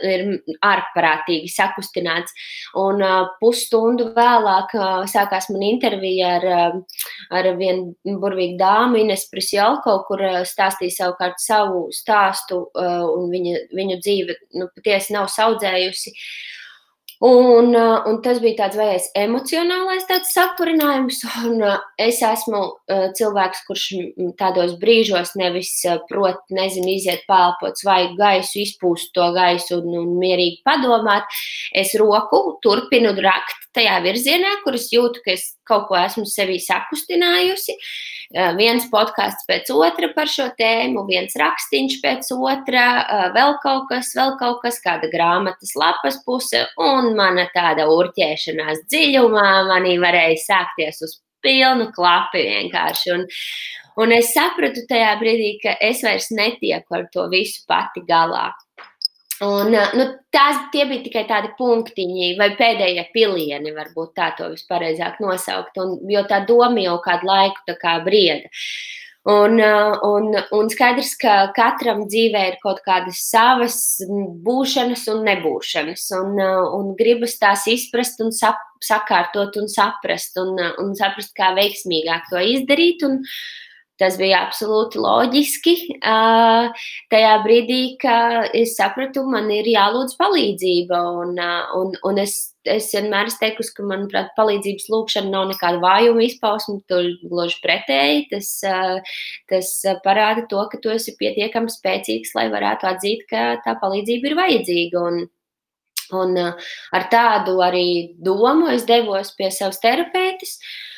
ir 0.07 0.23
ārprātīgi 0.63 1.51
sakustināts. 1.51 2.31
Un 2.79 3.03
uh, 3.03 3.33
pusstundu 3.41 4.07
vēlāk 4.15 4.71
uh, 4.79 5.03
sākās 5.11 5.49
man 5.51 5.65
intervija 5.67 6.31
ar, 6.37 6.47
ar 7.35 7.51
vienu 7.59 8.17
burvīgu 8.23 8.55
dāmu, 8.61 9.03
Ines 9.03 9.27
Prisjalko, 9.31 9.97
kur 10.07 10.23
stāstīja 10.47 11.01
savukārt 11.01 11.43
savu 11.43 11.89
stāstu, 11.91 12.63
un 12.79 13.27
viņa, 13.33 13.65
viņu 13.75 13.99
dzīve 13.99 14.39
nu, 14.55 14.71
patiesi 14.79 15.17
nav 15.17 15.27
saudzējusi. 15.33 16.15
Uh, 16.15 16.55
un 18.09 18.19
tas 18.23 18.41
bija 18.43 18.65
tāds 18.65 18.77
vējais 18.79 19.07
emocionālais 19.15 20.07
sapurinājums. 20.31 21.21
Un, 21.47 21.61
uh, 21.63 21.79
es 22.01 22.21
esmu 22.25 22.61
uh, 22.61 23.07
cilvēks, 23.15 23.63
kurš 23.67 23.85
tādos 24.39 24.75
brīžos 24.81 25.35
nevis 25.39 25.71
prot, 26.09 26.41
nezinu, 26.51 26.95
iziet 26.97 27.23
pāri 27.29 27.71
svaigu 27.79 28.17
gaisu, 28.19 28.59
izpūst 28.65 29.13
to 29.15 29.29
gaisu 29.35 29.79
un, 29.79 29.93
un 30.03 30.15
mierīgi 30.19 30.61
padomāt. 30.67 31.23
Es 31.73 31.95
roku 31.99 32.59
turpinu 32.63 33.15
rakt 33.21 33.69
tajā 33.75 33.99
virzienā, 34.03 34.59
kur 34.63 34.75
es 34.75 34.91
jūtu, 34.93 35.23
ka 35.23 35.35
es 35.35 35.54
kaut 35.67 35.87
ko 35.89 35.97
esmu 35.99 36.25
sevī 36.29 36.57
sakustinājusi. 36.63 37.75
Viens 38.57 38.87
podkāsts 38.89 39.45
pēc 39.47 39.69
otra 39.71 40.09
par 40.15 40.29
šo 40.31 40.47
tēmu, 40.57 41.03
viens 41.07 41.35
rakstīns 41.37 41.99
pēc 42.01 42.31
otra, 42.35 42.85
vēl 43.35 43.53
kaut 43.63 43.85
kas, 43.91 44.09
vēl 44.17 44.33
kaut 44.41 44.63
kas, 44.63 44.79
kāda 44.83 45.11
grāmatas 45.13 45.75
lapas 45.77 46.17
puse, 46.25 46.65
un 46.81 47.13
mana 47.17 47.45
tāda 47.53 47.85
urķēšanās 47.93 48.87
dziļumā 48.89 49.47
manī 49.69 49.95
varēja 50.01 50.41
sākties 50.47 51.03
uz 51.05 51.19
pilnu 51.45 51.91
klapi 51.95 52.43
vienkārši. 52.49 53.13
Un, 53.15 53.25
un 54.01 54.15
es 54.17 54.33
sapratu 54.33 54.83
tajā 54.89 55.13
brīdī, 55.21 55.55
ka 55.61 55.77
es 55.85 56.01
vairs 56.05 56.31
netieku 56.33 56.97
ar 56.97 57.09
to 57.13 57.29
visu 57.33 57.61
pati 57.69 58.03
galā. 58.09 58.49
Un, 59.43 59.73
nu, 59.75 60.03
tās 60.31 60.61
bija 60.71 61.01
tikai 61.03 61.25
tādi 61.27 61.49
punktiņi, 61.57 62.35
vai 62.39 62.53
pēdējie 62.55 63.09
pilieni, 63.11 63.73
varbūt 63.75 64.13
tā 64.15 64.29
to 64.37 64.47
vispareizāk 64.53 65.19
nosaukt. 65.19 65.75
Un, 65.81 65.97
jo 66.07 66.21
tā 66.29 66.39
doma 66.47 66.79
jau 66.79 66.95
kādu 67.03 67.27
laiku 67.27 67.75
kā 67.81 67.97
brieda. 68.05 68.47
Un, 69.25 69.57
un, 70.05 70.35
un 70.53 70.67
skaidrs, 70.69 71.15
ka 71.17 71.49
katram 71.57 72.03
dzīvē 72.05 72.43
ir 72.51 72.57
kaut 72.61 72.83
kādas 72.85 73.23
savas 73.25 73.77
būšanas 74.45 75.07
un 75.09 75.23
nebūšanas. 75.25 76.03
Un, 76.19 76.37
un 76.77 76.91
gribas 76.99 77.33
tās 77.41 77.65
izprast, 77.67 78.21
un 78.21 78.29
sap, 78.31 78.61
sakārtot 78.85 79.57
un 79.57 79.67
saprast, 79.67 80.37
un, 80.37 80.53
un 80.79 80.93
saprast, 80.95 81.33
kā 81.35 81.55
veiksmīgāk 81.57 82.29
to 82.29 82.43
izdarīt. 82.53 83.01
Un, 83.09 83.23
Tas 83.95 84.17
bija 84.19 84.41
absolūti 84.43 84.99
loģiski. 84.99 85.73
Uh, 86.03 86.67
tajā 87.13 87.31
brīdī, 87.45 87.79
kad 88.01 88.51
es 88.57 88.73
sapratu, 88.75 89.21
man 89.31 89.47
ir 89.55 89.69
jālūdz 89.71 90.17
palīdzība. 90.19 90.97
Un, 91.21 91.37
uh, 91.39 91.69
un, 91.79 91.93
un 92.09 92.19
es, 92.19 92.33
es 92.67 92.89
vienmēr 92.91 93.29
esmu 93.29 93.39
teikusi, 93.45 93.71
ka, 93.77 93.85
manuprāt, 93.87 94.33
palīdzības 94.35 94.89
lūgšana 94.91 95.31
nav 95.31 95.47
nekāda 95.53 95.79
vājuma 95.83 96.25
izpausme. 96.25 96.81
Tur 96.91 97.07
gluži 97.23 97.61
pretēji. 97.63 98.25
Tas, 98.33 98.49
uh, 98.67 99.21
tas 99.51 99.69
parāda 100.03 100.43
to, 100.51 100.65
ka 100.73 100.81
tu 100.83 100.91
esi 100.91 101.15
pietiekami 101.21 101.71
spēcīgs, 101.71 102.33
lai 102.35 102.49
varētu 102.51 102.89
atzīt, 102.91 103.23
ka 103.31 103.45
tā 103.63 103.77
palīdzība 103.79 104.27
ir 104.27 104.35
vajadzīga. 104.41 105.05
Un, 105.07 105.23
un 106.19 106.35
ar 106.43 107.07
tādu 107.13 107.55
arī 107.63 107.87
domu 108.19 108.67
es 108.75 108.83
devos 108.91 109.31
pie 109.39 109.47
savas 109.55 109.79
terapeites. 109.79 110.59
Uh, 110.59 110.91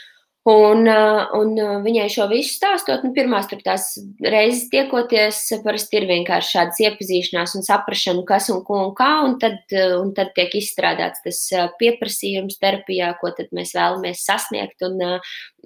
Un, 0.47 0.85
uh, 0.87 1.25
un 1.35 1.49
uh, 1.59 1.73
viņai 1.83 2.05
šo 2.07 2.29
visu 2.31 2.53
stāstot, 2.55 3.01
nu, 3.03 3.09
pirmās 3.11 3.49
tur 3.51 3.59
tās 3.65 3.89
reizes 4.23 4.69
tiekoties, 4.71 5.41
parasti 5.65 5.99
ir 5.99 6.05
vienkārši 6.07 6.53
šādas 6.53 6.79
iepazīšanās 6.85 7.55
un 7.59 7.65
saprašana, 7.67 8.23
kas 8.29 8.47
un 8.53 8.61
ko 8.63 8.77
un 8.85 8.93
kā, 8.95 9.09
un 9.27 9.35
tad, 9.41 9.57
uh, 9.75 9.97
un 9.99 10.13
tad 10.15 10.31
tiek 10.37 10.55
izstrādāts 10.55 11.19
tas 11.25 11.41
pieprasījums 11.81 12.61
terapijā, 12.63 13.11
ko 13.19 13.33
tad 13.35 13.51
mēs 13.57 13.75
vēlamies 13.75 14.23
sasniegt. 14.23 14.87
Un, 14.87 15.03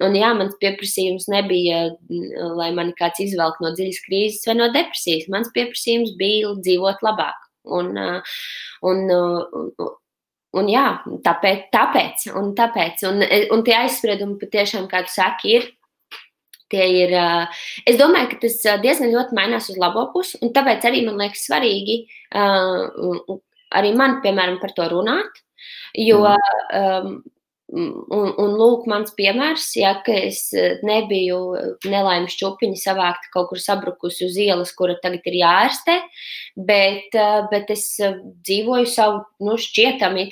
un 0.02 0.18
jā, 0.18 0.32
mans 0.40 0.58
pieprasījums 0.58 1.30
nebija, 1.30 1.84
lai 2.58 2.72
mani 2.74 2.98
kāds 2.98 3.22
izvelk 3.22 3.62
no 3.62 3.70
dziļas 3.76 4.02
krīzes 4.08 4.50
vai 4.50 4.58
no 4.64 4.72
depresijas. 4.74 5.30
Mans 5.30 5.54
pieprasījums 5.54 6.16
bija 6.18 6.56
dzīvot 6.58 7.06
labāk. 7.06 7.38
Un, 7.70 7.94
un, 7.94 9.10
un, 9.14 9.92
Un 10.60 10.66
jā, 10.68 10.86
tāpēc, 11.24 11.68
tāpēc, 11.72 12.26
un, 12.36 12.50
tāpēc 12.56 13.06
un, 13.08 13.22
un 13.54 13.62
tie 13.64 13.76
aizspriedumi 13.78 14.36
patiešām, 14.40 14.88
kā 14.90 15.04
tu 15.06 15.14
saki, 15.14 15.56
ir, 15.58 15.70
Tie 16.72 16.84
ir, 17.02 17.10
es 17.84 17.98
domāju, 18.00 18.30
ka 18.30 18.36
tas 18.46 18.54
diezgan 18.80 19.10
ļoti 19.12 19.36
mainās 19.36 19.66
uz 19.68 19.76
labo 19.76 20.06
pusi, 20.14 20.38
un 20.40 20.54
tāpēc 20.56 20.86
arī 20.88 21.02
man 21.04 21.18
liekas 21.20 21.42
svarīgi 21.44 21.98
arī 23.76 23.92
man, 23.96 24.20
piemēram, 24.24 24.58
par 24.62 24.74
to 24.76 24.86
runāt. 24.92 25.42
Jo 25.98 26.22
um, 26.24 27.18
Un, 27.72 28.32
un 28.36 28.50
lūk, 28.60 28.84
mans 28.90 29.14
piemērs, 29.16 29.70
ja 29.78 29.94
es 30.12 30.42
nebiju 30.84 31.38
nelaimes 31.88 32.34
čupiņa 32.36 32.76
savākt 32.76 33.30
kaut 33.32 33.48
kur 33.48 33.62
sabrukusi 33.62 34.26
uz 34.26 34.36
ielas, 34.36 34.74
kura 34.76 34.98
tagad 35.00 35.24
ir 35.30 35.38
jāārstē, 35.40 35.94
bet, 36.68 37.16
bet 37.48 37.72
es 37.72 37.86
dzīvoju 37.96 38.90
savu, 38.92 39.22
nu, 39.40 39.56
šķietami 39.56 40.26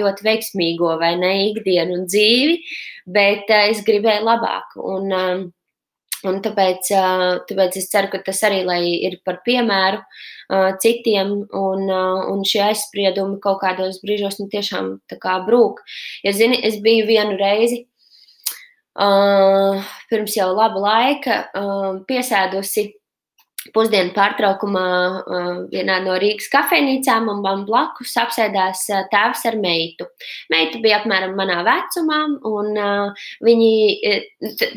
ļoti 0.00 0.24
veiksmīgo 0.24 0.94
vai 1.02 1.12
ne 1.20 1.34
ikdienu 1.50 2.00
un 2.00 2.08
dzīvi, 2.08 2.56
bet 3.12 3.52
es 3.60 3.84
gribēju 3.84 4.24
labāk. 4.30 4.78
Un, 4.80 5.12
Un 6.26 6.40
tāpēc, 6.44 6.90
tāpēc 7.48 7.76
es 7.80 7.90
ceru, 7.92 8.10
ka 8.12 8.22
tas 8.26 8.42
arī 8.48 8.62
ir 9.06 9.18
par 9.24 9.40
piemēru 9.46 10.02
citiem, 10.82 11.32
un, 11.54 11.90
un 12.32 12.44
šie 12.46 12.62
aizspriedumi 12.68 13.40
kaut 13.42 13.60
kādos 13.62 14.00
brīžos 14.04 14.40
nu, 14.40 14.48
tiešām 14.52 14.96
brūk. 15.46 15.82
Ja 16.26 16.32
zini, 16.32 16.60
es 16.62 16.80
biju 16.82 17.06
vienu 17.06 17.38
reizi 17.40 17.84
pirms 18.96 20.36
jau 20.36 20.52
laba 20.56 20.80
laika 20.80 21.34
piesēdusi 22.08 22.94
pusdienu 23.74 24.12
pārtraukumā 24.16 24.86
uh, 24.86 25.48
vienā 25.72 25.98
no 26.04 26.16
Rīgas 26.20 26.48
kafejnīcām, 26.52 27.28
un 27.32 27.42
man 27.44 27.64
blakus 27.68 28.14
apsēdās 28.20 28.84
uh, 28.92 29.04
tēvs 29.12 29.44
ar 29.50 29.58
meitu. 29.62 30.06
Meita 30.52 30.80
bija 30.84 31.00
apmēram 31.00 31.36
manā 31.38 31.58
vecumā, 31.66 32.20
un 32.50 32.70
uh, 32.80 33.26
viņi, 33.46 33.70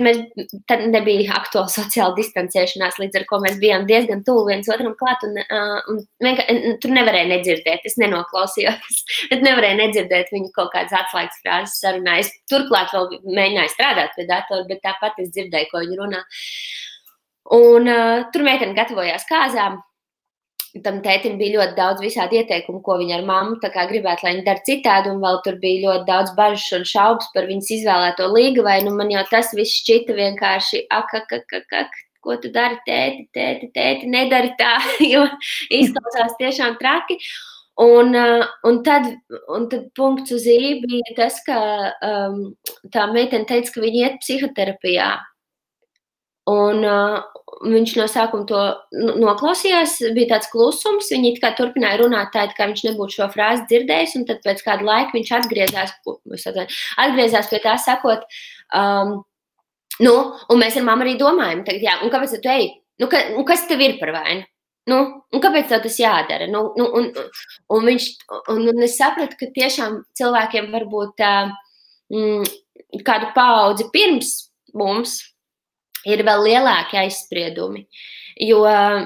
mēs, 0.03 0.21
tad 0.69 0.85
nebija 0.93 1.37
aktuāla 1.39 1.71
sociāla 1.73 2.17
distancēšanās, 2.17 2.99
līdz 3.03 3.21
ar 3.21 3.27
ko 3.29 3.41
mēs 3.43 3.59
bijām 3.61 3.87
diezgan 3.89 4.23
tuvu 4.27 4.47
viens 4.49 4.69
otram 4.71 4.95
klāt, 4.99 5.23
un, 5.27 5.39
un 5.91 6.01
vienkārši 6.25 6.75
tur 6.83 6.95
nevarēja 6.95 7.31
nedzirdēt, 7.33 7.87
es 7.89 7.97
nenoklausījos, 8.01 9.03
bet 9.31 9.45
nevarēja 9.45 9.79
nedzirdēt 9.83 10.33
viņu 10.35 10.53
kaut 10.55 10.73
kādas 10.75 10.95
atslēgas 11.03 11.41
frāzes 11.43 11.79
sarunā. 11.83 12.19
Es 12.23 12.33
turklāt 12.51 12.93
vēl 12.95 13.19
mēģināju 13.25 13.75
strādāt 13.75 14.15
pie 14.17 14.27
datora, 14.29 14.67
bet 14.69 14.83
tāpat 14.85 15.19
es 15.23 15.33
dzirdēju, 15.35 15.71
ko 15.71 15.83
viņi 15.85 15.99
runā. 15.99 16.23
Un 17.55 17.87
uh, 17.89 18.25
tur 18.33 18.43
meitene 18.45 18.75
gatavojās 18.77 19.25
kāzām. 19.29 19.79
Tam 20.85 20.99
tētim 21.01 21.39
bija 21.39 21.55
ļoti 21.57 21.73
daudz 21.79 22.03
visādi 22.03 22.37
ieteikumu, 22.37 22.83
ko 22.85 22.99
viņa 22.99 23.15
ar 23.17 23.23
mammu 23.25 23.55
gribētu, 23.63 24.25
lai 24.25 24.35
viņa 24.35 24.45
dara 24.45 24.61
citādi. 24.67 25.09
Un 25.09 25.23
vēl 25.23 25.39
tur 25.45 25.57
bija 25.63 25.87
ļoti 25.87 26.05
daudz 26.05 26.35
bažas 26.37 26.67
un 26.77 26.85
šaubas 26.85 27.31
par 27.33 27.49
viņas 27.49 27.71
izvēlēto 27.79 28.27
līgu. 28.35 28.61
Vai 28.67 28.77
nu 28.85 28.93
man 28.93 29.09
jau 29.09 29.23
tas 29.31 29.49
viss 29.57 29.81
šķita 29.81 30.13
vienkārši 30.13 30.85
ak, 30.93 31.15
ak, 31.23 31.33
ak, 31.39 31.57
ak, 31.61 31.75
ak 31.81 31.97
ko 32.21 32.35
tu 32.37 32.51
dari, 32.53 32.77
tēti, 32.87 33.27
tēti, 33.35 33.71
tēti, 33.75 34.09
nedari 34.11 34.53
tā, 34.59 34.75
jo 35.13 35.25
izklausās 35.73 36.37
tiešām 36.41 36.77
traki. 36.81 37.17
Un, 37.79 38.11
un, 38.67 38.81
tad, 38.83 39.05
un 39.55 39.69
tad 39.71 39.85
punkts 39.95 40.33
uz 40.35 40.43
īņa 40.51 40.79
bija 40.83 41.13
tas, 41.15 41.37
ka 41.45 41.59
um, 42.03 42.41
tā 42.91 43.05
meitene 43.13 43.47
teica, 43.47 43.71
ka 43.71 43.83
viņa 43.85 44.01
iet 44.01 44.17
psihoterapijā. 44.19 45.13
Un, 46.49 46.83
uh, 46.87 47.39
viņš 47.65 47.95
no 47.99 48.05
sākuma 48.09 48.45
to 48.47 48.59
noklausījās, 49.19 49.97
bija 50.15 50.35
tāds 50.35 50.49
klusums. 50.51 51.09
Viņi 51.11 51.35
kā 51.41 51.51
turpināja 51.57 52.01
runāt 52.03 52.31
tā, 52.33 52.45
it 52.47 52.55
kā 52.57 52.69
viņš 52.69 52.85
nebūtu 52.87 53.17
šo 53.17 53.29
frāzi 53.33 53.65
dzirdējis, 53.71 54.15
un 54.19 54.27
tad 54.29 54.43
pēc 54.45 54.63
kāda 54.65 54.87
laika 54.87 55.15
viņš 55.15 55.31
atgriezās, 55.39 55.95
atgriezās 57.03 57.49
pie 57.51 57.59
tā, 57.63 57.75
sakot, 57.81 58.23
um, 58.75 59.17
nu, 60.05 60.15
un 60.49 60.61
mēs 60.61 60.79
ar 60.79 60.87
mammu 60.87 61.07
arī 61.07 61.17
domājam, 61.19 61.65
tagad, 61.67 61.83
jā, 61.89 61.97
un 62.05 62.13
kāpēc 62.13 62.37
tu 62.37 62.53
ej? 62.53 62.71
Nu, 62.99 63.09
ka, 63.11 63.21
un 63.35 63.47
kas 63.47 63.67
tev 63.67 63.83
ir 63.83 63.99
par 63.99 64.13
vainu? 64.15 64.47
Nu, 64.89 64.99
un 65.35 65.41
kāpēc 65.43 65.69
tas 65.69 65.99
jādara? 66.01 66.47
Nu, 66.49 66.69
nu, 66.79 66.87
un, 66.97 67.09
un, 67.75 67.89
viņš, 67.91 68.07
un, 68.55 68.63
un 68.71 68.85
es 68.85 68.95
sapratu, 68.97 69.37
ka 69.39 69.51
tiešām 69.55 69.99
cilvēkiem 70.17 70.71
var 70.73 70.87
būt 70.89 71.25
uh, 71.25 71.51
mm, 72.15 72.47
kādu 73.05 73.29
paudzi 73.35 73.85
pirms 73.93 74.31
mums 74.77 75.19
ir 76.07 76.23
vēl 76.27 76.45
lielāki 76.47 76.99
aizspriedumi. 77.01 77.85
Jo, 78.39 78.63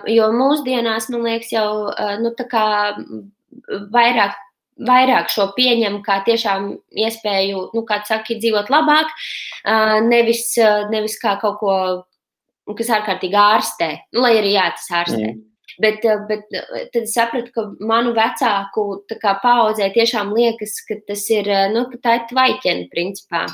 jo 0.09 0.29
mūsdienās, 0.35 1.09
man 1.09 1.23
liekas, 1.25 1.53
jau 1.55 1.89
nu, 2.21 2.33
vairāk, 3.93 4.35
vairāk 4.87 5.31
šo 5.33 5.47
pieņem 5.57 6.01
kā 6.05 6.19
tiešām 6.27 6.69
iespēju, 7.05 7.69
nu, 7.73 7.85
kā 7.89 8.01
saka, 8.07 8.37
dzīvot 8.37 8.69
labāk, 8.73 9.09
nevis, 10.05 10.51
nevis 10.93 11.17
kā 11.21 11.37
kaut 11.41 11.57
ko, 11.61 11.77
kas 12.77 12.93
ārkārtīgi 12.99 13.39
ārstē, 13.39 13.89
nu, 14.13 14.23
lai 14.25 14.37
arī 14.41 14.53
jā, 14.57 14.69
tas 14.77 14.93
ārstē. 15.01 15.33
Mm. 15.33 15.41
Bet, 15.81 16.03
bet 16.29 16.43
tad 16.93 16.99
es 16.99 17.15
sapratu, 17.15 17.49
ka 17.55 17.63
manu 17.81 18.11
vecāku 18.13 18.83
paudzē 19.41 19.87
tiešām 19.95 20.29
liekas, 20.35 20.75
ka 20.85 20.99
tas 21.07 21.23
ir 21.33 21.49
nu, 21.73 21.87
tā 22.03 22.19
ir 22.19 22.27
tvaiķene, 22.29 22.85
principā. 22.91 23.47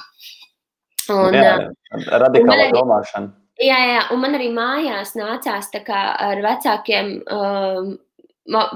Un, 1.13 1.37
jā, 1.37 1.53
radikāla 2.09 2.65
arī, 2.65 2.73
domāšana. 2.75 3.31
Jā, 3.59 3.79
jā, 3.91 4.03
un 4.13 4.21
man 4.23 4.37
arī 4.37 4.49
mājās 4.55 5.15
nācās 5.19 5.71
kā, 5.85 6.03
ar 6.29 6.43
vecākiem 6.45 7.15
um, 7.27 7.95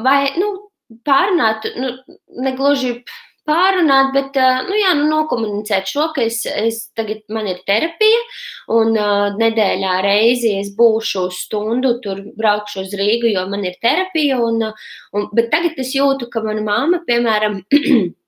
vai, 0.04 0.18
nu, 0.40 0.50
pārunāt, 1.08 1.70
nu, 1.80 1.94
negluži 2.44 2.98
pārunāt, 3.48 4.12
bet 4.16 4.38
nu, 4.68 4.76
jā, 4.80 4.94
nu, 4.98 5.08
nokomunicēt 5.12 5.90
šo, 5.92 6.08
ka 6.16 6.24
es, 6.24 6.42
es 6.48 6.80
tagad 6.96 7.24
man 7.34 7.48
ir 7.52 7.60
terapija, 7.68 8.22
un 8.76 8.96
uh, 8.96 9.36
nedēļā 9.40 9.98
reizi 10.06 10.54
es 10.62 10.72
būšu 10.78 11.26
stundu, 11.36 11.98
tur 12.04 12.22
braukšu 12.40 12.86
uz 12.86 12.96
Rīgu, 13.00 13.34
jo 13.34 13.46
man 13.52 13.66
ir 13.68 13.76
terapija. 13.84 14.40
Un, 14.44 14.64
un, 15.14 15.30
bet 15.36 15.52
tagad 15.52 15.80
es 15.84 15.92
jūtu, 15.96 16.30
ka 16.32 16.44
mana 16.46 16.64
mamma, 16.64 17.04
piemēram, 17.08 17.60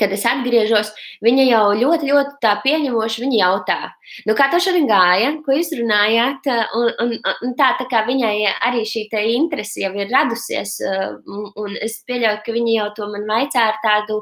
kad 0.00 0.12
es 0.14 0.24
atgriežos, 0.28 0.92
viņa 1.24 1.48
jau 1.48 1.64
ļoti, 1.78 2.10
ļoti 2.12 2.38
tā 2.44 2.54
pieņemoši 2.64 3.30
jautā, 3.38 3.80
nu, 4.28 4.34
kā 4.38 4.48
tev 4.52 4.62
šodien 4.64 4.88
gāja, 4.88 5.32
ko 5.44 5.56
jūs 5.56 5.70
runājāt, 5.78 6.48
un, 6.78 6.88
un, 7.04 7.14
un 7.46 7.54
tā, 7.58 7.70
tā 7.80 7.86
kā 7.90 8.04
viņai 8.06 8.34
arī 8.68 8.84
šī 8.88 9.06
interese 9.34 9.82
jau 9.82 9.92
ir 9.96 10.10
radusies, 10.12 10.78
un, 10.84 11.48
un 11.58 11.76
es 11.84 11.98
pieļauju, 12.08 12.42
ka 12.44 12.54
viņa 12.54 12.74
jau 12.76 12.88
to 12.96 13.08
man 13.12 13.26
vaicā 13.28 13.66
ar 13.72 13.80
tādu 13.84 14.20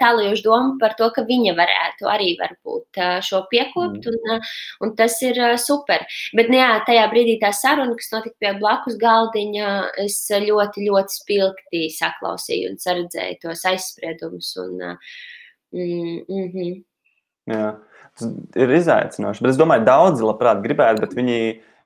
tālajošu 0.00 0.46
domu 0.46 0.78
par 0.80 0.96
to, 0.98 1.10
ka 1.14 1.26
viņa 1.28 1.54
varētu 1.58 2.10
arī 2.10 2.34
varbūt 2.40 3.00
šo 3.26 3.44
piekopt, 3.50 4.08
mm. 4.08 4.34
un, 4.34 4.48
un 4.86 4.96
tas 4.98 5.16
ir 5.26 5.40
super. 5.60 6.06
Bet, 6.36 6.50
nu, 6.50 6.58
jā, 6.60 6.72
tajā 6.88 7.06
brīdī 7.12 7.38
tā 7.42 7.52
saruna, 7.56 7.96
kas 7.98 8.12
notika 8.14 8.36
pie 8.42 8.54
blakus 8.58 8.98
galdiņa, 9.00 9.70
es 10.04 10.18
ļoti, 10.30 10.88
ļoti 10.88 11.18
spilgti 11.20 11.86
saklausīju 11.94 12.74
un 12.74 12.82
saredzēju 12.82 13.40
tos 13.44 13.64
aizspriedumus 13.70 14.54
un 14.64 14.82
Mm 15.74 16.50
-hmm. 16.52 16.84
Jā, 17.46 17.78
tas 18.18 18.30
ir 18.60 18.74
izaicinoši. 18.78 19.44
Bet 19.44 19.54
es 19.54 19.60
domāju, 19.60 19.86
daudzi 19.86 20.26
labprāt 20.26 20.62
gribētu, 20.64 21.04
bet 21.04 21.14
viņi, 21.18 21.38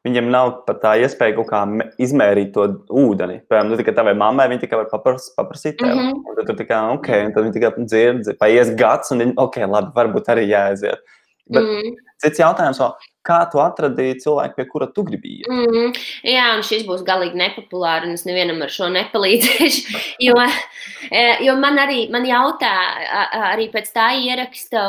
viņiem 0.06 0.30
nav 0.32 0.52
pat 0.68 0.80
tā 0.84 0.94
iespēja 1.02 1.36
kaut 1.38 1.50
kā 1.50 1.62
izmērīt 2.00 2.54
to 2.56 2.66
ūdeni. 2.88 3.40
Piemēram, 3.48 3.72
nu, 3.72 3.94
tavai 4.00 4.14
mammai 4.18 4.48
viņi 4.52 4.64
tikai 4.64 4.82
var 4.82 4.90
papras, 4.92 5.30
paprasīt 5.36 5.78
tev. 5.80 5.94
Mm 5.94 6.10
-hmm. 6.10 6.38
Tad 6.38 6.50
tur 6.50 6.58
tikai, 6.62 6.82
ok, 6.96 7.08
un 7.26 7.32
tad 7.34 7.44
viņi 7.44 7.56
tikai 7.58 7.72
dzird, 7.84 8.32
paies 8.38 8.74
gads, 8.76 9.12
un 9.12 9.24
viņi, 9.24 9.36
ok, 9.36 9.56
labi, 9.66 9.94
varbūt 9.96 10.32
arī 10.34 10.48
jāaiziet. 10.48 11.04
Bet 11.48 11.64
mm. 11.64 11.96
cits 12.20 12.40
jautājums, 12.40 12.80
kā 13.28 13.38
tu 13.52 13.60
atradīji 13.62 14.22
cilvēku, 14.24 14.56
pie 14.56 14.66
kura 14.70 14.88
tu 14.94 15.04
gribēji? 15.06 15.46
Mm, 15.52 15.92
jā, 16.26 16.46
un 16.56 16.64
šis 16.66 16.86
būs 16.88 17.04
galīgi 17.06 17.38
nepopulārs, 17.38 18.08
un 18.08 18.16
es 18.16 18.24
nevienam 18.28 18.62
ar 18.64 18.72
šo 18.72 18.90
nepalīdzēšu. 18.96 19.86
Jo, 20.18 20.34
e, 21.14 21.20
jo 21.46 21.52
man 21.60 21.76
arī 21.78 22.08
man 22.10 22.24
jautā, 22.26 22.72
arī 23.52 23.68
pēc 23.70 23.90
tā 23.94 24.08
ieraksta, 24.18 24.82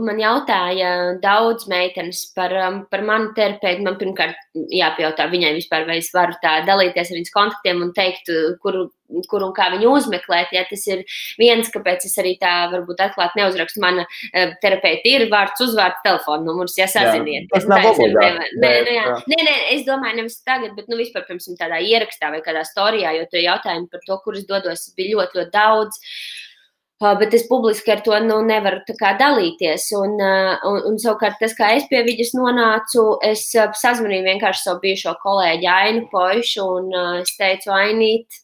man 0.00 0.20
jautāja 0.20 0.92
daudz 1.20 1.66
meitenes 1.68 2.22
par, 2.36 2.54
um, 2.56 2.78
par 2.90 3.04
manu 3.04 3.34
terapeitu. 3.36 3.84
Man 3.84 3.98
pirmkārt 4.00 4.38
jāpajautā 4.72 5.28
viņai 5.32 5.52
vispār, 5.58 5.84
vai 5.88 5.98
es 6.00 6.08
varu 6.14 6.38
tā 6.42 6.60
dalīties 6.68 7.12
ar 7.12 7.20
viņas 7.20 7.36
kontaktiem 7.36 7.84
un 7.84 7.92
teikt, 7.96 8.32
kur 8.64 8.86
kur 9.28 9.44
un 9.44 9.52
kā 9.56 9.68
viņu 9.74 9.90
uzmeklēt. 9.92 10.52
Ja 10.56 10.64
tas 10.68 10.84
ir 10.88 11.04
viens, 11.40 11.70
kāpēc 11.72 12.06
es 12.08 12.16
arī 12.20 12.34
tā 12.40 12.52
varbūt 12.72 13.02
atklāti 13.04 13.40
neuzrakstu. 13.40 13.82
Mana 13.84 14.06
uh, 14.06 14.54
terapeita 14.62 15.10
ir 15.10 15.26
vārds, 15.32 15.60
uzvārds, 15.64 16.02
telefona 16.06 16.46
numurs, 16.46 16.76
ja 16.78 16.88
saziniet. 16.90 17.48
Jā, 17.48 17.52
tas 17.54 17.68
nav 17.72 17.88
obligāti. 17.90 18.52
Nē, 18.62 18.70
nē, 18.86 18.94
jā. 18.98 19.16
nē, 19.32 19.40
nē, 19.48 19.56
es 19.74 19.82
domāju, 19.88 20.20
nevis 20.20 20.38
tagad, 20.46 20.76
bet 20.78 20.88
nu, 20.92 21.00
vispār, 21.00 21.26
piemēram, 21.28 21.58
tādā 21.58 21.80
ierakstā 21.82 22.30
vai 22.34 22.42
kādā 22.44 22.62
storijā, 22.68 23.16
jo 23.18 23.26
to 23.32 23.42
jautājumu 23.42 23.90
par 23.92 24.06
to, 24.06 24.18
kur 24.24 24.38
es 24.38 24.46
dodos, 24.48 24.86
bija 24.98 25.18
ļoti, 25.18 25.40
ļoti 25.40 25.54
daudz. 25.54 26.00
Uh, 27.02 27.16
bet 27.18 27.34
es 27.34 27.48
publiski 27.48 27.90
ar 27.90 28.02
to 28.06 28.14
nu, 28.22 28.36
nevaru 28.46 28.78
dalīties. 29.18 29.88
Un, 29.98 30.12
uh, 30.22 30.52
un, 30.70 30.78
un 30.92 31.00
savukārt, 31.02 31.40
tas, 31.40 31.56
kā 31.58 31.72
es 31.74 31.88
pie 31.90 32.04
viņas 32.06 32.30
nonācu, 32.38 33.06
es 33.26 33.48
uh, 33.58 33.72
sazvanīju 33.74 34.28
vienkārši 34.28 34.62
savu 34.68 34.84
bijušo 34.84 35.16
kolēģi 35.24 35.66
Ainu 35.72 36.06
Pošu, 36.12 36.68
un 36.78 36.94
es 37.24 37.34
teicu, 37.40 37.74
Ainīt, 37.74 38.42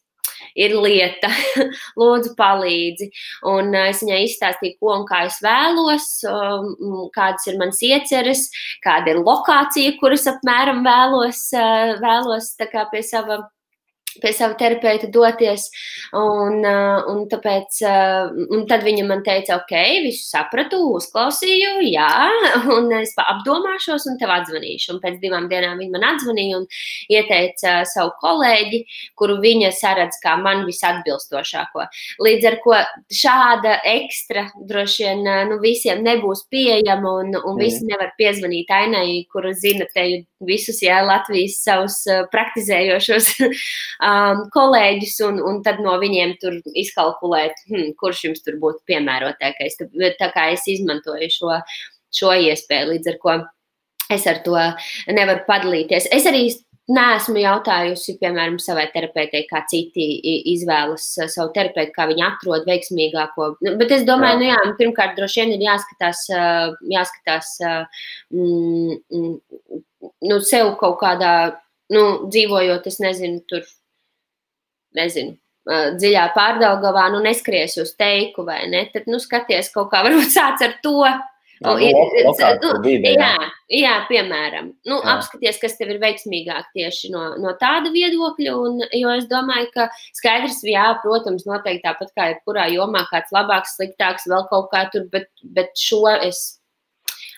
ir 0.59 0.75
lieta, 0.79 1.31
lūdzu, 2.01 2.35
palīdzi. 2.39 3.11
Un 3.49 3.73
uh, 3.75 3.89
es 3.93 4.03
viņai 4.05 4.23
izstāstīju, 4.27 4.79
ko 4.83 4.95
un 4.99 5.07
kā 5.09 5.25
es 5.29 5.39
vēlos, 5.45 6.09
um, 6.29 7.05
kādas 7.15 7.47
ir 7.51 7.61
manas 7.61 7.83
ieceres, 7.87 8.49
kāda 8.85 9.15
ir 9.15 9.23
lokācija, 9.23 9.97
kuras 10.03 10.27
apmēram 10.31 10.83
vēlos, 10.87 11.47
uh, 11.57 11.95
vēlos 12.03 12.55
pie 12.59 13.05
sava 13.07 13.43
pie 14.23 14.33
sava 14.37 14.57
terapeita 14.61 15.11
doties. 15.13 15.69
Un, 16.17 16.61
uh, 16.63 17.09
un, 17.11 17.25
tāpēc, 17.31 17.81
uh, 17.89 18.31
un 18.55 18.65
tad 18.71 18.85
viņa 18.87 19.07
man 19.09 19.25
teica, 19.27 19.59
ok, 19.59 19.75
visu 20.07 20.25
sapratu, 20.29 20.81
uzklausīju, 20.97 21.83
jā, 21.89 22.11
un 22.77 22.89
es 23.01 23.13
apdomāšos 23.19 24.07
un 24.13 24.21
tev 24.21 24.33
atzvanīšu. 24.37 24.95
Un 24.95 25.03
pēc 25.03 25.19
divām 25.23 25.51
dienām 25.51 25.81
viņa 25.83 25.97
man 25.97 26.07
atzvanīja 26.13 26.63
un 26.63 26.69
ieteica 27.13 27.83
savu 27.89 28.15
kolēģi, 28.23 28.85
kuru 29.19 29.39
viņa 29.43 29.73
saredz 29.77 30.21
kā 30.23 30.37
man 30.41 30.65
visatbilstošāko. 30.69 31.89
Līdz 32.25 32.51
ar 32.53 32.59
to 32.65 32.79
šāda 33.15 33.79
ekstra 33.89 34.49
droši 34.69 35.09
vien 35.09 35.23
nu, 35.51 35.59
visiem 35.63 36.03
nebūs 36.05 36.45
pieejama, 36.53 37.13
un, 37.23 37.37
un 37.39 37.61
visi 37.61 37.87
nevar 37.89 38.13
piezvanīt 38.19 38.71
ainai, 38.75 39.25
kuru 39.33 39.53
zina 39.57 39.87
te 39.95 40.07
visus, 40.45 40.81
jā, 40.83 41.01
Latvijas 41.07 41.59
savus 41.65 41.99
praktizējošos 42.33 43.31
um, 44.09 44.45
kolēģus, 44.55 45.17
un, 45.29 45.43
un 45.51 45.61
tad 45.67 45.83
no 45.85 45.97
viņiem 46.01 46.37
tur 46.43 46.57
izkalkulēt, 46.73 47.61
hmm, 47.69 47.93
kurš 48.01 48.25
jums 48.29 48.45
tur 48.47 48.59
būtu 48.63 48.83
piemērotākais. 48.91 49.79
Tā 50.21 50.31
kā 50.35 50.49
es 50.55 50.67
izmantoju 50.71 51.31
šo, 51.35 51.59
šo 52.21 52.35
iespēju, 52.49 52.95
līdz 52.95 53.13
ar 53.13 53.21
ko 53.23 53.37
es 54.15 54.25
ar 54.31 54.41
to 54.45 54.57
nevaru 55.13 55.45
padalīties. 55.49 56.09
Es 56.15 56.27
arī 56.29 56.49
Nē, 56.89 57.03
esmu 57.19 57.37
jautājusi, 57.37 58.15
piemēram, 58.17 58.55
savai 58.65 58.87
terapeitei, 58.95 59.43
kā 59.51 59.61
citi 59.69 60.07
izvēlas 60.55 61.05
savu 61.35 61.51
terapeitu, 61.53 61.93
kā 61.93 62.07
viņi 62.09 62.23
atrod 62.25 62.65
veiksmīgāko. 62.65 63.51
Nu, 63.67 63.75
bet 63.77 63.93
es 63.93 64.07
domāju, 64.09 64.47
jā. 64.47 64.55
Nu, 64.57 64.71
jā, 64.71 64.77
pirmkārt, 64.79 65.13
droši 65.19 65.43
vien 65.43 65.53
ir 65.59 65.67
jāskatās, 65.67 66.23
jāskatās 66.95 67.51
mm, 68.33 68.97
mm, 69.13 69.83
nu, 70.31 70.41
sev 70.49 70.73
kaut 70.81 70.97
kādā, 71.03 71.35
nu, 71.93 72.07
dzīvojot, 72.33 72.89
es 72.89 72.97
nezinu, 73.05 73.45
tur 73.53 73.69
nezinu, 74.97 75.37
dziļā 75.69 76.29
pārdaugavā, 76.37 77.09
nu 77.13 77.23
neskries 77.25 77.77
uz 77.83 77.93
teiku 77.99 78.47
vai 78.47 78.63
ne, 78.73 78.87
tad, 78.93 79.09
nu, 79.11 79.21
skaties 79.21 79.73
kaut 79.75 79.91
kā, 79.93 80.03
varbūt 80.07 80.33
sāc 80.35 80.65
ar 80.65 80.79
to. 80.85 81.03
Nu, 81.59 81.73
ir, 81.83 81.97
nu, 82.63 82.69
vide, 82.85 83.17
jā. 83.17 83.33
jā, 83.35 83.47
jā, 83.81 83.95
piemēram, 84.07 84.69
nu, 84.87 85.01
jā. 85.01 85.15
apskaties, 85.17 85.57
kas 85.59 85.75
tev 85.75 85.91
ir 85.91 85.99
veiksmīgāk 86.05 86.69
tieši 86.77 87.11
no, 87.11 87.25
no 87.43 87.51
tāda 87.59 87.91
viedokļa. 87.91 88.53
Un, 88.55 88.85
jo 88.95 89.17
es 89.17 89.27
domāju, 89.27 89.67
ka 89.75 89.89
skaidrs, 90.21 90.61
jā, 90.71 90.85
protams, 91.03 91.49
noteikti 91.51 91.83
tāpat 91.83 92.15
kā 92.15 92.29
jebkurā 92.31 92.69
jomā, 92.71 93.03
kāds 93.11 93.35
labāks, 93.35 93.75
sliktāks, 93.75 94.29
vēl 94.31 94.47
kaut 94.53 94.71
kā 94.71 94.85
tur, 94.95 95.09
bet, 95.11 95.27
bet 95.43 95.75
šo 95.75 96.05
es 96.15 96.45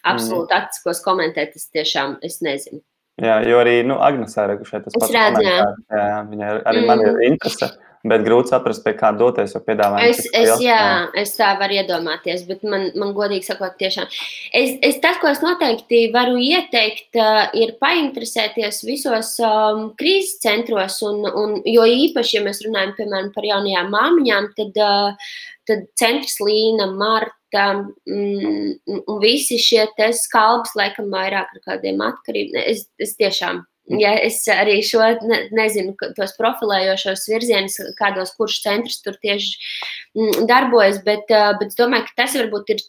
absolūti 0.05 0.53
mm. 0.53 0.59
atsaskos 0.59 1.01
komentēt. 1.07 1.57
Es 1.57 1.72
tiešām 1.72 2.18
es 2.26 2.42
nezinu. 2.44 2.84
Jā, 3.20 3.36
jo 3.48 3.60
arī 3.60 3.80
nu, 3.84 3.98
Agnēs 4.00 4.36
ir 4.40 4.56
šeit 4.64 4.86
tas 4.86 4.96
pats. 4.96 5.12
Redzu, 5.12 5.44
jā. 5.44 5.60
Jā, 5.92 6.18
viņa 6.30 6.50
arī 6.64 6.82
mm. 6.82 6.90
man 6.90 7.06
ir 7.06 7.22
interese. 7.28 7.72
Bet 8.00 8.22
grūti 8.24 8.48
saprast, 8.48 8.80
pie 8.80 8.94
kā 8.96 9.10
doties, 9.12 9.52
jo 9.52 9.60
piedāvājums 9.60 10.22
es, 10.22 10.28
es, 10.32 10.62
jā, 10.64 10.72
jā, 10.72 10.84
es 11.20 11.34
tā 11.36 11.50
varu 11.60 11.76
iedomāties, 11.76 12.46
bet 12.48 12.62
man, 12.64 12.86
man 12.96 13.10
godīgi 13.12 13.44
sakot, 13.44 13.74
tiešām. 13.76 14.08
Es, 14.56 14.72
es, 14.88 14.96
tas, 15.04 15.18
ko 15.20 15.28
es 15.28 15.42
noteikti 15.44 16.06
varu 16.14 16.40
ieteikt, 16.40 17.10
uh, 17.20 17.42
ir 17.60 17.74
painteresēties 17.82 18.80
visos 18.88 19.34
um, 19.44 19.90
krīzes 20.00 20.40
centros, 20.40 20.96
un, 21.04 21.28
un, 21.28 21.54
jo 21.68 21.84
īpaši, 21.84 22.38
ja 22.38 22.46
mēs 22.46 22.64
runājam, 22.64 22.96
piemēram, 22.96 23.28
par 23.36 23.50
jaunajām 23.50 23.92
māmiņām, 23.92 24.48
tad, 24.56 24.80
uh, 24.80 25.36
tad 25.70 25.86
centrs 26.00 26.40
Līna, 26.42 26.90
Marta, 26.98 27.36
Mm, 27.52 28.76
un 28.86 29.18
visi 29.22 29.58
šie 29.58 29.88
skalbs, 30.14 30.76
laikam, 30.78 31.10
vairāk 31.10 31.50
ar 31.50 31.62
kādiem 31.64 32.00
atkarībiem. 32.04 32.62
Es, 32.62 32.86
es 32.98 33.16
tiešām. 33.18 33.64
Ja 33.98 34.12
es 34.22 34.44
arī 34.46 34.76
šo 34.86 35.02
ne, 35.26 35.40
nezinu, 35.56 35.96
tos 36.14 36.36
profilējošos 36.38 37.24
virzienus, 37.26 37.80
kādos 37.98 38.30
kurš 38.36 38.60
centrs 38.62 39.00
tur 39.02 39.16
tieši 39.18 39.56
mm, 40.14 40.46
darbojas, 40.46 41.00
bet, 41.02 41.26
bet 41.26 41.66
es 41.72 41.78
domāju, 41.80 42.06
ka 42.06 42.22
tas 42.22 42.36
varbūt 42.38 42.70
ir 42.76 42.84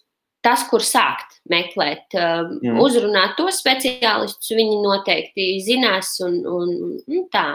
tas, 0.45 0.65
kur 0.69 0.83
sākt 0.85 1.41
meklēt, 1.49 2.13
mm. 2.13 2.77
uzrunāt 2.81 3.33
tos 3.37 3.59
speciālistus. 3.61 4.51
Viņi 4.55 4.77
noteikti 4.83 5.47
zinās, 5.65 6.13
un, 6.25 6.37
un, 6.45 6.71
un 7.01 7.23
tā. 7.33 7.45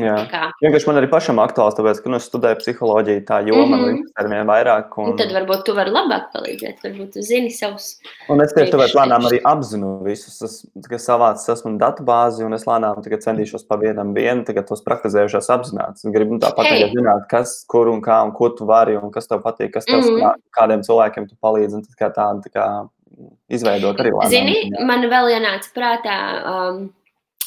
Jā, 0.00 0.16
vienkārši 0.62 0.88
man 0.88 1.00
arī 1.00 1.10
pašam 1.12 1.40
aktuāls, 1.42 1.76
tāpēc, 1.78 2.00
ka 2.02 2.12
nu, 2.12 2.20
es 2.20 2.28
studēju 2.30 2.60
psiholoģiju, 2.62 3.24
tā 3.28 3.42
joma 3.46 3.76
mm 3.76 3.84
-hmm. 3.84 4.02
ar 4.22 4.30
vien 4.32 4.48
vairāk. 4.48 4.96
Un... 4.98 5.12
Un 5.12 5.18
tad 5.20 5.34
varbūt 5.36 5.64
tu 5.68 5.74
vari 5.76 5.92
labāk 5.92 6.30
palīdzēt, 6.34 6.80
varbūt 6.84 7.12
tu 7.16 7.22
zini 7.22 7.50
savus. 7.50 7.96
Un 8.32 8.40
es 8.44 8.54
tieši 8.56 8.72
tāpēc 8.72 8.96
lēnām 8.96 9.28
arī 9.28 9.40
apzinu 9.44 9.92
visus, 10.04 10.40
es, 10.42 10.56
ka 10.88 10.98
savācis 10.98 11.52
esmu 11.56 11.76
datubāzi, 11.78 12.44
un 12.44 12.56
es 12.56 12.66
lēnām 12.66 13.02
tagad 13.04 13.24
centīšos 13.24 13.68
pa 13.68 13.76
vienam 13.76 14.14
vienu, 14.14 14.44
tagad 14.44 14.66
tos 14.68 14.82
praktizējušos 14.82 15.50
apzināts. 15.52 16.04
Gribu 16.04 16.36
nu, 16.36 16.40
tāpat 16.40 16.66
hey. 16.72 16.90
zināt, 16.94 17.28
kas, 17.30 17.64
kur 17.68 17.88
un 17.88 18.00
kā 18.02 18.22
un 18.24 18.32
ko 18.32 18.48
tu 18.48 18.66
vari, 18.66 18.96
un 18.96 19.10
kas 19.10 19.28
tev 19.28 19.44
patīk, 19.44 19.72
kas 19.76 19.84
tev 19.84 20.00
mm 20.00 20.16
-hmm. 20.16 20.42
kādiem 20.58 20.82
cilvēkiem 20.82 21.28
tu 21.28 21.34
palīdzi, 21.40 21.74
un 21.74 21.82
tad 21.82 21.94
kā 22.00 22.12
tāda 22.26 22.44
tā 22.44 22.52
kā 22.52 22.66
izveidot 23.48 24.02
arī 24.02 24.12
lēmumus. 24.12 24.34
Zini, 24.34 24.84
man 24.86 25.06
vēl 25.10 25.32
ienāca 25.38 25.72
prātā. 25.76 26.16
Um, 26.52 26.80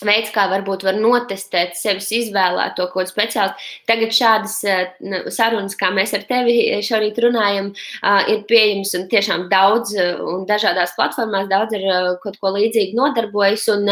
Veids, 0.06 0.32
kā 0.32 0.46
varbūt 0.48 0.86
var 0.88 0.96
notestēt 0.96 1.76
sevis 1.76 2.08
izvēlēto 2.16 2.86
kaut 2.88 3.10
kādu 3.10 3.12
speciālistu. 3.12 3.66
Tagad 3.90 4.16
šādas 4.16 4.56
uh, 4.64 5.28
sarunas, 5.36 5.76
kā 5.80 5.90
mēs 5.96 6.14
ar 6.16 6.24
tevi 6.30 6.56
šorīt 6.86 7.20
runājam, 7.26 7.72
uh, 7.74 8.22
ir 8.32 8.46
pieejamas 8.48 8.96
un 9.00 9.08
tiešām 9.12 9.48
daudz 9.52 9.92
uh, 9.98 10.22
un 10.24 10.46
dažādās 10.50 10.96
platformās 10.96 11.50
daudz 11.52 11.76
uh, 11.80 12.14
kaut 12.24 12.40
ko 12.40 12.54
līdzīgu 12.56 12.96
nodarbojas. 13.00 13.68
Un, 13.74 13.88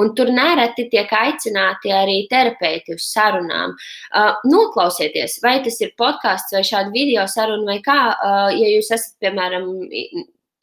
un 0.00 0.12
tur 0.16 0.30
nereti 0.32 0.88
tiek 0.90 1.10
aicināti 1.12 1.92
arī 1.94 2.22
terapeiti 2.30 2.96
uz 2.96 3.04
sarunām. 3.12 3.74
Noklausieties, 4.48 5.38
vai 5.44 5.58
tas 5.64 5.78
ir 5.84 5.92
podkāsts 5.98 6.54
vai 6.56 6.62
šāda 6.66 6.92
video 6.94 7.26
saruna 7.30 7.74
vai 7.74 7.80
kā, 7.84 7.98
ja 8.56 8.70
jūs 8.72 8.90
esat, 8.94 9.14
piemēram, 9.22 9.68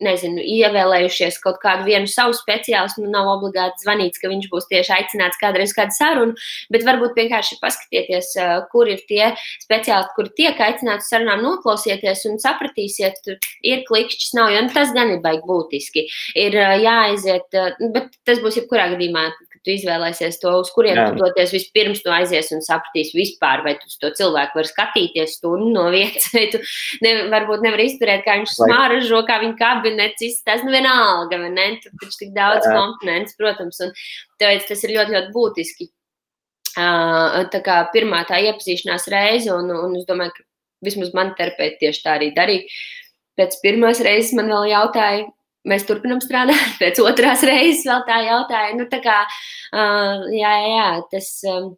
nezinu, 0.04 0.42
ievēlējušies 0.44 1.40
kaut 1.44 1.60
kādu 1.64 1.88
vienu 1.88 2.10
savu 2.10 2.36
speciālistu, 2.38 3.04
nu 3.04 3.12
nav 3.14 3.30
obligāti 3.36 3.84
zvanīts, 3.84 4.22
ka 4.22 4.32
viņš 4.32 4.48
būs 4.52 4.70
tieši 4.72 4.94
aicināts 4.96 5.40
kādreiz 5.42 5.74
kādu 5.76 5.96
sarunu, 5.96 6.38
bet 6.74 6.86
varbūt 6.88 7.18
vienkārši 7.20 7.60
paskatieties, 7.64 8.32
kur 8.74 8.90
ir 8.92 9.04
tie 9.10 9.34
speciālisti, 9.66 10.16
kuri 10.16 10.34
tiek 10.38 10.64
aicināti 10.70 11.06
uz 11.06 11.12
sarunām, 11.12 11.44
noklausieties 11.46 12.26
un 12.30 12.40
sapratīsiet, 12.42 13.34
ir 13.66 13.84
klikšķis, 13.90 14.34
nav, 14.40 14.54
jo 14.56 14.64
nu, 14.66 14.74
tas 14.76 14.94
gan 14.96 15.14
ir 15.16 15.24
baigi 15.24 15.46
būtiski. 15.50 16.06
Ir 16.40 16.58
jāaiziet, 16.84 17.60
bet 17.94 18.16
tas 18.28 18.42
būs 18.44 18.62
jebkurā 18.62 18.90
gadījumā 18.94 19.30
tu 19.66 19.74
izvēlēsies 19.74 20.40
to, 20.42 20.52
uz 20.62 20.72
kurien 20.76 20.98
Jā. 20.98 21.06
tu 21.10 21.20
doties. 21.22 21.54
Vispirms 21.56 22.02
tu 22.06 22.12
aizies 22.14 22.52
un 22.56 22.64
sapratīsi 22.66 23.18
vispār, 23.18 23.64
vai 23.66 23.76
tu 23.80 23.92
to 24.02 24.12
cilvēku 24.18 24.60
vari 24.60 24.72
skatīties 24.72 25.38
stundu 25.40 25.70
no 25.74 25.86
vietas, 25.94 26.30
vai 26.36 26.46
tu 26.54 26.62
ne, 27.06 27.14
varbūt 27.34 27.66
nevari 27.66 27.90
izturēt, 27.90 28.26
kā 28.26 28.40
viņš 28.40 28.56
smāražo, 28.58 29.22
kā 29.28 29.40
viņa 29.44 29.58
kabinets 29.60 30.26
izstāsta. 30.30 30.68
Nu, 30.68 30.76
vienalga, 30.76 31.42
vai 31.42 31.54
ne? 31.54 31.70
Tur 31.84 31.96
taču 32.02 32.22
tik 32.24 32.36
daudz 32.36 32.68
komponents, 32.68 33.38
protams, 33.40 33.82
un 33.86 33.96
tāpēc 34.42 34.70
tas 34.70 34.86
ir 34.86 34.96
ļoti, 34.98 35.18
ļoti 35.18 35.34
būtiski. 35.36 35.90
Tā 36.76 37.64
kā 37.66 37.82
pirmā 37.94 38.24
tā 38.30 38.40
iepazīšanās 38.46 39.10
reize, 39.12 39.52
un, 39.54 39.72
un 39.74 39.98
es 40.00 40.06
domāju, 40.08 40.36
ka 40.38 40.46
vismaz 40.86 41.12
man 41.18 41.34
terapeiti 41.38 41.86
tieši 41.86 42.06
tā 42.06 42.16
arī 42.20 42.32
darīja. 42.36 42.70
Pēc 43.40 43.56
pirmās 43.64 44.02
reizes 44.04 44.36
man 44.38 44.52
vēl 44.52 44.70
jautāja, 44.74 45.28
mēs 45.70 45.86
turpinām 45.90 46.24
strādāt. 46.24 46.74
Pēc 46.82 47.02
otrās 47.04 47.46
reizes 47.48 47.86
vēl 47.88 48.02
tā 48.10 48.24
jautāja. 48.28 48.74
Nu, 48.78 48.90
tā 48.92 49.02
kā, 49.04 49.22
uh, 49.26 50.26
jā, 50.34 50.56
jā, 50.64 50.74
jā, 50.76 50.90
tas. 51.14 51.36
Um, 51.50 51.78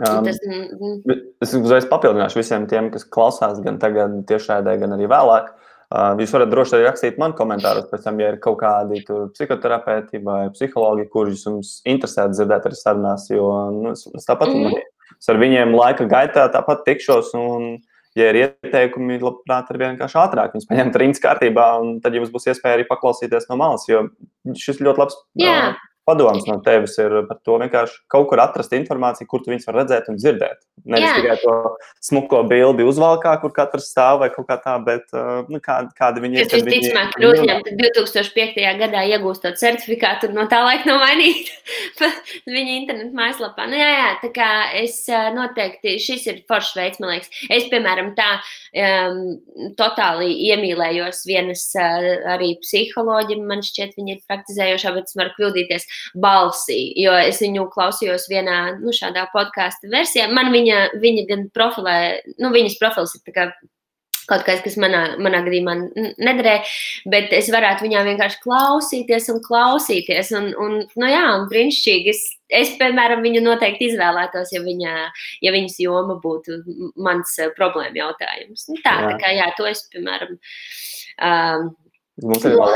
Um, 0.00 0.24
tas, 0.24 0.38
mm, 0.40 1.16
es 1.44 1.50
uzreiz 1.52 1.84
papildināšu 1.88 2.38
visiem 2.40 2.62
tiem, 2.70 2.86
kas 2.92 3.02
klausās 3.04 3.58
gan 3.60 3.76
tagad, 3.82 4.14
tiešraidē, 4.30 4.78
gan 4.80 4.96
arī 4.96 5.08
vēlāk. 5.10 5.50
Uh, 5.90 6.14
jūs 6.22 6.32
varat 6.32 6.52
droši 6.52 6.76
arī 6.76 6.86
rakstīt 6.86 7.18
man 7.20 7.34
komentārus, 7.36 7.88
pēc 7.90 8.06
tam, 8.06 8.20
ja 8.22 8.30
ir 8.30 8.38
kaut 8.40 8.60
kādi 8.62 9.02
psihoterapeiti 9.04 10.22
vai 10.24 10.44
psihologi, 10.54 11.08
kurus 11.12 11.42
jums 11.44 11.74
interesē 11.84 12.28
dzirdēt 12.30 12.68
arī 12.70 12.78
sarunās, 12.78 13.26
jo 13.28 13.48
nu, 13.74 13.92
es, 13.92 14.06
es 14.14 14.28
tāpat 14.28 14.54
mm 14.54 14.68
-hmm. 14.70 14.86
es 15.18 15.28
ar 15.28 15.42
viņiem 15.42 15.74
laika 15.76 16.06
gaitā 16.06 16.46
tāpat 16.54 16.86
tikšos 16.86 17.34
un 17.34 17.66
ja 18.18 18.30
ir 18.30 18.38
ieteikumi, 18.40 19.20
labprāt, 19.22 19.70
ar 19.70 19.80
vienkārši 19.80 20.18
ātrāk 20.22 20.56
viņus 20.56 20.68
paņemt 20.70 20.98
rindas 21.02 21.22
kārtībā, 21.22 21.66
un 21.82 21.98
tad 22.04 22.16
jums 22.16 22.32
būs 22.32 22.48
iespēja 22.50 22.78
arī 22.78 22.88
paklausīties 22.88 23.48
no 23.50 23.58
malas, 23.60 23.86
jo 23.90 24.06
šis 24.58 24.82
ļoti 24.82 25.04
labs 25.04 25.18
Jā. 25.38 25.74
Padoms 26.10 26.46
no 26.50 26.58
tevis 26.66 26.98
ir 27.00 27.20
par 27.30 27.40
to 27.46 27.56
vienkārši 27.62 28.02
kaut 28.10 28.28
kur 28.30 28.42
atrast 28.42 28.74
informāciju, 28.76 29.28
kur 29.30 29.44
tu 29.44 29.54
viņus 29.54 29.70
var 29.70 29.80
redzēt 29.82 30.10
un 30.10 30.18
dzirdēt. 30.18 30.60
Nevis 30.90 31.06
Jā. 31.06 31.16
tikai 31.18 31.36
to 31.42 31.54
smuko 32.02 32.42
bildi 32.48 32.84
uzvalkā, 32.88 33.34
kur 33.42 33.52
katrs 33.54 33.90
stāv 33.92 34.22
vai 34.22 34.30
kaut 34.32 34.48
kā 34.48 34.56
tā, 34.62 34.76
bet 34.84 35.06
uh, 35.12 35.42
nu, 35.52 35.60
kā, 35.62 35.80
kādi 35.98 36.22
viņi 36.24 36.40
ir. 36.40 36.50
Tas 36.50 36.64
visticamāk 36.64 37.16
ir 37.20 37.26
uzņemta 37.28 37.74
2005. 37.80 38.60
gadā 38.80 39.02
iegūstot 39.12 39.60
certifikātu, 39.60 40.30
no 40.36 40.46
tā 40.50 40.62
laika 40.64 40.88
nav 40.88 41.02
mainīta 41.04 42.08
viņa 42.56 42.76
internetu 42.78 43.16
mājaslapā. 43.16 43.68
Nu, 43.70 43.78
jā, 43.80 43.90
jā, 43.98 44.08
tā 44.24 44.32
kā 44.36 44.50
es 44.80 44.96
ā, 45.12 45.26
noteikti, 45.36 45.98
šis 46.02 46.26
ir 46.32 46.40
foršs 46.50 46.72
veids, 46.78 47.02
man 47.02 47.14
liekas. 47.14 47.32
Es, 47.52 47.68
piemēram, 47.72 48.12
tā 48.18 48.30
um, 48.40 49.20
totāli 49.78 50.32
iemīlējos 50.48 51.22
vienas 51.28 51.66
uh, 51.76 52.08
arī 52.36 52.54
psiholoģi, 52.64 53.40
man 53.44 53.64
šķiet, 53.66 53.96
viņa 53.98 54.16
ir 54.16 54.24
praktizējošā, 54.30 54.94
bet 54.96 55.10
es 55.10 55.18
varu 55.18 55.36
kļūdīties 55.36 55.88
balsī, 56.14 56.80
jo 57.00 57.16
es 57.18 57.42
viņu 57.42 57.68
klausījos 57.74 58.28
vienā 58.30 58.60
nu, 58.80 58.94
šādā 58.96 59.26
podkāstu 59.34 59.90
versijā. 59.92 60.28
Man 60.32 60.52
viņa, 60.54 60.86
viņa 61.02 61.26
gan 61.30 61.46
profilē, 61.54 61.98
nu, 62.38 62.54
viņas 62.54 62.80
profils 62.80 63.18
ir 63.18 63.36
kā 63.36 63.50
kaut 64.30 64.44
kas, 64.46 64.62
kas 64.64 64.76
manā, 64.80 65.02
manā 65.22 65.42
gadījumā 65.46 65.74
nederēja, 66.22 66.62
bet 67.10 67.34
es 67.36 67.50
varētu 67.52 67.86
viņā 67.86 68.04
vienkārši 68.06 68.40
klausīties 68.44 69.28
un 69.32 69.40
klausīties. 69.44 70.32
Un, 70.38 70.50
un, 70.60 70.78
nu 71.00 71.10
jā, 71.10 71.24
un 71.38 71.48
brīnišķīgi. 71.50 72.14
Es, 72.14 72.24
es, 72.60 72.72
piemēram, 72.80 73.24
viņu 73.26 73.42
noteikti 73.44 73.90
izvēlētos, 73.90 74.54
ja, 74.54 74.62
viņa, 74.66 74.94
ja 75.46 75.54
viņas 75.54 75.78
joma 75.82 76.18
būtu 76.22 76.62
mans 77.02 77.36
eh, 77.42 77.52
problēma 77.58 78.04
jautājums. 78.04 78.68
Nu, 78.70 78.78
tā, 78.84 78.96
Jā. 79.02 79.12
tā 79.12 79.20
kā 79.22 79.34
jā, 79.36 79.50
to 79.58 79.68
es, 79.70 79.84
piemēram, 79.94 80.36
um, 81.26 81.70
Mums 82.22 82.44
ir 82.44 82.56
No- 82.56 82.66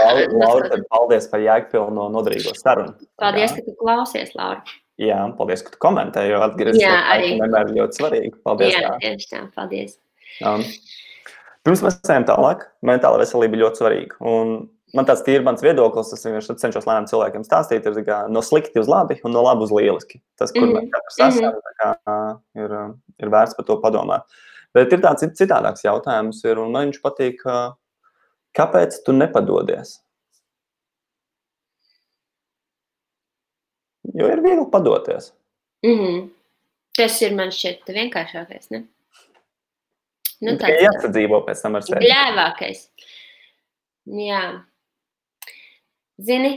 Laura, 0.41 0.69
tad 0.71 0.85
paldies 0.91 1.27
par 1.29 1.41
jēgpilno 1.41 2.07
nodrīgo 2.15 2.55
sarunu. 2.57 2.95
paldies, 3.19 3.51
Jā. 3.53 3.57
ka 3.57 3.63
tu 3.67 3.75
klausies, 3.81 4.35
Laura. 4.35 4.63
Jā, 4.99 5.37
paldies, 5.37 5.63
ka 5.63 5.71
tu 5.75 5.79
komentēji, 5.83 6.31
jo 6.31 6.41
atgriezies 6.41 6.81
Jā, 6.83 6.95
arī. 7.13 7.33
vienmēr 7.41 7.73
ļoti 7.75 7.99
svarīgi. 7.99 8.33
Paldies. 8.45 8.75
jā, 8.75 8.93
tieši 9.03 9.29
tā, 9.33 9.53
paldies. 9.57 9.99
Um, 10.45 10.63
pirms 11.67 11.83
mēs 11.83 11.99
ejam 12.09 12.25
tālāk, 12.25 12.63
mentāla 12.85 13.19
veselība 13.19 13.59
ļoti 13.59 13.83
svarīga. 13.83 14.17
Un 14.21 14.69
man 14.95 15.05
tāds 15.05 15.27
ir 15.29 15.43
mans 15.43 15.61
viedoklis, 15.61 16.13
es 16.15 16.25
vienkārši 16.25 16.57
cenšos 16.63 16.87
lēnām 16.87 17.07
cilvēkiem 17.11 17.45
stāstīt, 17.45 17.85
ir 17.87 18.05
kā 18.07 18.29
no 18.31 18.41
slikti 18.41 18.79
uz 18.79 18.87
labi 18.89 19.21
un 19.25 19.33
no 19.33 19.43
labi 19.43 19.63
uz 19.67 19.71
lieliski. 19.75 20.21
Tas, 20.39 20.53
kur 20.53 20.63
Mhm, 20.63 20.77
mēs 20.79 20.91
katrs 20.95 21.19
esam, 21.35 21.53
tā 21.53 21.73
kā, 21.83 22.39
ir, 22.57 22.73
um, 22.73 23.03
ir 23.21 23.29
vērts 23.29 23.57
par 23.57 23.65
to 23.67 23.77
padomāt. 23.83 24.23
Bet 24.73 24.93
ir 24.93 24.99
tāds 24.99 25.21
cit- 25.23 25.37
citādāks 25.37 25.83
jautājums, 25.85 26.45
ir, 26.45 26.57
un 26.59 26.71
man 26.73 26.91
viņš 26.93 27.01
patīk, 27.03 27.37
uh, 27.47 27.73
kāpēc 28.55 29.03
tu 29.07 29.13
nepadodies? 29.17 29.99
Jo 34.15 34.29
ir 34.31 34.43
viegli 34.45 34.71
padoties. 34.71 35.33
Mm 35.83 35.99
-hmm. 35.99 36.31
Tas 36.97 37.23
ir 37.23 37.35
man 37.35 37.49
šķiet 37.51 37.89
vienkāršākais. 37.89 38.71
Ne? 38.71 38.79
Nu, 38.79 38.87
Nu, 40.45 40.57
Tikai 40.59 40.83
jāsadzīvo 40.83 41.41
pēc 41.47 41.63
tam 41.63 41.79
ar 41.79 41.85
sevi. 41.87 42.05
Bļāvākais. 42.05 42.81
Jā. 44.21 44.43
Zini, 46.21 46.53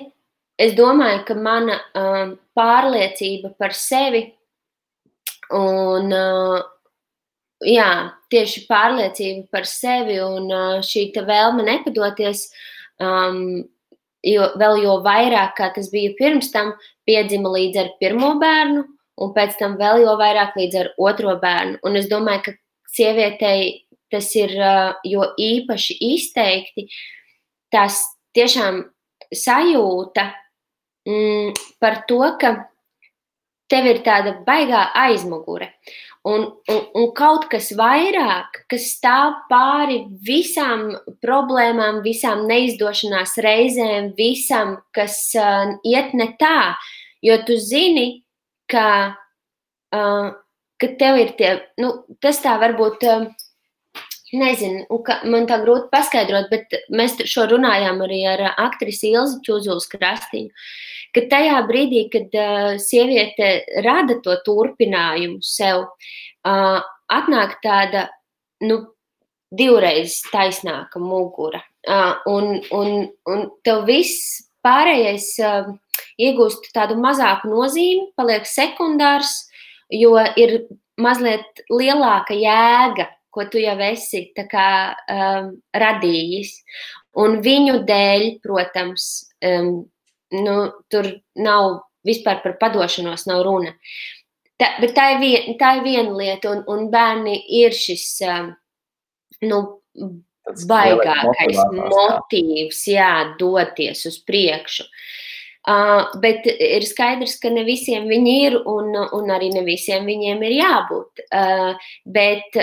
es 0.59 0.73
domāju, 0.77 1.23
ka 1.27 1.35
mana 1.35 1.77
um, 1.95 2.33
pārliecība 2.57 3.53
par 3.57 3.75
sevi 3.77 4.25
un 5.55 6.11
uh, 6.11 6.57
jā, 7.65 8.11
tieši 8.31 8.65
pārliecība 8.67 9.47
par 9.51 9.65
sevi 9.69 10.19
un 10.23 10.51
uh, 10.51 10.83
šī 10.85 11.09
vēlme 11.15 11.65
nepadoties, 11.65 12.47
um, 13.01 13.63
jo 14.25 14.51
vēl 14.59 14.83
jo 14.83 14.99
vairāk, 15.05 15.55
kā 15.57 15.71
tas 15.75 15.89
bija 15.93 16.13
pirms 16.19 16.51
tam, 16.53 16.73
piedzima 17.07 17.49
līdz 17.53 17.81
ar 17.81 17.91
pirmo 18.01 18.35
bērnu, 18.41 18.85
un 19.17 19.33
pēc 19.33 19.57
tam 19.59 19.77
vēl 19.79 20.03
jo 20.03 20.17
vairāk 20.19 20.57
līdz 20.59 20.79
ar 20.81 20.93
otro 20.97 21.37
bērnu. 21.41 21.79
Un 21.83 21.97
es 21.97 22.09
domāju, 22.11 22.49
ka 22.49 22.57
sievietei 22.93 23.87
tas 24.11 24.29
ir 24.35 24.53
uh, 24.55 24.95
jo 25.03 25.25
īpaši 25.37 25.97
izteikti, 26.13 26.87
tas 27.73 27.99
tiešām 28.37 28.83
sajūta 29.33 30.29
mm, 31.07 31.55
par 31.81 32.03
to, 32.07 32.21
ka 32.39 32.53
tev 33.71 33.87
ir 33.89 34.03
tāda 34.05 34.37
baigā 34.47 34.87
aizmugure. 34.95 35.73
Un, 36.27 36.43
un, 36.67 36.79
un 36.99 37.05
kaut 37.15 37.45
kas 37.51 37.69
vairāk, 37.77 38.63
kas 38.71 38.89
stāv 38.97 39.37
pāri 39.47 40.01
visām 40.27 40.89
problēmām, 41.23 42.01
visām 42.03 42.43
neizdošanās 42.49 43.37
reizēm, 43.45 44.09
visam, 44.17 44.75
kas 44.97 45.21
uh, 45.39 45.77
iet 45.87 46.11
ne 46.17 46.33
tā. 46.41 46.73
Jo 47.23 47.37
tu 47.47 47.55
zini, 47.61 48.25
ka, 48.67 48.89
uh, 49.95 50.27
ka 50.81 50.91
tev 50.99 51.21
ir 51.21 51.31
tie, 51.39 51.53
nu, 51.79 51.93
tas 52.23 52.43
tā 52.43 52.57
varbūt. 52.59 53.07
Uh, 53.07 53.46
Nezinu, 54.35 54.83
ka, 55.07 55.21
man 55.23 55.45
tā 55.47 55.61
grūti 55.61 55.87
paskaidrot, 55.91 56.49
bet 56.51 56.73
mēs 56.91 57.15
šo 57.31 57.45
runājām 57.47 58.01
arī 58.03 58.19
ar 58.27 58.43
aktrisi 58.59 59.13
Ilzi 59.13 59.39
Čuzulas 59.45 59.87
krastiņu. 59.87 60.51
Ka 61.15 61.23
tajā 61.31 61.61
brīdī, 61.69 62.01
kad 62.11 62.35
uh, 62.35 62.75
sieviete 62.81 63.63
rada 63.85 64.17
to 64.25 64.35
turpinājumu 64.43 65.39
sev, 65.39 65.85
uh, 66.43 66.83
atnāk 67.07 67.55
tāda 67.63 68.09
nu, 68.67 68.81
divreiz 69.55 70.19
taisnāka 70.33 70.99
mugura. 70.99 71.63
Uh, 71.87 72.19
un, 72.27 72.57
un, 72.75 73.07
un 73.31 73.47
tev 73.63 73.85
viss 73.87 74.41
pārējais 74.65 75.29
uh, 75.39 75.71
iegūst 76.19 76.67
tādu 76.75 76.99
mazāku 76.99 77.47
nozīmi, 77.47 78.09
paliek 78.19 78.43
sekundārs, 78.43 79.45
jo 79.87 80.17
ir 80.35 80.65
mazliet 80.99 81.63
lielāka 81.71 82.35
jēga 82.35 83.13
ko 83.37 83.45
tu 83.51 83.61
jau 83.61 83.75
esi 83.85 84.23
kā, 84.35 84.69
um, 85.13 85.51
radījis. 85.77 86.53
Un 87.21 87.39
viņu 87.45 87.81
dēļ, 87.87 88.27
protams, 88.43 89.07
um, 89.45 89.71
nu, 90.33 90.55
tur 90.89 91.09
nav 91.37 91.83
vispār 92.07 92.41
par 92.43 92.57
padošanos, 92.61 93.27
nav 93.29 93.43
runa. 93.45 93.75
Tā, 94.57 94.73
bet 94.81 94.95
tā 94.97 95.11
ir, 95.13 95.19
vien, 95.21 95.57
tā 95.59 95.75
ir 95.77 95.85
viena 95.85 96.17
lieta, 96.17 96.49
un, 96.55 96.63
un 96.73 96.89
bērni 96.93 97.37
ir 97.59 97.75
šis 97.77 98.07
um, 98.25 98.51
nu, 99.45 99.61
baigākais 100.65 101.57
jā. 101.57 101.67
motīvs, 101.77 102.83
jā, 102.89 103.11
doties 103.37 104.05
uz 104.09 104.17
priekšu. 104.25 104.87
Uh, 104.87 105.26
bet 106.23 106.45
ir 106.47 106.85
skaidrs, 106.87 107.35
ka 107.43 107.49
ne 107.51 107.65
visiem 107.67 108.07
viņi 108.07 108.35
ir, 108.45 108.55
un, 108.71 108.93
un 108.95 109.31
arī 109.35 109.49
ne 109.51 109.65
visiem 109.67 110.07
viņiem 110.07 110.43
ir 110.47 110.55
jābūt. 110.61 111.23
Uh, 111.27 111.89
bet, 112.07 112.55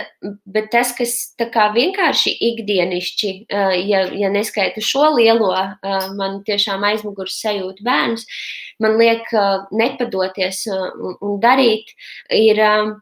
bet 0.49 0.71
tas, 0.73 0.95
kas 0.97 1.35
vienkārši 1.75 2.33
ikdienišķi, 2.49 3.33
uh, 3.45 3.75
ja, 3.77 4.07
ja 4.09 4.33
neskaitu 4.33 4.81
šo 4.85 5.11
lielo, 5.19 5.53
uh, 5.53 6.09
man 6.17 6.41
tiešām 6.49 6.85
aizmugurs 6.89 7.37
sajūta 7.45 7.85
bērnus, 7.85 8.25
man 8.81 8.97
liek 9.01 9.29
uh, 9.37 9.69
nepadoties 9.77 10.65
uh, 10.73 10.89
un 11.21 11.39
darīt, 11.45 11.93
ir 12.33 12.65
uh, 12.65 12.97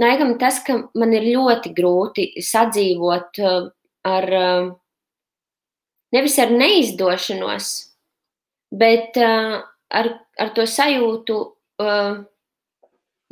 laikam 0.00 0.38
tas, 0.40 0.64
ka 0.64 0.80
man 0.96 1.12
ir 1.12 1.28
ļoti 1.28 1.76
grūti 1.76 2.30
sadzīvot 2.40 3.44
uh, 3.44 3.70
ar, 4.08 4.32
uh, 4.32 4.68
nevis 6.16 6.40
ar 6.40 6.56
neizdošanos, 6.56 7.91
bet 8.72 9.16
uh, 9.20 9.60
ar, 9.92 10.10
ar 10.40 10.52
to 10.56 10.66
sajūtu, 10.68 11.38
uh, 11.84 12.20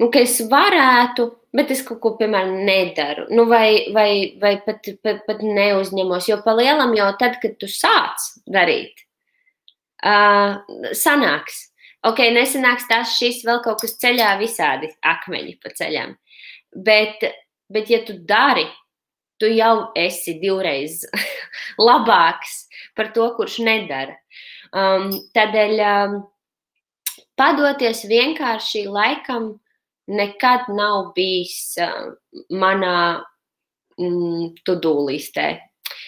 nu, 0.01 0.09
ka 0.13 0.23
es 0.23 0.39
varētu, 0.51 1.27
bet 1.57 1.73
es 1.75 1.83
kaut 1.87 2.01
ko, 2.05 2.15
piemēram, 2.21 2.61
nedaru. 2.67 3.27
Nu, 3.35 3.47
vai 3.51 3.91
vai, 3.95 4.11
vai 4.43 4.55
pat, 4.67 4.93
pat, 5.05 5.25
pat 5.27 5.43
neuzņemos. 5.45 6.29
Jo 6.31 6.41
pa 6.45 6.55
lielam 6.59 6.95
jau 6.99 7.09
tad, 7.21 7.41
kad 7.43 7.57
tu 7.61 7.71
sāc 7.71 8.31
darīt, 8.51 9.05
uh, 10.05 10.61
sanāks. 10.97 11.67
Ok, 12.07 12.23
nesanāks 12.33 12.87
tas, 12.89 13.17
šis 13.19 13.43
vēl 13.45 13.61
kaut 13.65 13.83
kas 13.83 13.99
ceļā, 14.01 14.33
visādi 14.41 14.89
akmeņi 15.05 15.59
pa 15.61 15.73
ceļam. 15.77 16.15
Bet, 16.73 17.27
bet 17.69 17.91
ja 17.93 17.99
tu 18.07 18.15
dari, 18.25 18.65
tu 19.41 19.51
jau 19.53 19.91
esi 19.99 20.39
divreiz 20.41 21.03
labāks 21.89 22.63
par 22.97 23.13
to, 23.17 23.27
kurš 23.37 23.59
nedara. 23.67 24.17
Um, 24.71 25.09
tādēļ 25.35 25.81
um, 25.83 26.21
padoties 27.39 28.05
vienkārši 28.07 28.85
laikam 28.87 29.55
nekad 30.11 30.69
nav 30.75 31.11
bijis 31.17 31.75
uh, 31.83 32.13
manā 32.55 32.99
mm, 33.99 34.53
to-do 34.67 34.95
listē. 35.09 35.57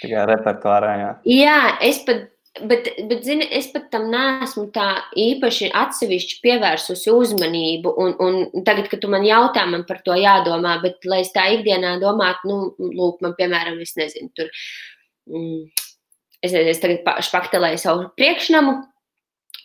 Tikai 0.03 0.27
repertuārā, 0.31 0.93
jā. 1.01 1.11
Jā, 1.31 1.59
es 1.83 2.01
pat, 2.07 2.25
bet, 2.71 2.89
bet 3.11 3.27
zini, 3.27 3.47
es 3.55 3.69
pat 3.75 3.89
tam 3.93 4.09
neesmu 4.13 4.69
tā 4.75 4.89
īpaši 5.19 5.73
atsevišķi 5.83 6.41
pievērsusi 6.47 7.15
uzmanību. 7.15 7.95
Un, 8.03 8.17
un 8.23 8.67
tagad, 8.67 8.91
kad 8.93 9.03
tu 9.03 9.11
man 9.13 9.27
jautā, 9.27 9.67
man 9.71 9.87
par 9.89 10.03
to 10.07 10.17
jādomā, 10.19 10.79
bet 10.85 11.03
lai 11.09 11.23
es 11.27 11.35
tā 11.35 11.49
ikdienā 11.57 11.97
domātu, 12.03 12.51
nu, 12.51 12.91
lūk, 12.95 13.23
man, 13.25 13.37
piemēram, 13.39 13.83
es 13.83 13.97
nezinu, 13.99 14.31
tur. 14.39 14.51
Mm, 15.31 15.67
es, 16.43 16.53
es 16.53 16.80
tagad 16.82 17.03
pa- 17.05 17.20
špaktelēju 17.22 17.78
savu 17.78 18.09
priekšnamu. 18.18 18.80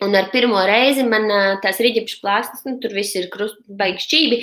Un 0.04 0.14
ar 0.14 0.28
pirmo 0.30 0.60
reizi 0.62 1.02
man 1.02 1.26
tās 1.62 1.80
rīķis 1.82 2.20
plāksnes, 2.22 2.62
nu, 2.68 2.76
tur 2.82 2.92
viss 2.94 3.16
ir 3.18 3.26
baigi 3.80 4.04
šķīvi, 4.04 4.36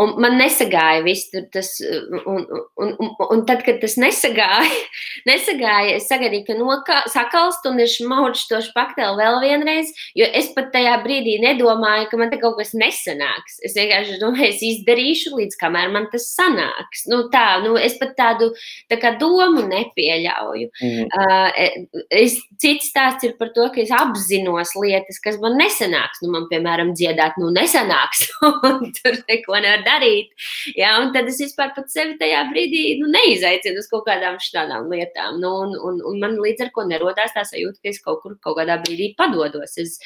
un 0.00 0.14
man 0.24 0.38
nesagāja 0.40 1.02
viss 1.04 1.28
tas. 1.52 1.74
Un, 1.82 2.46
un, 2.80 2.94
un, 2.96 3.10
un 3.26 3.42
tad, 3.48 3.60
kad 3.66 3.80
tas 3.82 3.98
nesagāja, 4.00 4.70
nesagāja 5.30 5.98
es 5.98 6.08
sagaidīju, 6.08 6.46
ka 6.46 6.56
nokā, 6.56 6.98
sakalst 7.12 7.68
un 7.68 7.82
es 7.84 7.98
mauču 8.08 8.46
to 8.48 8.62
špakteli 8.64 9.20
vēl 9.20 9.40
vienreiz, 9.44 9.92
jo 10.16 10.28
es 10.32 10.48
pat 10.56 10.70
tajā 10.72 10.94
brīdī 11.04 11.36
nedomāju, 11.42 12.08
ka 12.08 12.20
man 12.20 12.32
te 12.32 12.40
kaut 12.40 12.56
kas 12.60 12.72
nesanāks. 12.72 13.60
Es 13.68 13.76
vienkārši 13.76 14.16
domāju, 14.22 14.48
es 14.48 14.64
izdarīšu 14.70 15.34
līdz 15.36 15.60
kamēr 15.60 15.92
man 15.92 16.08
tas 16.14 16.30
sanāks. 16.32 17.04
Nu, 17.12 17.26
tā, 17.32 17.60
nu, 17.66 17.76
es 17.76 17.98
pat 18.00 18.16
tādu 18.16 18.52
tā 18.88 18.96
kā 19.02 19.12
domu 19.20 19.66
nepieļauju. 19.68 20.72
Mm. 20.80 21.12
Uh, 21.12 22.00
es, 22.08 22.40
cits 22.62 22.88
stāsts 22.94 23.28
ir 23.28 23.36
par 23.36 23.52
to, 23.52 23.68
ka 23.74 23.84
es 23.84 23.92
apzinos 23.92 24.72
lietas 24.80 25.01
lietas, 25.02 25.18
kas 25.22 25.38
man 25.40 25.56
nesanāks. 25.58 26.22
Nu, 26.22 26.30
man, 26.32 26.46
piemēram, 26.50 26.92
dziedāt, 26.94 27.38
nu, 27.40 27.50
nesanāks, 27.54 28.24
un 28.68 28.92
tur 28.96 29.18
neko 29.28 29.58
nevar 29.58 29.84
darīt. 29.86 30.32
Jā, 30.78 30.94
un 31.02 31.12
tad 31.12 31.28
es 31.28 31.40
vispār 31.42 31.72
pat 31.76 31.90
sevi 31.90 32.16
tajā 32.20 32.44
brīdī 32.50 32.98
nu, 33.00 33.10
neizaicinu 33.12 33.82
uz 33.82 33.88
kaut 33.90 34.06
kādām 34.06 34.38
šādām 34.42 34.90
lietām. 34.92 35.40
Nu, 35.42 35.54
un, 35.66 35.74
un, 35.76 36.00
un 36.12 36.20
man 36.22 36.38
līdz 36.40 36.66
ar 36.66 36.72
to 36.74 36.86
nerodās 36.88 37.34
tā 37.34 37.44
sajūta, 37.48 37.80
ka 37.82 37.92
es 37.92 38.00
kaut 38.04 38.22
kur 38.22 38.38
kaut 38.42 38.58
kādā 38.60 38.78
brīdī 38.82 39.12
padodos. 39.18 39.76
Es, 39.82 39.98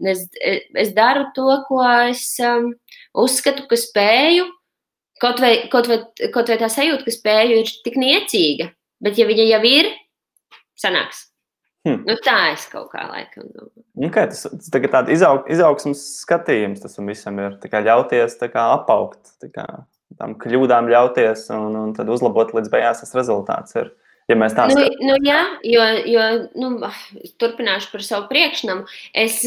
es, 0.00 0.26
es 0.38 0.94
daru 0.96 1.28
to, 1.36 1.48
ko 1.68 1.82
es 2.08 2.24
um, 2.44 2.72
uzskatu, 3.18 3.66
ka 3.70 3.78
spēju. 3.78 4.48
Kaut 5.18 5.40
vai, 5.42 5.66
kaut, 5.66 5.88
vai, 5.90 5.98
kaut 6.30 6.46
vai 6.46 6.60
tā 6.60 6.68
sajūta, 6.70 7.02
ka 7.02 7.10
spēju 7.10 7.56
ir 7.64 7.72
tik 7.82 7.96
niecīga, 7.98 8.68
bet 9.02 9.18
ja 9.18 9.26
viņa 9.26 9.48
jau 9.48 9.64
ir, 9.66 9.88
sanāks. 10.78 11.27
Hmm. 11.88 12.02
Nu, 12.04 12.16
tā 12.24 12.36
es 12.52 12.66
kaut 12.70 12.90
kā 12.92 13.06
laikam 13.08 13.46
domāju. 13.48 13.84
Okay, 14.08 14.28
tas 14.30 14.44
tas 14.44 14.68
ir 14.76 14.90
tāds 14.92 15.14
izaug, 15.14 15.46
izaugsmas 15.50 16.02
skatījums, 16.22 16.82
tas 16.84 16.98
visam 17.00 17.40
ir. 17.42 17.56
Kā 17.70 17.80
ļauties 17.84 18.36
kā 18.44 18.66
apaugt, 18.74 19.32
kā, 19.54 19.64
tam 20.20 20.36
kļūdām 20.42 20.90
ļauties 20.92 21.48
un, 21.56 21.78
un 21.80 21.96
tad 21.96 22.10
uzlabot 22.12 22.52
līdz 22.56 22.70
beigās 22.72 23.02
tas 23.04 23.16
rezultāts. 23.16 23.78
Ir. 23.80 23.90
Ja 24.28 24.36
mēs 24.36 24.52
tā 24.52 24.66
nu, 24.68 24.82
nu, 25.00 25.14
jā, 25.24 25.38
jo, 25.64 25.84
jo 26.04 26.24
nu, 26.60 26.90
turpināšu 27.40 27.88
par 27.94 28.02
savu 28.04 28.26
priekšnamu. 28.28 28.84
Es, 29.16 29.38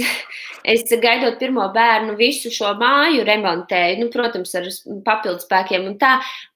es 0.74 0.88
gaidot 1.04 1.38
pirmo 1.38 1.68
bērnu, 1.76 2.16
visu 2.18 2.50
šo 2.54 2.72
māju 2.80 3.22
remontēju, 3.28 4.00
nu, 4.02 4.10
protams, 4.14 4.56
ar 4.58 4.66
papildus 5.06 5.46
spēkiem 5.46 5.86
un 5.92 6.00
tā. 6.02 6.16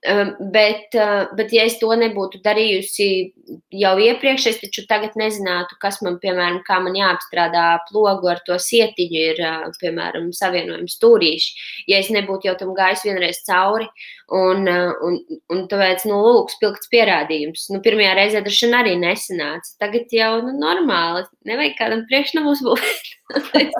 Um, 0.09 0.33
bet, 0.53 0.97
uh, 0.97 1.29
bet, 1.37 1.53
ja 1.53 1.67
es 1.69 1.77
to 1.81 1.91
nebūtu 2.01 2.41
darījusi 2.45 3.07
jau 3.73 3.93
iepriekš, 4.01 4.49
es 4.51 4.59
taču 4.63 4.87
tagad 4.89 5.13
nezinātu, 5.21 5.77
kas 5.81 6.01
man, 6.05 6.17
piemēram, 6.21 6.59
kā 6.65 6.79
man 6.81 6.97
jāapstrādā 6.97 7.67
plogu 7.91 8.33
ar 8.33 8.41
to 8.45 8.57
sietiņu, 8.61 9.23
ir, 9.35 9.45
uh, 9.45 9.69
piemēram, 9.81 10.31
savienojums 10.33 10.97
stūrīši. 10.97 11.65
Ja 11.93 12.01
es 12.01 12.09
nebūtu 12.13 12.49
jau 12.49 12.57
tam 12.57 12.73
gājis 12.77 13.05
vienreiz 13.05 13.45
cauri, 13.45 13.89
un, 14.33 14.65
uh, 14.65 14.93
un, 15.05 15.17
un 15.53 15.61
tāpēc, 15.69 16.05
nu, 16.09 16.17
lūk, 16.25 16.53
spilgts 16.55 16.89
pierādījums. 16.89 17.67
Nu, 17.73 17.81
pirmajā 17.85 18.15
reizē 18.17 18.41
droši 18.45 18.65
vien 18.65 18.77
arī 18.79 18.95
nesanāca. 19.01 19.75
Tagad 19.81 20.13
jau 20.15 20.31
nu, 20.47 20.55
normāli. 20.61 21.25
Nevajag 21.49 21.77
kādam 21.77 22.03
priekšnamos 22.09 22.63
būvēt. 22.65 23.11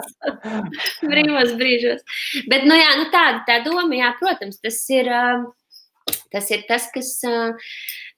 Brīvos 1.11 1.55
brīžos. 1.59 2.05
Bet, 2.51 2.67
nu 2.69 2.77
jā, 2.77 2.93
nu 3.01 3.09
tāda 3.13 3.43
tā 3.49 3.59
doma, 3.65 3.89
jā, 3.97 4.13
protams, 4.21 4.61
tas 4.61 4.79
ir 4.93 5.09
tas, 6.33 6.49
ir 6.53 6.65
tas 6.69 6.89
kas. 6.93 7.13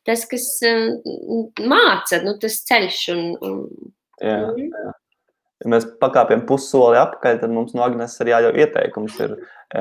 Tas, 0.08 0.22
kas 0.24 0.46
māca, 1.68 2.22
nu, 2.24 2.38
tas 2.40 2.62
ceļš. 2.64 3.00
Un, 3.12 3.26
un, 3.44 3.58
jā, 4.24 4.38
mhm. 4.54 4.70
jā. 4.72 4.94
Ja 5.66 5.72
mēs 5.74 5.88
pakāpjam 6.02 6.44
pussoli 6.46 7.00
apakaļ, 7.02 7.40
tad 7.42 7.54
mums 7.54 7.74
no 7.74 7.82
Agnēs 7.82 8.20
arī 8.22 8.36
jāļauj 8.36 8.60
ieteikums. 8.62 9.16
Ir, 9.26 9.32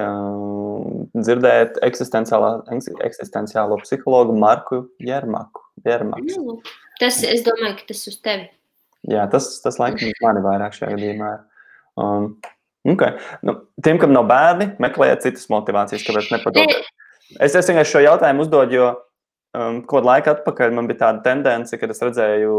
um, 0.00 1.04
dzirdēt 1.12 1.76
eksistenciālo, 1.84 3.76
psihologu 3.82 4.36
Marku 4.40 4.86
Jermaku. 5.04 5.66
Jermaks. 5.84 6.36
Nu, 6.40 6.58
tas, 7.00 7.20
es 7.26 7.44
domāju, 7.46 7.76
ka 7.80 7.88
tas 7.92 8.02
uz 8.08 8.18
tevi. 8.24 8.48
Jā, 9.06 9.26
tas, 9.30 9.48
tas 9.62 9.78
laikam 9.78 10.10
mani 10.24 10.42
vairāk 10.44 10.74
šajā 10.76 10.94
gadījumā. 10.96 11.32
Um, 12.00 12.30
okay. 12.88 13.18
nu, 13.46 13.58
tiem, 13.84 14.00
kam 14.02 14.14
nav 14.16 14.26
bērni, 14.30 14.72
meklējiet 14.82 15.26
citas 15.28 15.46
motivācijas, 15.52 16.04
kāpēc 16.06 16.32
nepadoties. 16.34 16.88
Es, 17.36 17.54
es 17.54 17.68
vienkārši 17.68 17.92
šo 17.92 18.02
jautājumu 18.06 18.46
uzdodu, 18.46 18.78
jo 18.78 18.88
um, 19.58 19.82
kaut 19.90 20.06
laiku 20.06 20.32
atpakaļ 20.32 20.74
man 20.74 20.88
bija 20.90 21.04
tāda 21.04 21.22
tendence, 21.26 21.78
kad 21.78 21.92
es 21.92 22.02
redzēju 22.02 22.56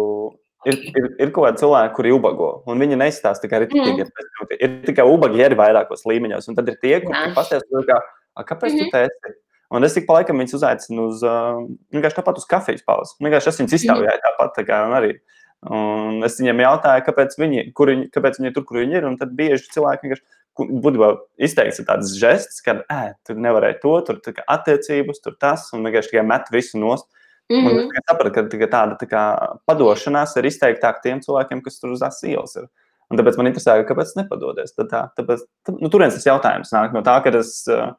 ir, 0.66 0.78
ir, 0.90 1.10
ir 1.22 1.34
kaut 1.36 1.48
kādi 1.48 1.62
cilvēki, 1.64 1.94
kuri 1.98 2.14
ubago, 2.16 2.52
un 2.70 2.82
viņi 2.82 3.00
neizstāsta 3.00 3.46
tikai 3.46 3.64
rītīgi. 3.66 4.08
Mm. 4.08 4.54
Ir 4.58 4.78
tikai 4.88 5.06
ubagi 5.08 5.44
arī 5.46 5.58
vairākos 5.60 6.08
līmeņos, 6.10 6.50
un 6.50 6.58
tad 6.58 6.72
ir 6.72 6.80
tie, 6.82 6.96
kuri 7.04 7.34
pastāsta, 7.38 7.84
kā, 7.90 8.00
kāpēc 8.42 8.74
mm 8.74 8.80
-hmm. 8.80 8.92
tu 8.92 8.96
te 8.96 9.04
esi. 9.10 9.38
Un 9.76 9.84
es 9.84 9.98
ik 10.00 10.06
pa 10.08 10.20
laikam 10.20 10.40
viņus 10.40 10.56
uzaicinu 10.56 11.10
uz 11.12 11.24
vienkārši 11.92 12.18
tāpat 12.22 12.38
uz 12.40 12.46
kafijas 12.48 12.86
pauzi. 12.88 13.18
Vienkārši 13.20 13.50
es 13.52 13.60
viņus 13.60 13.76
izstāvēju 13.82 14.14
mm. 14.14 14.24
tāpat. 14.24 14.54
Tā 14.56 14.64
kā, 14.64 14.80
arī. 15.00 15.18
Un 15.68 16.24
es 16.24 16.38
viņiem 16.40 16.62
jautāju, 16.64 17.04
kāpēc 17.04 17.36
viņi, 17.42 17.64
kur 17.76 17.92
viņi, 17.92 18.08
kāpēc 18.14 18.40
viņi 18.40 18.48
ir 18.48 18.56
tur, 18.56 18.64
kur 18.64 18.80
viņi 18.80 19.00
ir. 19.00 19.08
Un 19.10 19.18
tad 19.20 19.34
bieži 19.36 19.68
cilvēki 19.74 20.08
vienkārši 20.08 20.24
būtībā 20.86 21.10
izteikts 21.44 21.84
tāds 21.86 22.16
žests, 22.18 22.62
ka 22.66 22.80
ē, 22.90 23.18
tur 23.28 23.36
nevarēja 23.44 23.80
to, 23.84 23.94
tur 24.08 24.22
attiecības, 24.48 25.22
tur 25.22 25.36
tas, 25.40 25.68
un 25.76 25.86
vienkārši 25.86 26.14
tikai 26.14 26.26
met 26.26 26.48
visu 26.54 26.80
nost. 26.82 27.10
Mm 27.50 27.68
-hmm. 27.68 27.92
Es 27.96 28.04
sapratu, 28.10 28.34
ka, 28.34 28.58
ka 28.60 28.68
tāda 28.68 28.98
tā 29.00 29.08
kā, 29.08 29.24
padošanās 29.66 30.36
ir 30.38 30.46
izteiktāk 30.46 31.00
tiem 31.04 31.22
cilvēkiem, 31.22 31.62
kas 31.64 31.80
tur 31.80 31.92
uz 31.92 32.00
tās 32.00 32.24
ielas 32.24 32.56
ir. 32.56 32.68
Un 33.10 33.18
tāpēc 33.18 33.38
man 33.38 33.48
interesē, 33.48 33.78
kāpēc 33.88 34.18
nepadodies. 34.18 34.76
Tad 34.76 34.90
tā, 34.92 35.02
tāpēc, 35.16 35.46
tā, 35.64 35.74
nu, 35.80 35.90
turienes 35.90 36.16
tas 36.16 36.28
jautājums 36.28 36.74
nāk 36.74 36.94
no 36.94 37.02
tā, 37.02 37.24
ka 37.24 37.32
es 37.40 37.64
uh, 37.72 37.94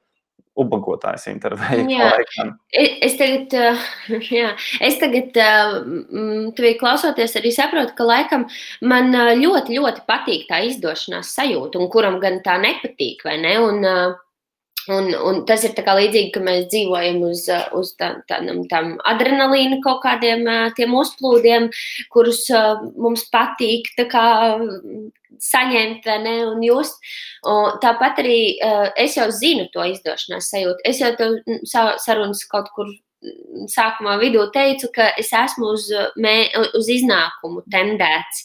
ubagotājs 0.58 1.28
intervēju. 1.30 1.86
Es 2.74 3.16
tagad, 3.16 3.56
jā, 4.40 4.52
es 4.84 4.98
tagad 5.00 5.32
tevi 6.58 6.74
klausoties, 6.80 7.36
arī 7.40 7.52
saprotu, 7.54 7.94
ka 7.96 8.04
laikam 8.04 8.46
man 8.82 9.14
ļoti, 9.14 9.78
ļoti 9.78 10.04
patīk 10.08 10.48
tā 10.50 10.60
izdošanās 10.68 11.32
sajūta, 11.38 11.80
un 11.80 11.88
kuram 11.92 12.18
gan 12.20 12.42
tā 12.44 12.58
nepatīk, 12.60 13.24
vai 13.24 13.38
ne? 13.40 13.54
Un, 13.64 13.84
Un, 14.88 15.10
un 15.12 15.42
tas 15.48 15.64
ir 15.66 15.74
līdzīgi, 15.76 16.30
ka 16.32 16.40
mēs 16.44 16.68
dzīvojam 16.72 17.20
uz, 17.28 17.44
uz 17.76 17.92
tā, 18.00 18.14
tādam 18.30 18.62
tam 18.70 18.94
adrenalīna 19.08 19.82
kaut 19.84 20.00
kādiem 20.04 20.46
tiem 20.76 20.94
uzplūdiem, 20.96 21.68
kurus 22.14 22.46
mums 22.96 23.26
patīk 23.32 23.90
kā, 24.10 24.24
saņemt 25.44 26.08
ne, 26.24 26.36
un 26.46 26.62
just. 26.64 26.96
Un 27.46 27.76
tāpat 27.82 28.22
arī 28.24 28.40
es 28.98 29.18
jau 29.18 29.28
zinu 29.34 29.68
to 29.74 29.84
izdošanās 29.92 30.50
sajūtu. 30.54 30.82
Es 30.88 31.02
jau 31.02 31.12
tev 31.18 31.38
sarunas 32.02 32.44
kaut 32.50 32.72
kur 32.74 32.90
sākumā 33.68 34.16
vidū 34.20 34.44
teicu, 34.54 34.90
ka 34.94 35.10
es 35.18 35.32
esmu 35.34 35.72
uz, 35.74 35.88
mē, 36.16 36.34
uz 36.78 36.90
iznākumu 36.92 37.64
tendēts 37.70 38.44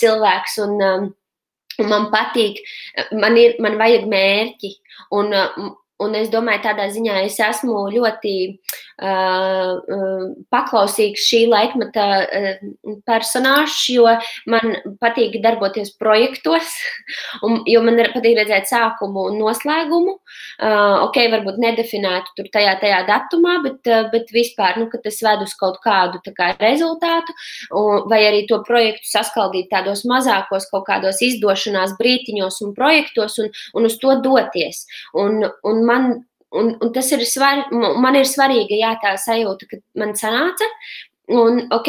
cilvēks. 0.00 0.58
Un, 0.66 1.12
Un 1.80 1.88
man 1.88 2.08
patīk, 2.12 2.60
man, 3.16 3.38
ir, 3.40 3.56
man 3.64 3.78
vajag 3.80 4.04
mērķi. 4.10 4.72
Un, 5.16 5.32
un 6.04 6.16
es 6.18 6.30
domāju, 6.32 6.64
tādā 6.68 6.88
ziņā 6.92 7.22
es 7.26 7.38
esmu 7.42 7.86
ļoti 7.94 8.34
Uh, 9.02 9.80
uh, 9.88 10.26
paklausīgs 10.52 11.24
šī 11.26 11.38
laikmeta 11.50 12.02
uh, 12.22 12.50
personāžs, 13.08 13.80
jo 13.90 14.04
man 14.52 14.76
patīk 15.00 15.38
darboties 15.42 15.94
projektos, 15.98 16.68
un, 17.46 17.62
jo 17.66 17.80
man 17.82 17.98
patīk 18.12 18.36
redzēt 18.38 18.68
sākumu 18.70 19.24
un 19.30 19.40
noslēgumu. 19.40 20.18
Ok, 20.62 21.16
varbūt 21.32 21.58
nedefinētu 21.62 22.34
tur 22.36 22.48
tajā, 22.52 22.76
tajā 22.78 23.00
datumā, 23.08 23.56
bet, 23.64 23.88
bet 24.12 24.30
vispār, 24.34 24.76
nu, 24.78 24.86
ka 24.92 25.00
tas 25.02 25.18
ved 25.24 25.42
uz 25.46 25.54
kaut 25.58 25.80
kādu 25.82 26.20
kā, 26.36 26.52
rezultātu, 26.60 27.34
un, 27.74 28.04
vai 28.10 28.20
arī 28.28 28.44
to 28.50 28.60
projektu 28.66 29.08
saskaldīt 29.10 29.70
tādos 29.72 30.04
mazākos 30.08 30.68
kaut 30.70 30.86
kādos 30.86 31.22
izdošanās 31.24 31.96
brītiņos 31.98 32.60
un 32.66 32.74
projektos 32.76 33.40
un, 33.42 33.50
un 33.74 33.88
uz 33.88 33.98
to 34.02 34.14
doties. 34.22 34.84
Un, 35.18 35.42
un 35.42 35.82
man 35.92 36.14
Un, 36.52 36.74
un 36.84 36.90
tas 36.92 37.08
ir 37.14 37.22
svarīgi. 37.24 37.78
Man 38.02 38.18
ir 38.18 38.28
svarīga 38.28 38.76
jā, 38.76 38.92
tā 39.00 39.14
sajūta, 39.20 39.68
ka 39.70 39.78
man 39.98 40.12
sanāca. 40.18 40.68
Un, 41.32 41.62
ok, 41.72 41.88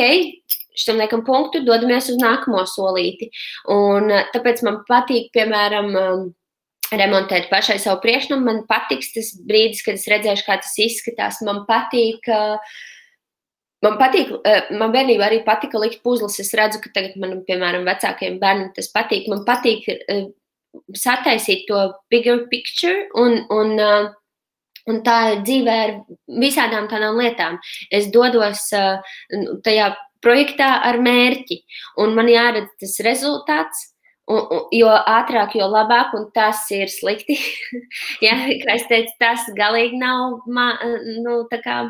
šitam 0.77 1.01
liekam 1.01 1.25
punktu, 1.27 1.63
dodamies 1.67 2.07
uz 2.13 2.21
nākamo 2.21 2.63
solīti. 2.69 3.27
Un, 3.73 4.07
tāpēc 4.31 4.63
man 4.63 4.79
patīk, 4.87 5.33
piemēram, 5.35 5.91
um, 5.99 6.23
remontēt 6.93 7.49
pašai 7.51 7.77
savu 7.81 7.99
priekšnamu. 8.05 8.45
Man 8.47 8.63
patiks 8.69 9.11
tas 9.15 9.33
brīdis, 9.43 9.83
kad 9.85 9.99
es 9.99 10.07
redzēšu, 10.11 10.47
kā 10.47 10.57
tas 10.63 10.79
izskatās. 10.79 11.43
Man 11.45 11.65
patīk. 11.69 12.31
Man 13.83 13.97
patīk, 13.99 14.29
man 14.79 14.93
bērnībā 14.93 15.25
arī 15.27 15.41
patika 15.43 15.81
likt 15.81 15.99
puzles. 16.07 16.39
Es 16.39 16.53
redzu, 16.55 16.79
ka 16.79 16.93
tagad 16.95 17.17
manam, 17.19 17.41
piemēram, 17.43 17.83
vecākajiem 17.89 18.39
bērnam 18.39 18.71
tas 18.77 18.87
patīk. 18.95 19.27
Man 19.27 19.43
patīk 19.43 19.89
sataisīt 20.97 21.67
to 21.69 21.85
bigger 22.09 22.45
picture 22.51 23.07
un, 23.19 23.43
un 23.53 24.13
Un 24.83 24.99
tā 24.99 25.39
dzīvē 25.39 25.75
ar 25.79 25.91
visādām 26.41 26.89
tādām 26.91 27.15
lietām. 27.15 27.55
Es 27.87 28.09
dodos 28.11 28.65
uh, 28.75 28.99
tajā 29.63 29.93
projektā 30.23 30.69
ar 30.87 30.99
mērķi, 31.03 31.61
un 32.03 32.15
man 32.17 32.31
jāredz 32.31 32.71
tas 32.83 32.99
rezultāts. 33.07 33.89
Un, 34.23 34.39
un, 34.39 34.59
jo 34.71 34.87
ātrāk, 34.87 35.57
jo 35.59 35.65
labāk, 35.67 36.13
un 36.15 36.29
tas 36.35 36.61
ir 36.71 36.87
slikti. 36.87 37.35
ja, 38.23 38.37
kā 38.61 38.77
es 38.77 38.85
teicu, 38.87 39.11
tas 39.19 39.49
galīgi 39.57 39.99
nav 39.99 40.37
man, 40.47 40.79
nu, 41.25 41.41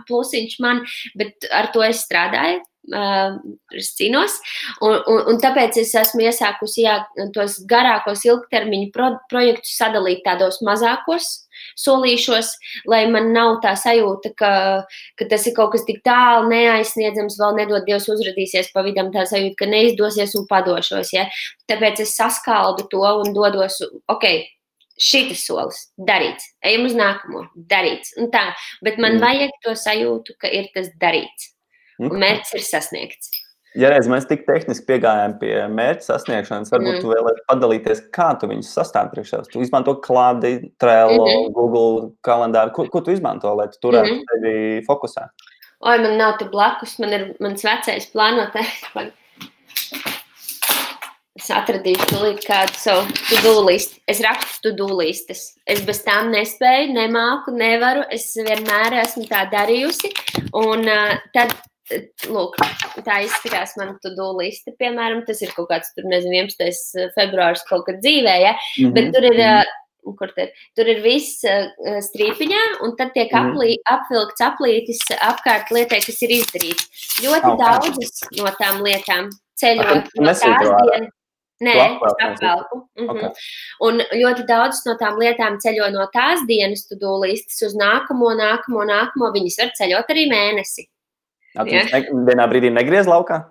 plusiņš 0.08 0.56
man, 0.66 0.82
bet 1.18 1.46
ar 1.54 1.70
to 1.76 1.86
es 1.86 2.02
strādāju. 2.08 2.64
Es 2.92 3.94
cīnos, 3.96 4.34
un, 4.84 4.98
un, 5.08 5.22
un 5.32 5.38
tāpēc 5.40 5.78
es 5.80 5.94
esmu 5.96 6.26
iesākusi 6.26 6.84
jā, 6.84 6.98
tos 7.36 7.62
garākos 7.70 8.26
ilgtermiņu 8.28 8.90
pro, 8.92 9.14
projektus 9.32 9.78
sadalīt 9.80 10.20
tādos 10.26 10.60
mazākos 10.68 11.30
solīšos, 11.80 12.50
lai 12.90 13.04
man 13.12 13.32
nav 13.34 13.60
tā 13.64 13.74
sajūta, 13.80 14.34
ka, 14.40 14.52
ka 15.20 15.28
tas 15.32 15.46
ir 15.48 15.56
kaut 15.58 15.74
kas 15.76 15.86
tik 15.88 16.02
tālu, 16.06 16.50
neaizsniedzams, 16.52 17.38
vēl 17.40 17.56
nedod 17.62 17.88
Dievs 17.88 18.10
uzrādīsies 18.12 18.74
pa 18.74 18.84
vidam, 18.86 19.14
tā 19.14 19.24
sajūta, 19.30 19.62
ka 19.64 19.70
neizdosies 19.72 20.36
un 20.40 20.48
padošos. 20.50 21.14
Ja? 21.16 21.30
Tāpēc 21.72 22.04
es 22.04 22.18
saskaldu 22.20 22.90
to 22.92 23.06
un 23.24 23.32
dodos, 23.38 23.80
ok, 24.12 24.28
šis 25.00 25.46
solis, 25.48 25.88
darīts, 25.98 26.52
ejam 26.66 26.88
uz 26.90 26.98
nākamo, 26.98 27.48
darīts. 27.70 28.14
Tā, 28.34 28.50
bet 28.86 29.00
man 29.02 29.18
mm. 29.18 29.24
vajag 29.24 29.58
to 29.66 29.76
sajūtu, 29.80 30.38
ka 30.42 30.52
ir 30.52 30.70
tas 30.76 30.92
darīts. 31.02 31.53
Un 32.02 32.10
mm. 32.10 32.22
mērķis 32.24 32.54
ir 32.58 32.66
sasniegts. 32.68 33.34
Ja 33.74 33.90
reiz 33.90 34.06
mēs 34.10 34.28
tik 34.30 34.44
tehniski 34.46 34.86
piegājām 34.86 35.40
pie 35.42 35.54
mērķa 35.74 36.06
sasniegšanas, 36.06 36.70
varbūt 36.70 36.92
mm. 36.92 37.00
tu 37.02 37.10
vēlēsies 37.10 37.46
padalīties, 37.50 38.04
kā 38.14 38.28
tu 38.38 38.50
viņus 38.52 38.70
sastāvi 38.78 39.16
priekšā. 39.16 39.40
Tu 39.50 39.64
izmanto 39.66 39.96
klādi, 40.04 40.70
Trello, 40.82 41.24
mm 41.24 41.32
-hmm. 41.32 41.56
Google 41.58 42.12
kalendāru. 42.22 42.74
Ko, 42.76 42.86
ko 42.94 43.02
tu 43.02 43.12
izmanto, 43.12 43.56
lai 43.58 43.68
tu 43.74 43.82
turētu 43.88 44.14
mm 44.14 44.20
-hmm. 44.20 44.30
tevi 44.30 44.86
fokusā? 44.86 45.26
Oi, 45.84 45.98
man 46.00 46.18
nav 46.18 46.38
te 46.38 46.46
blakus, 46.46 47.00
man 47.00 47.14
ir 47.14 47.36
mans 47.40 47.64
vecais 47.64 48.06
plānotājs. 48.14 49.12
Es 51.34 51.50
atradīšu 51.50 52.06
tūlīt 52.12 52.46
kādu 52.46 52.78
savu 52.78 53.14
to-do 53.28 53.66
listu. 53.66 53.98
Es 54.08 54.22
rakstu 54.22 54.70
to-do 54.70 54.86
listas. 55.00 55.58
Es 55.66 55.82
bez 55.82 56.04
tām 56.06 56.30
nespēju, 56.30 56.94
nemāku, 56.94 57.52
nevaru. 57.58 58.04
Es 58.14 58.30
vienmēr 58.38 58.94
esmu 59.02 59.26
tā 59.26 59.50
darījusi. 59.50 60.14
Un 60.54 60.86
uh, 60.86 61.18
tad 61.34 61.56
Lūk, 62.32 62.58
tā 63.06 63.20
izskatās 63.26 63.76
mana 63.80 63.96
to-do 64.04 64.32
liste. 64.40 64.74
Piemēram, 64.80 65.24
tas 65.28 65.42
ir 65.46 65.54
kaut 65.56 65.70
kāds, 65.72 65.94
tur, 65.96 66.08
nezinu, 66.10 66.36
11. 66.42 66.66
Eh, 67.00 67.14
februāris 67.18 67.64
kaut 67.70 67.86
kad 67.88 68.02
dzīvē, 68.04 68.36
ja? 68.42 68.54
mm 68.54 68.84
-hmm. 68.84 68.94
bet 68.98 69.14
tur 69.16 69.32
ir. 69.32 69.40
Uh, 69.40 69.80
kur 70.20 70.28
tur, 70.36 70.50
tur 70.76 70.90
ir 70.92 71.00
viss 71.00 71.46
uh, 71.48 72.00
strīpiņā, 72.04 72.64
un 72.84 72.96
tad 73.00 73.14
tiek 73.16 73.32
mm. 73.32 73.40
aplī, 73.40 73.78
apvilkts 73.88 74.42
aplītis 74.44 75.00
apkārt 75.16 75.72
lietai, 75.72 76.02
kas 76.04 76.22
ir 76.22 76.30
izdarīts. 76.30 76.90
Ļoti 77.24 77.48
okay. 77.54 77.60
daudzas 77.64 78.24
no 78.36 78.52
tām 78.60 78.84
lietām 78.84 79.30
ceļo 79.56 79.90
no 80.20 80.34
tās 80.34 80.44
dienas. 80.44 81.12
Nē, 81.64 81.74
es 81.80 82.16
apvelku. 82.26 82.80
-hmm. 83.00 83.10
okay. 83.10 83.30
Un 83.88 84.02
ļoti 84.12 84.46
daudz 84.50 84.82
no 84.88 84.98
tām 85.00 85.20
lietām 85.22 85.60
ceļo 85.64 85.90
no 85.94 86.08
tās 86.14 86.44
dienas, 86.50 86.88
tu 86.90 86.98
dūlīstas 87.00 87.62
uz 87.68 87.76
nākamo, 87.80 88.34
nākamo, 88.40 88.84
nākamo. 88.90 89.32
Viņas 89.38 89.60
var 89.62 89.72
ceļot 89.80 90.12
arī 90.16 90.26
mēnesi. 90.32 90.88
Ja, 91.54 91.66
tu 91.66 92.18
ne, 92.18 92.26
vienā 92.30 92.48
brīdī 92.50 92.72
negriez 92.74 93.10
laukā? 93.10 93.44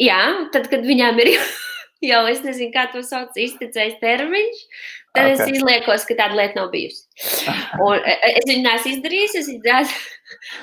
Jā, 0.00 0.22
tad, 0.54 0.70
kad 0.72 0.86
viņām 0.88 1.20
ir 1.24 1.34
jau, 2.10 2.22
es 2.30 2.42
nezinu, 2.46 2.72
kā 2.74 2.86
to 2.92 3.04
sauc, 3.06 3.36
iztecējis 3.36 4.00
termiņš, 4.02 4.62
tad 5.12 5.28
okay. 5.28 5.34
es 5.36 5.58
izliekos, 5.58 6.06
ka 6.08 6.16
tāda 6.16 6.38
lieta 6.38 6.60
nav 6.60 6.70
bijusi. 6.72 7.04
Un 7.84 7.98
e, 8.00 8.14
e, 8.14 8.30
es 8.38 8.48
viņu 8.48 8.64
neesmu 8.64 8.92
izdarījis, 8.94 9.34
es 9.40 9.48
viņu 9.50 9.62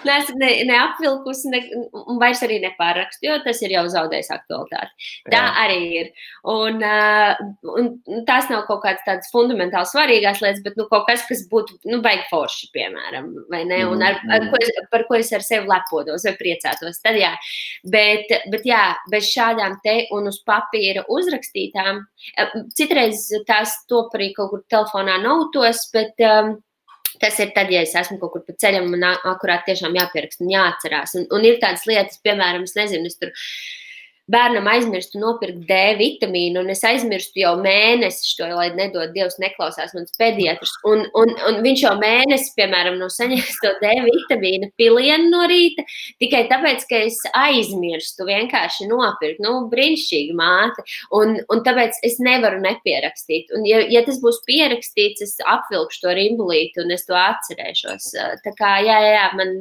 neesmu, 0.07 0.37
ne, 0.41 0.49
neapvilkusi, 0.69 1.51
ne, 1.53 1.61
un 1.99 2.17
vairs 2.21 2.41
arī 2.45 2.57
nepārakstu, 2.63 3.27
jo 3.27 3.37
tas 3.45 3.61
ir 3.61 3.75
jau 3.75 3.83
zaudējis 3.93 4.31
aktualitāti. 4.33 5.09
Tā 5.29 5.43
Jā. 5.43 5.51
arī 5.65 5.79
ir. 5.99 6.09
Un, 6.49 6.81
uh, 6.81 7.37
un 7.77 8.23
tās 8.25 8.49
nav 8.49 8.65
kaut 8.69 8.81
kādas 8.85 9.05
tādas 9.05 9.29
fundamentāli 9.33 9.91
svarīgās 9.91 10.41
lietas, 10.41 10.63
bet 10.65 10.79
nu, 10.79 10.87
kaut 10.89 11.05
kas, 11.09 11.27
kas 11.29 11.45
būtu 11.51 11.77
nu, 11.91 12.01
baigi 12.05 12.25
forši, 12.31 12.71
piemēram, 12.73 13.29
vai 13.53 13.61
ne? 13.69 13.83
Un 13.89 14.01
ar, 14.05 14.17
ar 14.33 14.49
ko 14.49 14.61
es, 14.63 14.73
par 14.89 15.05
ko 15.09 15.19
es 15.19 15.29
ar 15.35 15.45
sevi 15.45 15.69
lepotos 15.69 16.25
vai 16.25 16.35
priecātos. 16.41 17.01
Tad 17.05 17.19
jā, 17.21 17.35
bet, 17.93 18.33
bet 18.49 18.65
jā, 18.65 18.81
bez 19.13 19.29
šādām 19.29 19.77
te 19.85 19.99
un 20.15 20.31
uz 20.31 20.41
papīra 20.47 21.05
uzrakstītām, 21.11 22.01
citreiz 22.77 23.27
tās 23.47 23.77
top 23.91 24.17
arī 24.17 24.31
kaut 24.39 24.53
kur 24.53 24.65
telefonā 24.71 25.19
notos, 25.21 25.85
bet 25.93 26.23
um, 26.25 26.55
tas 27.21 27.39
ir 27.43 27.51
tad, 27.55 27.71
ja 27.73 27.83
es 27.85 27.95
esmu 27.99 28.19
kaut 28.21 28.35
kur 28.35 28.45
pa 28.47 28.55
ceļam, 28.63 28.89
man 28.93 29.05
akurāt 29.17 29.67
tiešām 29.67 29.97
jāpieraksta 29.99 30.45
un 30.45 30.53
jāatcerās. 30.55 31.17
Un, 31.19 31.27
un 31.35 31.47
ir 31.47 31.59
tādas 31.61 31.85
lietas, 31.89 32.21
piemēram, 32.25 32.65
es 32.67 32.77
nezinu, 32.79 33.11
es 33.11 33.19
tur 33.19 33.33
bērnam 34.29 34.67
aizmirstu 34.69 35.19
nopirkt 35.21 35.63
D 35.69 35.77
vitamīnu, 35.99 36.61
un 36.63 36.73
es 36.73 36.83
aizmirstu 36.87 37.41
jau 37.41 37.55
mēnesi 37.61 38.35
to, 38.37 38.47
lai 38.53 38.69
nedod 38.77 39.13
Dievs, 39.15 39.39
neklausās 39.41 39.95
mans 39.97 40.13
pediatrs. 40.19 40.75
Un, 40.89 41.05
un, 41.17 41.33
un 41.49 41.59
viņš 41.65 41.83
jau 41.85 41.95
mēnesi, 42.01 42.53
piemēram, 42.59 42.99
no 43.01 43.09
saņēmis 43.13 43.59
to 43.63 43.73
D 43.81 43.93
vitamīnu 44.05 44.71
pilienu 44.79 45.31
no 45.33 45.47
rīta, 45.49 45.85
tikai 46.21 46.45
tāpēc, 46.51 46.85
ka 46.89 47.01
es 47.09 47.19
aizmirstu 47.33 48.27
vienkārši 48.29 48.89
nopirkt. 48.91 49.41
Nu, 49.43 49.55
brīnišķīgi 49.71 50.37
māte. 50.37 50.85
Un, 51.15 51.37
un 51.51 51.65
tāpēc 51.65 52.01
es 52.05 52.19
nevaru 52.23 52.61
nepierakstīt. 52.63 53.53
Un, 53.57 53.65
ja, 53.69 53.81
ja 53.89 54.05
tas 54.05 54.21
būs 54.23 54.41
pierakstīts, 54.49 55.25
es 55.25 55.37
apvilkšu 55.47 56.05
to 56.05 56.15
rimbulīti 56.17 56.83
un 56.83 56.93
es 56.95 57.07
to 57.09 57.17
atcerēšos. 57.17 58.13
Tā 58.45 58.55
kā, 58.57 58.77
jā, 58.85 58.97
jā, 59.05 59.13
jā 59.17 59.27
man 59.39 59.55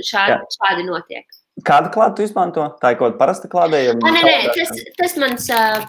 šādi, 0.00 0.38
jā. 0.38 0.44
šādi 0.58 0.86
notiek. 0.88 1.43
Kādu 1.62 1.90
klāstu 1.94 2.24
izmanto? 2.26 2.64
Tā 2.82 2.90
ir 2.90 2.96
kaut 2.98 3.12
kāda 3.12 3.18
parasta 3.20 3.48
klādējuma. 3.50 4.10
Nē, 4.10 4.22
nē, 4.26 4.38
tas, 4.56 4.72
tas 4.98 5.12
mans 5.22 5.44
uh, 5.54 5.84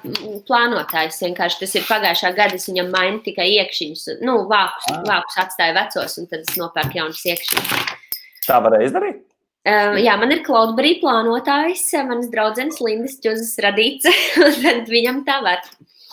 plānotājs 0.45 1.17
vienkārši 1.23 1.63
tas 1.63 1.73
ir 1.79 1.87
pagājušā 1.87 2.31
gada. 2.37 2.59
Es 2.59 2.69
viņam 2.69 2.91
mainu 2.93 3.23
tikai 3.25 3.47
iekšķiņus, 3.55 4.03
nu, 4.21 4.43
vākus, 4.51 4.85
ah. 4.93 5.01
vākus 5.09 5.39
atstāju 5.41 5.73
vecos, 5.79 6.19
un 6.21 6.29
tad 6.29 6.45
es 6.45 6.59
nopērku 6.61 7.01
jaunas 7.01 7.23
iekšķiņas. 7.33 7.97
Tā 8.45 8.61
varēja 8.61 8.91
izdarīt? 8.91 9.25
Uh, 9.65 9.97
jā, 9.97 10.13
man 10.21 10.35
ir 10.35 10.45
Cloudberry 10.45 10.99
plānotājs, 11.01 11.87
manas 12.05 12.29
draudzenes 12.29 12.77
Lindas 12.85 13.17
Čuzas 13.25 13.57
radīts, 13.65 14.05
un 14.45 14.61
tad 14.61 14.93
viņam 14.93 15.23
tā 15.25 15.41
var. 15.41 15.65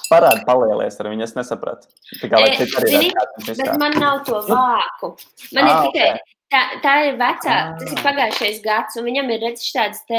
Parādi 0.08 0.46
palielies 0.48 0.96
ar 0.96 1.12
viņu, 1.12 1.28
es 1.28 1.36
nesapratu. 1.36 1.92
Tikai, 2.22 2.40
e, 2.48 2.68
zini, 2.88 3.12
bet 3.44 3.68
man 3.80 4.00
nav 4.00 4.24
to 4.24 4.40
vāku. 4.48 5.12
Man 5.52 5.68
ah, 5.68 5.68
ir 5.68 5.92
tikai, 5.92 6.08
okay. 6.16 6.31
Tā, 6.52 6.60
tā 6.84 6.94
ir 7.06 7.14
vecā, 7.16 7.52
ah. 7.54 7.68
tas 7.80 7.92
ir 7.94 8.00
pagājušais 8.04 8.58
gads, 8.64 8.98
un 9.00 9.06
viņam 9.08 9.30
ir 9.32 9.38
redzams 9.40 9.70
tādas 9.72 10.02
te. 10.04 10.18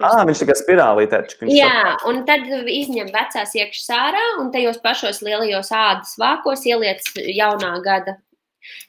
Ah, 0.00 0.22
viņš 0.24 0.40
tikai 0.40 0.54
spirālītē. 0.56 1.20
Jā, 1.52 1.98
un 2.08 2.22
tad 2.28 2.46
izņem 2.72 3.10
vecās 3.12 3.52
iekšā 3.58 3.98
ārā, 4.06 4.22
un 4.40 4.48
tajos 4.54 4.80
pašos 4.80 5.20
lielajos 5.26 5.68
ādas 5.76 6.14
vākos 6.20 6.64
ieliec 6.68 7.04
jaunā 7.20 7.74
gada 7.84 8.16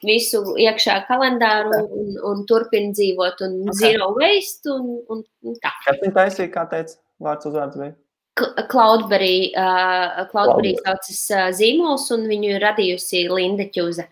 visu 0.08 0.42
iekšā 0.60 1.02
kalendāru 1.10 1.82
un, 1.84 2.14
un 2.32 2.46
turpina 2.48 2.94
dzīvot, 2.96 3.44
un 3.48 3.58
okay. 3.66 3.80
zero 3.82 4.12
waste, 4.16 4.72
un, 4.72 5.02
un, 5.12 5.26
un 5.44 5.60
tā. 5.64 5.74
Kas 5.86 6.00
viņa 6.04 6.16
taisīja, 6.16 6.54
kā 6.54 6.66
teica, 6.72 6.96
vārds 7.24 7.50
uzvārds 7.50 7.80
bija? 7.80 7.96
Cloudberry, 8.72 9.52
uh, 9.52 10.24
Cloudberry 10.32 10.78
saucas 10.80 11.22
uh, 11.36 11.50
zīmols, 11.56 12.08
un 12.16 12.24
viņu 12.32 12.56
ir 12.56 12.64
radījusi 12.64 13.26
Linda 13.34 13.68
Čuze. 13.76 14.08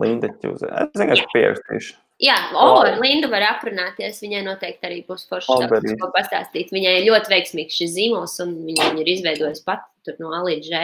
Linda 0.00 0.32
Čuze. 0.40 0.72
Es 0.80 0.96
vienkārši 0.96 1.28
pierakstīšu. 1.34 1.94
Jā, 2.22 2.36
oh, 2.56 2.78
ar 2.80 2.94
Lindu 3.02 3.28
var 3.28 3.44
aprunāties. 3.44 4.22
Viņai 4.24 4.40
noteikti 4.46 4.88
arī 4.88 5.02
būs 5.04 5.26
forši 5.28 5.58
ko 6.00 6.08
pastāstīt. 6.14 6.72
Viņai 6.72 6.94
ir 7.00 7.10
ļoti 7.10 7.32
veiksmīgs 7.34 7.76
šis 7.76 7.92
zīmols, 7.92 8.38
un 8.44 8.54
viņa 8.64 8.94
ir 9.02 9.10
izveidojusi 9.12 9.64
pati 9.66 10.16
no 10.22 10.32
A 10.32 10.40
līdz 10.46 10.70
Ž. 10.70 10.80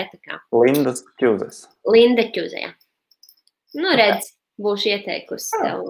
Linda 0.52 0.92
Čuzes. 1.20 1.64
Linda 1.88 2.26
Čuze, 2.34 2.66
jā. 2.66 2.74
Nu, 3.78 3.94
redz, 3.96 4.34
būšu 4.60 4.92
ieteikusi 4.92 5.56
tev. 5.62 5.86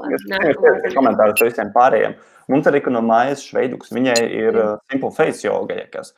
Komentārus 0.95 1.43
ar 1.43 1.51
visiem 1.51 1.74
pārējiem. 1.74 2.14
Mums 2.51 2.68
arī 2.68 2.82
no 2.93 3.03
mājas 3.07 3.43
šveiduks, 3.47 3.93
viņai 3.95 4.18
ir 4.26 4.57
uh, 4.59 4.72
Simple 4.90 5.11
Face 5.16 5.47
yoga, 5.47 5.76
ja 5.78 5.88
kas. 5.90 6.12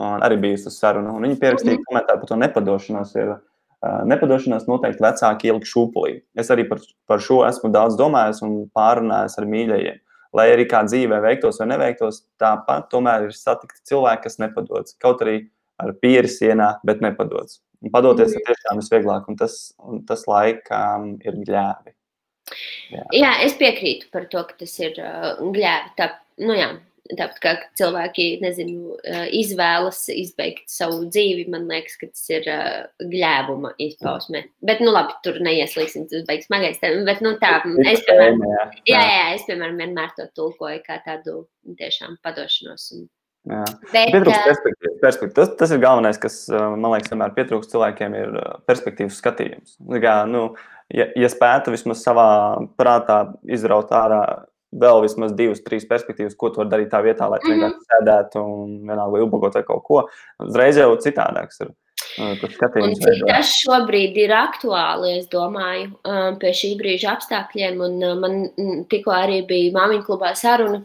Un 0.00 0.24
arī 0.24 0.38
bija 0.40 0.60
tas 0.64 0.80
saruna. 0.80 1.12
Un 1.16 1.26
viņa 1.26 1.38
pierakstīja 1.40 1.76
mm 1.76 1.80
-hmm. 1.80 1.88
komentāru 1.90 2.22
par 2.22 2.28
to 2.32 2.36
nepadošanos. 2.36 3.14
Ir, 3.16 3.32
nepadošanās 3.80 4.66
noteikti 4.68 5.04
vecāki 5.04 5.50
ielikt 5.50 5.70
šūpulī. 5.70 6.18
Es 6.38 6.52
arī 6.52 6.66
par, 6.68 6.82
par 7.08 7.22
šo 7.24 7.40
esmu 7.46 7.72
daudz 7.72 7.96
domājis 8.00 8.42
un 8.46 8.58
pārunājis 8.76 9.38
ar 9.40 9.48
mīļajiem. 9.48 10.02
Lai 10.36 10.46
arī 10.52 10.66
kā 10.70 10.84
dzīvē 10.86 11.18
veiktos 11.24 11.58
vai 11.58 11.72
neveiktos, 11.72 12.20
tāpat 12.38 12.86
tomēr 12.92 13.26
ir 13.26 13.34
satikti 13.34 13.80
cilvēki, 13.90 14.28
kas 14.28 14.38
nepadodas. 14.42 14.94
Kaut 15.02 15.24
arī 15.24 15.40
ar 15.80 15.94
pieri 15.98 16.30
sienā, 16.30 16.76
bet 16.86 17.00
nepadodas. 17.02 17.58
Un 17.80 17.90
padoties 17.94 18.36
ir 18.36 18.44
tiešām 18.44 18.78
visvieglāk, 18.82 19.26
un 19.32 19.40
tas, 19.40 19.56
un 19.80 20.04
tas 20.06 20.26
laikam 20.28 21.14
ir 21.24 21.40
gļēvi. 21.40 21.96
Jā. 22.90 23.04
jā, 23.14 23.32
es 23.46 23.56
piekrītu 23.58 24.10
par 24.12 24.26
to, 24.30 24.42
ka 24.46 24.58
tas 24.60 24.72
ir 24.82 24.98
uh, 25.00 25.40
gļēvi. 25.40 25.92
Tā, 25.98 26.10
nu 26.44 26.56
jā, 26.58 26.68
Tāpat 27.18 27.38
kā 27.42 27.52
cilvēki 27.78 28.26
nezinu, 28.42 28.96
izvēlas 29.34 30.04
izbeigt 30.12 30.66
savu 30.70 31.04
dzīvi, 31.08 31.46
man 31.52 31.68
liekas, 31.70 31.96
ka 32.00 32.10
tas 32.10 32.26
ir 32.30 32.48
gļēbuma 33.12 33.74
izpausme. 33.82 34.44
Bet, 34.62 34.82
nu, 34.84 34.92
labi, 34.94 35.16
tur 35.24 35.40
neieslīgsim, 35.42 36.08
tas 36.10 36.26
beigas 36.28 36.50
smagais. 36.50 36.82
Bet, 36.82 37.22
nu, 37.24 37.36
tā, 37.42 37.56
es, 37.84 38.04
piemēram, 38.06 38.44
jā, 38.88 39.00
jā, 39.00 39.24
es, 39.36 39.46
piemēram, 39.48 39.80
vienmēr 39.82 40.12
to 40.18 40.28
tulkoju 40.38 40.84
kā 40.86 41.00
tādu 41.06 41.44
tiešām 41.80 42.20
padošanos 42.24 42.90
un 42.96 43.08
Jā. 43.48 43.62
Bet, 43.88 44.10
Pietrūkst 44.12 44.44
perspektīvas. 44.44 44.96
perspektīvas. 45.00 45.36
Tas, 45.38 45.52
tas 45.62 45.70
ir 45.72 45.80
galvenais, 45.80 46.18
kas 46.20 46.34
man 46.52 46.92
liekas, 46.92 47.08
vienmēr 47.12 47.32
pietrūkst 47.38 47.72
cilvēkiem, 47.72 48.16
ir 48.18 48.34
perspektīvas 48.68 49.16
skatījums. 49.22 49.78
Kā, 50.02 50.16
nu, 50.28 50.42
ja, 50.92 51.08
ja 51.16 51.30
spētu 51.32 51.72
vismaz 51.72 52.04
savā 52.04 52.28
prātā 52.76 53.22
izraut 53.48 53.92
ārā 53.96 54.22
vēl 54.72 55.02
vismaz 55.04 55.34
divas, 55.36 55.62
trīs 55.66 55.86
perspektīvas, 55.88 56.36
ko 56.38 56.50
tu 56.50 56.62
vari 56.62 56.70
darīt 56.70 56.90
tā 56.92 57.02
vietā, 57.02 57.28
lai 57.30 57.40
tu 57.42 57.50
Mhm. 57.50 57.58
vienkārši 57.58 57.86
sēdētu 57.90 58.42
un 58.44 58.80
vienalga 58.86 59.22
ubagot 59.24 59.54
vai 59.54 59.62
kaut 59.62 59.84
ko, 59.84 60.08
uzreiz 60.40 60.76
jau 60.76 60.96
citādāks 60.96 61.60
ir 61.60 61.74
tas 63.28 63.50
šobrīd 63.60 64.16
ir 64.16 64.30
aktuāli, 64.34 65.18
es 65.18 65.28
domāju, 65.28 65.92
pie 66.40 66.52
šī 66.56 66.76
brīža 66.80 67.16
apstākļiem. 67.16 67.80
Un 67.86 68.20
man 68.20 68.38
mm, 68.48 68.86
tikko 68.90 69.14
arī 69.14 69.46
bija 69.46 69.74
māmiņu 69.76 70.06
klubā 70.08 70.34
saruna, 70.34 70.82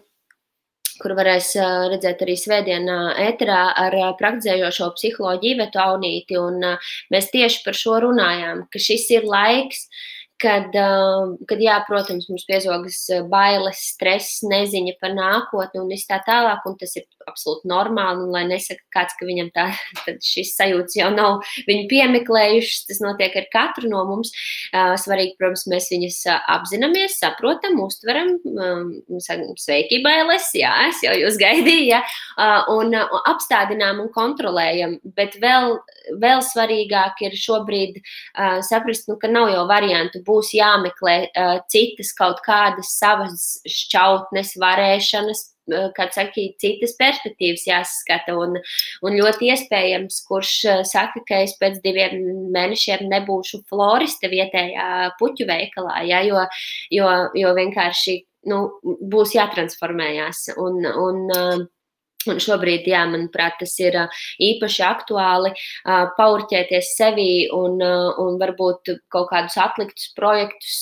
kur 1.01 1.15
varēs 1.17 1.55
redzēt 1.91 2.21
arī 2.21 2.35
svētdienā 2.39 2.99
ēterā 3.29 3.61
ar 3.85 3.97
praktizējošo 4.19 4.91
psiholoģiju 4.95 5.55
Ivetu 5.55 5.81
Aunīti. 5.81 6.37
Un 6.39 6.61
mēs 7.11 7.31
tieši 7.33 7.63
par 7.65 7.73
šo 7.73 8.01
runājām, 8.05 8.67
ka 8.71 8.79
šis 8.79 9.09
ir 9.17 9.27
laiks, 9.27 9.87
uh, 9.87 10.15
kad 10.41 11.61
jā, 11.63 11.75
protams, 11.87 12.27
mums 12.29 12.45
piezogas 12.49 12.99
uh, 13.13 13.23
bailes, 13.31 13.81
stress, 13.93 14.41
neziņa 14.45 14.97
par 15.01 15.15
nākotni 15.15 15.81
un 15.81 15.91
viss 15.91 16.09
tā 16.09 16.19
tālāk, 16.27 16.65
un 16.67 16.77
tas 16.81 16.95
ir 16.99 17.07
absolūti 17.29 17.69
normāli, 17.69 18.25
un 18.25 18.33
lai 18.33 18.43
nesaka 18.49 18.81
kāds, 18.93 19.15
ka 19.19 19.27
viņam 19.27 19.51
tā, 19.55 19.67
šis 20.33 20.53
sajūts 20.57 20.97
jau 20.99 21.09
nav 21.13 21.41
viņu 21.69 21.87
piemeklējušas, 21.91 22.85
tas 22.89 23.01
notiek 23.03 23.35
ar 23.41 23.49
katru 23.53 23.91
no 23.91 24.03
mums. 24.09 24.33
Uh, 24.71 24.93
Svarīgi, 24.99 25.35
protams, 25.39 25.65
mēs 25.71 25.89
viņus 25.93 26.19
uh, 26.29 26.39
apzināmies, 26.55 27.17
saprotam, 27.21 27.79
uztveram, 27.83 28.35
um, 28.55 28.91
sakam, 29.23 29.53
sveiki, 29.59 30.01
bailes, 30.05 30.49
jā, 30.57 30.73
es 30.89 31.01
jau 31.05 31.15
jūs 31.17 31.39
gaidīju, 31.41 31.87
jā, 31.91 32.01
uh, 32.37 32.69
un 32.75 32.95
apstādinām 32.95 34.01
un 34.03 34.11
kontrolējam, 34.15 34.97
bet 35.17 35.37
vēl, 35.41 35.77
vēl 36.21 36.43
svarīgāk 36.45 37.23
ir 37.25 37.35
šobrīd 37.39 37.99
saprast, 38.65 39.07
nu, 39.09 39.17
ka 39.21 39.29
nav 39.31 39.49
jau 39.51 39.63
variantu, 39.69 40.21
būs 40.25 40.51
jāmeklē 40.55 41.15
citas 41.71 42.11
kaut 42.17 42.41
kādas 42.45 42.93
savas 42.99 43.45
šķautnes, 43.69 44.55
varēšanas, 44.61 45.43
kā 45.95 46.07
saka, 46.13 46.45
citas 46.61 46.95
perspektīvas 46.99 47.65
jāsaskata. 47.69 48.35
Un, 48.41 48.57
un 49.05 49.17
ļoti 49.19 49.51
iespējams, 49.53 50.21
kurš 50.29 50.53
saka, 50.89 51.23
ka 51.27 51.41
es 51.45 51.55
pēc 51.61 51.81
diviem 51.85 52.17
mēnešiem 52.55 53.05
nebūšu 53.11 53.63
floriste 53.69 54.31
vietējā 54.31 55.11
puķu 55.19 55.47
veikalā, 55.49 56.01
ja, 56.09 56.23
jo, 56.25 56.45
jo, 56.93 57.11
jo 57.37 57.53
vienkārši 57.57 58.19
nu, 58.51 58.65
būs 58.83 59.37
jātransformējās. 59.37 60.49
Un, 60.61 60.83
un, 60.85 61.69
Un 62.25 62.39
šobrīd, 62.41 62.87
jā, 62.89 63.03
manuprāt, 63.05 63.59
tas 63.59 63.75
ir 63.77 63.93
īpaši 64.41 64.81
aktuāli 64.81 65.51
paurķēties 66.17 66.87
sevī 66.97 67.45
un, 67.53 67.77
un 67.77 68.39
varbūt 68.41 68.95
kaut 69.13 69.29
kādus 69.29 69.59
atliktus 69.61 70.09
projektus 70.17 70.79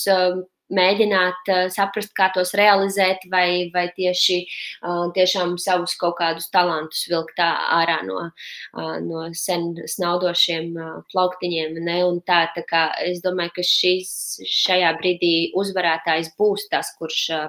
mēģināt 0.71 1.49
ā, 1.51 1.57
saprast, 1.73 2.13
kā 2.15 2.29
tos 2.33 2.53
realizēt, 2.57 3.25
vai, 3.31 3.69
vai 3.73 3.87
tieši 3.95 4.37
ā, 4.43 4.93
tiešām 5.15 5.57
savus 5.61 5.95
kaut 5.99 6.17
kādus 6.19 6.49
talantus 6.53 7.03
vilkt 7.11 7.39
ārā 7.43 7.99
no, 8.07 8.29
ā, 8.77 8.85
no 9.03 9.25
sen 9.37 9.73
snaudošiem 9.89 10.73
plauktiņiem. 11.11 11.81
Ne? 11.83 11.99
Un 12.05 12.21
tā, 12.21 12.45
tā 12.55 12.63
kā 12.69 12.85
es 13.03 13.21
domāju, 13.25 13.57
ka 13.57 13.67
šis, 13.67 14.13
šajā 14.47 14.93
brīdī 15.01 15.51
uzvarētājs 15.59 16.33
būs 16.39 16.69
tas, 16.71 16.93
kurš 16.99 17.25
ā, 17.35 17.43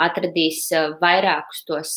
atradīs 0.00 0.68
vairākus 1.00 1.64
tos 1.68 1.96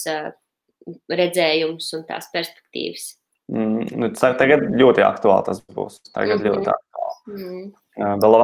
redzējumus 1.11 1.93
un 1.97 2.07
tās 2.07 2.28
perspektīvas. 2.34 3.13
Mm, 3.51 3.88
nu, 3.99 4.09
tagad 4.15 4.65
ļoti 4.71 5.03
aktuāli 5.03 5.45
tas 5.49 5.61
būs. 5.76 5.99
Tagad 6.13 6.39
Mhm. 6.39 6.47
ļoti 6.47 6.71
aktuāli. 6.71 7.38
Mm. 7.38 7.71
Vēl 7.93 8.35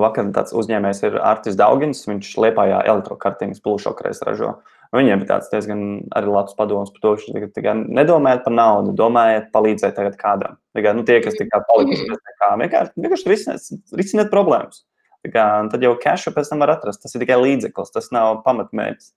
vakar 0.00 0.30
tāds 0.32 0.54
uzņēmējs 0.56 1.02
ir 1.04 1.18
Artis 1.20 1.58
Daugins. 1.58 2.06
Viņš 2.08 2.32
liepājā 2.40 2.80
elektrokartīnas 2.88 3.60
plūšokreiz 3.64 4.22
ražo. 4.24 4.54
Viņiem 4.94 5.20
bija 5.20 5.34
tāds 5.34 5.50
diezgan 5.52 5.80
arī 6.16 6.30
labs 6.30 6.54
padoms 6.56 6.92
par 6.94 7.02
to, 7.02 7.12
ka 7.18 7.34
tagad, 7.34 7.52
tagad 7.56 7.80
nedomājiet 7.98 8.44
par 8.46 8.54
naudu, 8.54 8.94
domājiet 8.96 9.50
palīdzēt 9.52 9.96
tagad 9.98 10.16
kādam. 10.20 10.56
Tagad, 10.78 10.96
nu, 10.96 11.04
tie, 11.04 11.18
kas 11.24 11.36
tikai 11.36 11.60
palikuši 11.68 12.06
bez 12.06 12.20
nekā, 12.30 12.50
vienkārši, 12.62 12.94
vienkārši 13.02 13.32
risiniet, 13.32 13.86
risiniet 13.98 14.30
problēmas. 14.32 14.84
Kā, 15.26 15.46
tad 15.72 15.82
jau 15.82 15.96
cash 15.98 16.30
pēc 16.30 16.52
tam 16.52 16.62
var 16.62 16.76
atrast. 16.76 17.02
Tas 17.02 17.16
ir 17.16 17.24
tikai 17.24 17.40
līdzeklis, 17.42 17.92
tas 17.92 18.12
nav 18.14 18.44
pamatmērķis. 18.46 19.10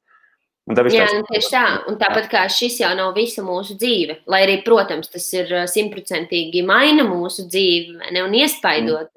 Jā, 0.70 1.07
nu, 1.17 1.24
tieši 1.26 1.49
tā. 1.49 1.63
Un 1.89 1.95
tāpat 1.97 2.28
kā 2.30 2.43
šis 2.53 2.76
jau 2.84 2.91
nav 2.93 3.15
visa 3.15 3.41
mūsu 3.41 3.74
dzīve, 3.80 4.20
lai 4.30 4.43
arī, 4.45 4.59
protams, 4.65 5.09
tas 5.09 5.26
ir 5.34 5.49
simtprocentīgi 5.72 6.61
maina 6.67 7.07
mūsu 7.07 7.47
dzīvi 7.49 8.11
ne, 8.13 8.22
un 8.22 8.36
iespaidot, 8.38 9.09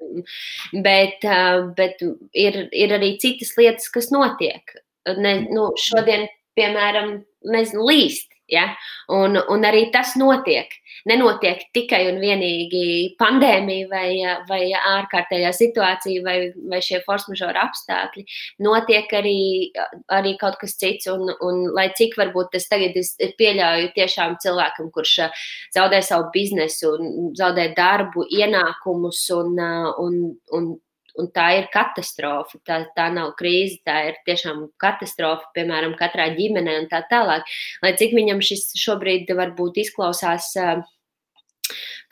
bet, 0.87 1.27
uh, 1.27 1.67
bet 1.77 2.01
ir, 2.33 2.57
ir 2.73 2.95
arī 2.97 3.13
citas 3.21 3.53
lietas, 3.59 3.91
kas 3.93 4.09
notiek. 4.13 4.73
Ne, 5.21 5.35
nu, 5.51 5.69
šodien, 5.77 6.25
piemēram, 6.57 7.19
nezinu, 7.53 7.85
līst. 7.85 8.32
Ja? 8.53 8.69
Un, 9.11 9.37
un 9.49 9.67
arī 9.67 9.87
tas 9.93 10.15
notiek. 10.19 10.71
Nenotiek 11.09 11.65
tikai 11.75 12.05
un 12.11 12.19
vienīgi 12.21 13.15
pandēmija 13.19 13.87
vai, 13.91 14.09
vai 14.47 14.61
ārkārtējā 14.77 15.49
situācija 15.57 16.23
vai, 16.23 16.37
vai 16.71 16.79
šie 16.85 17.01
force 17.03 17.27
majeure 17.31 17.59
apstākļi. 17.59 18.23
Notiek 18.63 19.11
arī, 19.17 19.73
arī 20.13 20.35
kaut 20.39 20.59
kas 20.61 20.77
cits. 20.79 21.09
Un, 21.11 21.33
un 21.43 21.65
lai 21.75 21.89
cik 21.97 22.15
varbūt 22.19 22.53
tas 22.55 22.69
tagad 22.71 22.95
es 23.01 23.15
pieļauju 23.19 23.91
tiešām 23.97 24.37
cilvēkam, 24.43 24.93
kurš 24.95 25.17
ā, 25.25 25.29
zaudē 25.75 25.99
savu 26.05 26.29
biznesu, 26.35 26.95
zaudē 27.39 27.71
darbu, 27.75 28.27
ienākumus 28.31 29.25
un, 29.35 29.59
ā, 29.59 29.73
un, 30.03 30.19
un 30.55 30.73
Un 31.21 31.27
tā 31.29 31.45
ir 31.59 31.67
katastrofa. 31.73 32.57
Tā, 32.65 32.79
tā 32.97 33.07
nav 33.13 33.35
krīze, 33.37 33.77
tā 33.85 33.99
ir 34.09 34.15
tiešām 34.25 34.63
katastrofa, 34.81 35.51
piemēram, 35.53 35.93
katrā 35.99 36.31
ģimenē 36.37 36.79
un 36.81 36.89
tā 36.89 37.03
tālāk. 37.11 37.45
Lai 37.85 37.93
cik 37.99 38.15
viņam 38.17 38.41
šis 38.41 38.71
šobrīd 38.81 39.29
varbūt 39.37 39.77
izklausās 39.83 40.49
uh, 40.57 40.81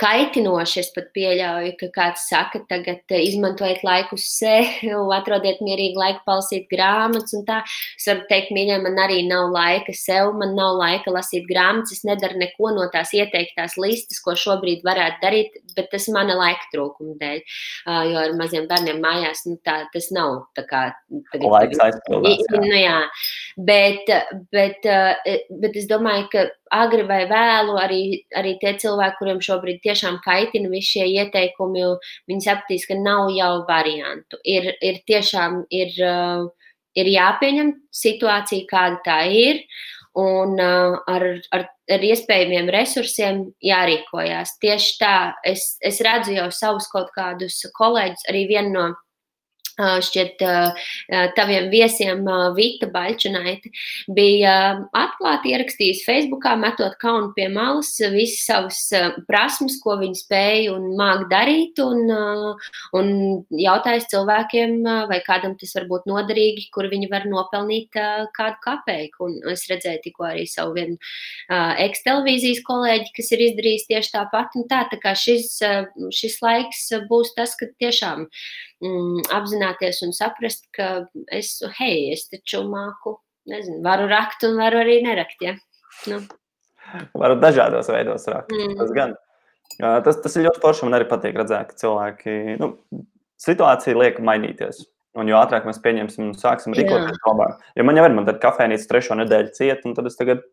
kaitinoši, 0.01 0.81
es 0.81 0.89
pat 0.95 1.09
pieļauju, 1.15 1.73
ka 1.79 1.89
kāds 1.95 2.25
saka, 2.31 2.63
tagad 2.69 3.03
uh, 3.13 3.19
izmantojiet 3.21 3.83
laiku 3.85 4.17
uz 4.17 4.25
sevi, 4.25 4.91
atrodiet 5.19 5.61
mierīgi 5.65 5.99
laiku 5.99 6.23
palasīt 6.27 6.67
grāmatas. 6.71 7.35
Es 7.99 8.07
varu 8.09 8.25
teikt, 8.31 8.53
mīļie, 8.55 8.79
man 8.83 8.99
arī 9.03 9.21
nav 9.29 9.51
laika 9.53 9.95
sev, 9.97 10.33
man 10.39 10.55
nav 10.57 10.79
laika 10.79 11.13
lasīt 11.13 11.45
grāmatas, 11.49 11.99
es 11.99 12.05
nedaru 12.07 12.41
neko 12.41 12.73
no 12.75 12.87
tās 12.93 13.13
ieteiktās 13.17 13.77
listas, 13.81 14.21
ko 14.23 14.35
šobrīd 14.37 14.85
varētu 14.87 15.21
darīt, 15.23 15.59
bet 15.77 15.91
tas 15.93 16.07
mana 16.13 16.37
laika 16.39 16.71
trūkuma 16.73 17.17
dēļ. 17.21 17.43
Uh, 17.85 18.01
jo 18.09 18.21
ar 18.25 18.35
maziem 18.39 18.67
bērniem 18.69 19.01
mājās 19.03 19.45
nu, 19.49 19.57
tā, 19.65 19.81
tas 19.93 20.09
nav 20.15 20.41
tā 20.57 20.65
kā. 20.69 20.83
Tagad, 21.31 21.47
Laiks 21.51 21.83
aizpildās, 21.85 22.41
jā. 22.47 22.61
Nu, 22.61 22.73
jā. 22.77 22.97
Bet, 23.57 24.09
bet, 24.53 24.85
eh, 24.87 25.45
bet 25.61 25.77
es 25.77 25.87
domāju, 25.89 26.27
ka 26.31 26.45
agri 26.71 27.03
vai 27.07 27.25
vēlu 27.29 27.75
arī, 27.79 28.01
arī 28.37 28.55
tie 28.61 28.73
cilvēki, 28.79 29.17
kuriem 29.19 29.41
šobrīd 29.43 29.81
tiešām 29.91 30.21
kaitina 30.25 30.71
visi 30.71 30.95
šie 30.95 31.07
ieteikumi, 31.19 31.85
viņi 32.31 32.47
sapratīs, 32.47 32.87
ka 32.89 32.97
nav 32.99 33.29
jau 33.35 33.53
variantu. 33.67 34.39
Ir, 34.47 34.73
ir 34.81 35.01
tiešām 35.07 35.65
ir, 35.69 35.95
eh, 35.99 36.45
ir 36.95 37.11
jāpieņem 37.15 37.73
situācija, 37.91 38.69
kāda 38.71 39.01
tā 39.05 39.23
ir. 39.31 39.65
Un 40.11 40.57
uh, 40.59 40.97
ar, 41.07 41.23
ar, 41.55 41.61
ar 41.87 42.01
iespējamiem 42.03 42.67
resursiem 42.75 43.37
jārīkojās. 43.63 44.57
Tieši 44.59 44.97
tā, 44.99 45.13
es, 45.47 45.77
es 45.79 46.01
redzu 46.03 46.33
jau 46.35 46.49
savus 46.51 46.89
kaut 46.91 47.13
kādus 47.15 47.61
kolēģus, 47.77 48.25
arī 48.27 48.41
vienu 48.49 48.73
no 48.75 48.83
šķiet, 49.79 50.41
taviem 51.37 51.69
viesiem, 51.71 52.25
Vita 52.55 52.87
Baļķinaita, 52.91 53.71
bija 54.15 54.55
atklāti 54.97 55.53
ierakstījis 55.53 56.03
Facebookā, 56.05 56.55
metot 56.59 56.97
kaunu 57.01 57.31
pie 57.35 57.47
malas 57.53 57.93
visas 58.11 58.45
savas 58.47 59.25
prasmes, 59.29 59.77
ko 59.83 59.97
viņi 60.01 60.19
spēja 60.19 60.75
un 60.75 60.91
māk 60.99 61.27
darīt, 61.31 61.79
un, 61.83 62.11
un 62.97 63.11
jautājis 63.55 64.09
cilvēkiem, 64.11 64.77
vai 65.09 65.21
kādam 65.25 65.55
tas 65.59 65.73
var 65.77 65.87
būt 65.91 66.09
noderīgi, 66.11 66.67
kur 66.73 66.89
viņi 66.91 67.09
var 67.11 67.27
nopelnīt 67.29 67.91
kādu 68.35 68.59
kapeiku. 68.63 69.29
Un 69.29 69.53
es 69.53 69.67
redzēju 69.71 70.03
tikko 70.05 70.27
arī 70.31 70.47
savu 70.49 70.75
vienu 70.77 70.97
eks-televīzijas 71.85 72.63
kolēģi, 72.67 73.13
kas 73.15 73.31
ir 73.35 73.45
izdarījis 73.47 73.87
tieši 73.89 74.15
tāpat, 74.17 74.57
un 74.59 74.67
tā, 74.71 74.83
tā 74.91 74.99
kā 75.01 75.15
šis, 75.17 75.57
šis 76.15 76.39
laiks 76.43 76.87
būs 77.09 77.33
tas, 77.37 77.55
kad 77.59 77.73
tiešām 77.81 78.25
mm, 78.25 79.27
apzināties 79.31 79.60
un 80.05 80.13
saprast, 80.15 80.67
ka 80.75 80.91
es, 81.31 81.55
hei, 81.79 82.11
es 82.15 82.27
taču 82.31 82.63
māku, 82.69 83.17
nezinu, 83.49 83.81
varu 83.85 84.09
rakt 84.11 84.45
un 84.47 84.57
varu 84.59 84.81
arī 84.83 85.01
nerakt. 85.05 85.41
Ja? 85.41 85.55
Nu, 86.09 86.21
Varu 87.15 87.37
dažādos 87.39 87.89
veidos 87.91 88.25
rakt. 88.31 88.51
Mm. 88.51 88.77
Tas, 88.79 88.95
gan. 88.95 89.13
Tas, 89.79 90.17
tas 90.23 90.33
ir 90.35 90.47
ļoti 90.47 90.61
forši. 90.63 90.87
Man 90.87 90.97
arī 90.97 91.07
patīk 91.09 91.37
redzēt, 91.39 91.71
ka 91.71 91.79
cilvēki 91.79 92.57
nu, 92.59 92.73
situācija 93.41 93.97
liek 93.97 94.19
mainīties. 94.23 94.83
Un 95.19 95.27
jo 95.27 95.35
ātrāk 95.41 95.65
mēs 95.67 95.81
pieņemsim 95.83 96.29
un 96.29 96.35
sāksim 96.39 96.75
rīkoties, 96.75 97.17
jo 97.19 97.31
labāk. 97.33 97.63
Jo 97.75 97.83
man 97.87 97.97
jau 97.99 98.05
ir, 98.07 98.13
man 98.15 98.27
tad 98.27 98.39
kafejnīca 98.43 98.87
trešo 98.87 99.17
nedēļu 99.19 99.49
ciet, 99.57 99.81
un 99.87 99.95
tad 99.97 100.07
es 100.07 100.15
tagad, 100.15 100.45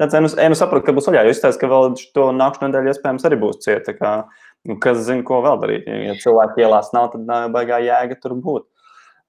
tāds, 0.00 0.16
nu, 0.16 0.30
nu 0.32 0.56
saprotu, 0.56 0.86
ka 0.86 0.94
būs 0.96 1.10
vaļā, 1.10 1.26
jo 1.26 1.34
izstāst, 1.34 1.60
ka 1.60 1.68
vēl 1.68 1.92
to 2.16 2.30
nākšu 2.38 2.64
nedēļu 2.64 2.94
iespējams 2.94 3.28
arī 3.28 3.36
būs 3.42 3.60
ciet, 3.66 3.84
tā 3.84 3.92
kā, 3.98 4.14
nu, 4.24 4.47
kas 4.82 5.04
zina, 5.06 5.24
ko 5.26 5.42
vēl 5.44 5.60
darīt. 5.62 5.88
Ja 5.88 6.16
cilvēki 6.22 6.64
ielās 6.64 6.92
nav, 6.96 7.12
tad 7.14 7.24
nav 7.28 7.48
baigā 7.54 7.80
jēga 7.84 8.18
tur 8.22 8.36
būt. 8.38 8.66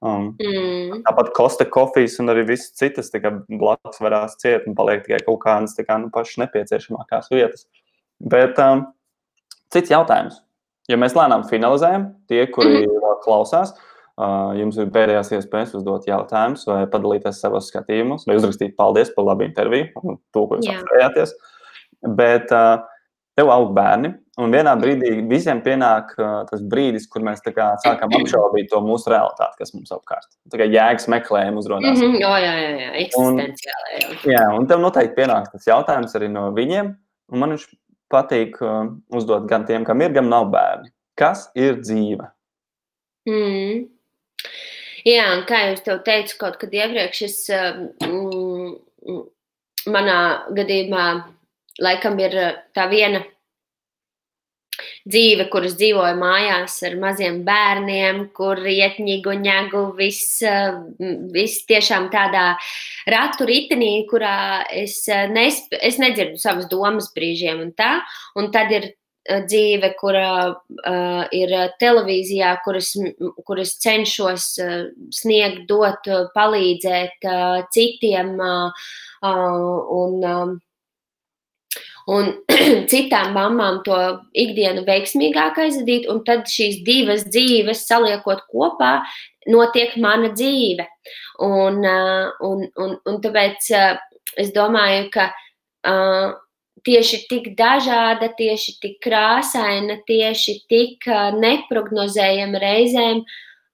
Um, 0.00 0.30
mm. 0.40 1.02
Tāpat 1.04 1.34
Kosta 1.36 1.66
kofijas 1.68 2.16
un 2.22 2.32
arī 2.32 2.46
visas 2.48 2.72
citas 2.78 3.12
blakus 3.12 4.00
varās 4.00 4.38
ciet 4.40 4.64
un 4.68 4.76
paliek 4.78 5.04
tikai 5.04 5.20
kaut 5.26 5.42
kādas 5.42 5.76
kā, 5.76 5.98
nu, 6.00 6.08
pašas 6.14 6.40
nepieciešamākās 6.46 7.28
vietas. 7.34 7.66
Bet 8.20 8.56
um, 8.64 8.86
cits 9.72 9.92
jautājums. 9.92 10.40
Ja 10.88 10.96
mēs 10.98 11.12
lēnām 11.14 11.44
finalizējam, 11.46 12.08
tie, 12.32 12.46
kuri 12.50 12.86
mm 12.86 13.00
klausās, 13.24 13.74
uh, 14.20 14.52
jums 14.58 14.78
ir 14.80 14.90
pēdējās 14.94 15.32
iespējas 15.36 15.74
uzdot 15.78 16.08
jautājumus, 16.08 16.66
vai 16.68 16.84
padalīties 16.90 17.40
savos 17.42 17.70
skatījumos, 17.72 18.26
vai 18.28 18.38
uzrakstīt 18.38 18.76
paldies 18.78 19.12
par 19.16 19.28
labu 19.28 19.46
interviju 19.46 19.90
un 20.02 20.20
to, 20.34 20.46
ko 20.46 20.58
jūs 20.58 20.70
atcerējāties. 20.72 21.34
Bet 22.16 22.54
uh, 22.56 22.80
tev 23.38 23.50
aug 23.52 23.70
bērni, 23.76 24.10
un 24.40 24.54
vienā 24.54 24.72
brīdī 24.80 25.12
visiem 25.30 25.60
pienāk 25.64 26.12
uh, 26.18 26.40
tas 26.48 26.62
brīdis, 26.72 27.06
kur 27.10 27.24
mēs 27.26 27.42
kā, 27.44 27.68
sākam 27.84 28.12
apšaubīt 28.18 28.70
to 28.72 28.80
mūsu 28.84 29.12
realitāti, 29.12 29.60
kas 29.60 29.74
mums 29.74 29.92
apkārt. 29.94 30.28
Tā 30.52 30.60
kā 30.60 30.68
jēgas 30.68 31.08
meklējumu 31.12 31.62
uzrunās. 31.62 31.98
Mm 31.98 32.16
-hmm, 32.16 32.20
jā, 32.20 32.32
jā, 32.44 32.54
jā, 32.80 32.90
eksistenciāli. 33.04 34.00
Jā. 34.00 34.34
jā, 34.34 34.44
un 34.56 34.66
tev 34.66 34.82
noteikti 34.82 35.16
pienāks 35.20 35.52
tas 35.54 35.70
jautājums 35.70 36.16
arī 36.18 36.32
no 36.32 36.50
viņiem. 36.56 36.94
Un 37.30 37.38
man 37.38 37.54
viņš 37.54 37.68
patīk 38.10 38.58
uh, 38.64 38.90
uzdot 39.14 39.46
gan 39.48 39.66
tiem, 39.66 39.84
kam 39.84 40.00
ir, 40.02 40.12
gan 40.12 40.28
nav 40.28 40.50
bērni. 40.50 40.90
Kas 41.14 41.50
ir 41.54 41.80
dzīve? 41.80 42.26
Mm. 43.28 43.88
Jā, 45.04 45.26
un 45.36 45.44
kā 45.48 45.64
jau 45.64 45.74
es 45.76 45.84
teicu, 46.04 46.36
kaut 46.40 46.56
kad 46.60 46.72
iepriekš, 46.74 47.22
es, 47.24 47.36
mm, 48.04 49.20
manā 49.88 50.18
gadījumā 50.56 51.04
laikam 51.80 52.18
ir 52.22 52.36
tā 52.76 52.86
viena 52.90 53.22
dzīve, 55.08 55.46
kuras 55.52 55.74
dzīvoja 55.78 56.14
mājās 56.18 56.78
ar 56.88 56.96
maziem 57.00 57.40
bērniem, 57.46 58.22
kur 58.36 58.60
iet 58.68 59.00
ņigu, 59.02 59.34
ņēgu, 59.44 59.82
viss, 59.98 60.40
viss 61.34 61.66
tiešām 61.68 62.10
tādā 62.12 62.54
ratu 63.10 63.48
ritenī, 63.48 63.92
kurā 64.10 64.62
es, 64.72 65.02
nesp, 65.32 65.74
es 65.80 66.00
nedzirdu 66.00 66.40
savas 66.40 66.70
domas 66.70 67.10
brīžiem 67.16 67.60
un 67.66 67.74
tā, 67.76 67.98
un 68.38 68.50
tad 68.54 68.72
ir 68.76 68.90
dzīve, 69.30 69.92
kura 70.00 70.30
uh, 70.48 71.24
ir 71.36 71.52
televīzijā, 71.78 72.54
kuras, 72.64 72.94
kuras 73.46 73.74
cenšos 73.82 74.46
uh, 74.64 74.72
sniegt, 75.14 75.66
dot, 75.68 76.08
palīdzēt 76.34 77.28
uh, 77.28 77.60
citiem 77.74 78.32
uh, 78.40 78.88
un 79.20 80.16
uh, 80.24 80.56
un 82.10 82.30
citām 82.90 83.34
mamām 83.36 83.80
to 83.86 83.98
ikdienu 84.34 84.84
veiksmīgāk 84.88 85.60
aizvadīt, 85.64 86.08
un 86.10 86.22
tad 86.26 86.48
šīs 86.50 86.80
divas 86.86 87.26
dzīves 87.28 87.86
saliekot 87.88 88.44
kopā, 88.50 89.00
notiek 89.50 89.96
mana 90.00 90.32
dzīve. 90.34 90.86
Un, 91.46 91.80
un, 91.84 92.66
un, 92.84 92.96
un 93.08 93.20
tāpēc 93.24 93.70
es 94.40 94.52
domāju, 94.56 95.08
ka 95.14 95.30
tieši 96.86 97.24
tik 97.30 97.52
dažāda, 97.58 98.30
tieši 98.36 98.76
tik 98.82 99.00
krāsaina, 99.04 100.00
tieši 100.08 100.60
tik 100.70 101.08
neprognozējama 101.40 102.62
reizēm. 102.62 103.24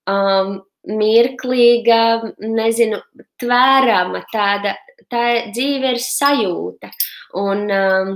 Um, 0.07 0.61
mirklīga, 0.87 2.33
nezinu, 2.39 3.01
tvērama 3.43 4.23
tāda, 4.33 4.77
tā 5.13 5.25
dzīve 5.53 5.95
ir 5.95 6.03
sajūta. 6.03 6.91
Un, 7.39 7.65
um, 7.71 8.13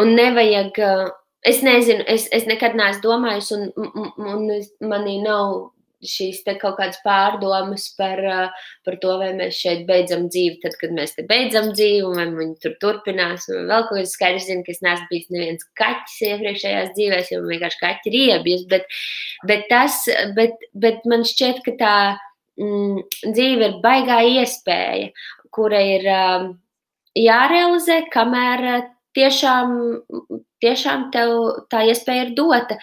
un 0.00 0.16
nevajag, 0.18 0.80
uh, 0.84 1.12
es 1.46 1.62
nezinu, 1.66 2.06
es, 2.10 2.26
es 2.34 2.48
nekad 2.50 2.76
neesmu 2.78 3.04
domājis, 3.04 3.52
un, 3.56 3.70
un, 3.76 4.10
un 4.24 4.90
manī 4.90 5.20
nav 5.24 5.70
šīs 6.04 6.42
kaut 6.60 6.76
kādas 6.76 6.98
pārdomas 7.04 7.86
par, 7.96 8.20
uh, 8.20 8.66
par 8.84 8.98
to, 9.00 9.14
vai 9.20 9.30
mēs 9.36 9.56
šeit 9.56 9.86
beidzam 9.88 10.26
dzīvi, 10.28 10.58
tad, 10.62 10.76
kad 10.80 10.92
mēs 10.96 11.16
te 11.16 11.24
beidzam 11.28 11.70
dzīvi, 11.72 12.10
vai 12.18 12.26
viņi 12.34 12.58
tur 12.60 12.76
turpinās. 12.82 13.48
Un 13.48 13.70
vēl 13.70 13.88
kaut 13.88 14.00
kas 14.02 14.12
skaidrs, 14.18 14.48
zinu, 14.50 14.66
ka 14.66 14.74
es 14.74 14.82
neesmu 14.84 15.08
bijis 15.12 15.32
neviens 15.32 15.66
kaķis 15.80 16.18
iepriekšējās 16.28 16.92
dzīvēs, 16.98 17.32
jo 17.32 17.40
man 17.40 17.54
vienkārši 17.54 17.82
kaķi 17.86 18.14
riebjas, 18.18 18.68
bet, 18.74 19.00
bet, 19.48 19.66
tas, 19.72 20.04
bet, 20.36 20.68
bet 20.76 21.08
man 21.08 21.24
šķiet, 21.28 21.64
ka 21.64 21.76
tā 21.80 21.96
mm, 22.60 23.04
dzīve 23.26 23.70
ir 23.70 23.78
baigā 23.84 24.20
iespēja, 24.40 25.12
kura 25.54 25.80
ir 25.82 26.08
um, 26.10 26.50
jārealizē, 27.18 28.04
kamēr 28.12 28.66
uh, 28.72 28.90
tiešām, 29.14 29.74
tiešām 30.62 31.08
tev 31.14 31.34
tā 31.72 31.84
iespēja 31.88 32.28
ir 32.28 32.34
dota. 32.38 32.78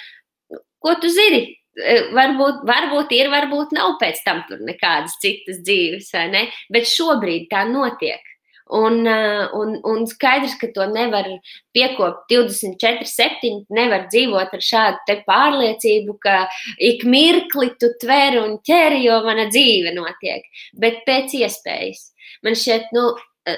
Ko 0.82 0.96
tu 1.02 1.12
zini? 1.12 1.44
E, 1.72 1.98
varbūt, 2.16 2.66
varbūt 2.68 3.14
ir, 3.16 3.30
varbūt 3.32 3.76
nav 3.78 3.96
pēc 4.02 4.24
tam 4.26 4.42
nekādas 4.66 5.16
citas 5.22 5.62
dzīves, 5.64 6.10
vai 6.16 6.26
ne? 6.34 6.44
Bet 6.74 6.90
šobrīd 6.90 7.48
tā 7.52 7.64
notiek. 7.70 8.31
Un, 8.72 9.02
uh, 9.04 9.50
un, 9.60 9.74
un 9.84 10.06
skaidrs, 10.08 10.54
ka 10.60 10.70
to 10.72 10.86
nevar 10.88 11.28
piekopt 11.76 12.30
24, 12.32 13.08
7. 13.10 13.66
Nevar 13.74 14.06
dzīvot 14.12 14.54
ar 14.56 14.64
šādu 14.64 15.18
pārliecību, 15.28 16.16
ka 16.24 16.46
ik 16.80 17.04
mirkli 17.04 17.74
tu 17.82 17.92
tver 18.00 18.40
un 18.42 18.56
ķeri, 18.68 19.04
jo 19.08 19.20
mana 19.26 19.50
dzīve 19.52 19.92
notiek. 19.98 20.48
Bet 20.80 21.04
pēc 21.08 21.36
iespējas. 21.42 22.08
Man 22.46 22.56
šķiet, 22.58 22.94
nu, 22.96 23.10
e, 23.44 23.58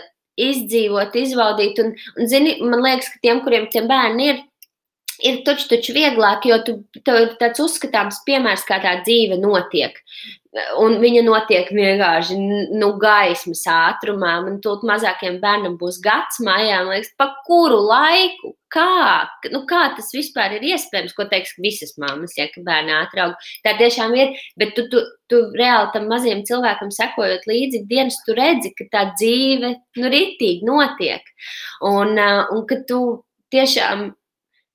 izdzīvot, 0.50 1.14
izbaudīt. 1.22 1.80
Un, 1.84 1.94
un 2.18 2.32
zini, 2.32 2.58
man 2.66 2.82
liekas, 2.82 3.12
ka 3.14 3.22
tiem, 3.22 3.44
kuriem 3.46 3.70
tie 3.72 3.86
bērni 3.90 4.32
ir, 4.32 4.42
ir 5.22 5.42
taču, 5.48 5.68
taču 5.72 5.94
vieglāk, 5.96 6.48
jo 6.50 6.60
tu, 6.66 6.78
tev 7.06 7.20
ir 7.22 7.36
tāds 7.42 7.62
uzskatāms 7.64 8.22
piemērs, 8.28 8.66
kā 8.68 8.80
tā 8.84 8.98
dzīve 9.04 9.40
notiek. 9.42 10.00
Un 10.78 11.00
viņa 11.02 11.24
notiek 11.26 11.70
vienkārši 11.74 12.36
nu, 12.78 12.92
gaismas 13.02 13.64
ātrumā. 13.74 14.36
Man 14.46 14.60
tur 14.62 14.84
mazākiem 14.86 15.40
bērnam 15.42 15.80
būs 15.80 15.98
gads 16.04 16.38
mājā, 16.46 16.84
man 16.86 16.94
liekas, 16.94 17.10
pa 17.18 17.32
kuru 17.48 17.80
laiku, 17.88 18.54
kā, 18.74 19.26
nu, 19.50 19.64
kā 19.70 19.82
tas 19.98 20.14
vispār 20.14 20.60
ir 20.60 20.68
iespējams, 20.74 21.18
ko 21.18 21.26
teiks 21.32 21.58
visas 21.58 21.98
mammas, 22.02 22.38
ja 22.38 22.46
bērni 22.54 22.94
ātrāk. 23.00 23.34
Tā 23.66 23.74
tiešām 23.82 24.14
ir, 24.20 24.38
bet 24.62 24.76
tu, 24.78 24.86
tu, 24.94 25.02
tu 25.30 25.42
reāli 25.58 25.90
tam 25.96 26.06
mazajam 26.12 26.46
cilvēkam 26.46 26.94
sekojot 26.94 27.50
līdzi 27.50 27.86
dienas, 27.90 28.22
tu 28.28 28.38
redzi, 28.38 28.76
ka 28.78 28.90
tā 28.94 29.08
dzīve, 29.18 29.74
nu, 29.98 30.14
ritīgi 30.14 30.70
notiek. 30.70 31.34
Un, 31.90 32.14
un 32.20 32.68
ka 32.70 32.84
tu 32.86 33.02
tiešām 33.54 34.12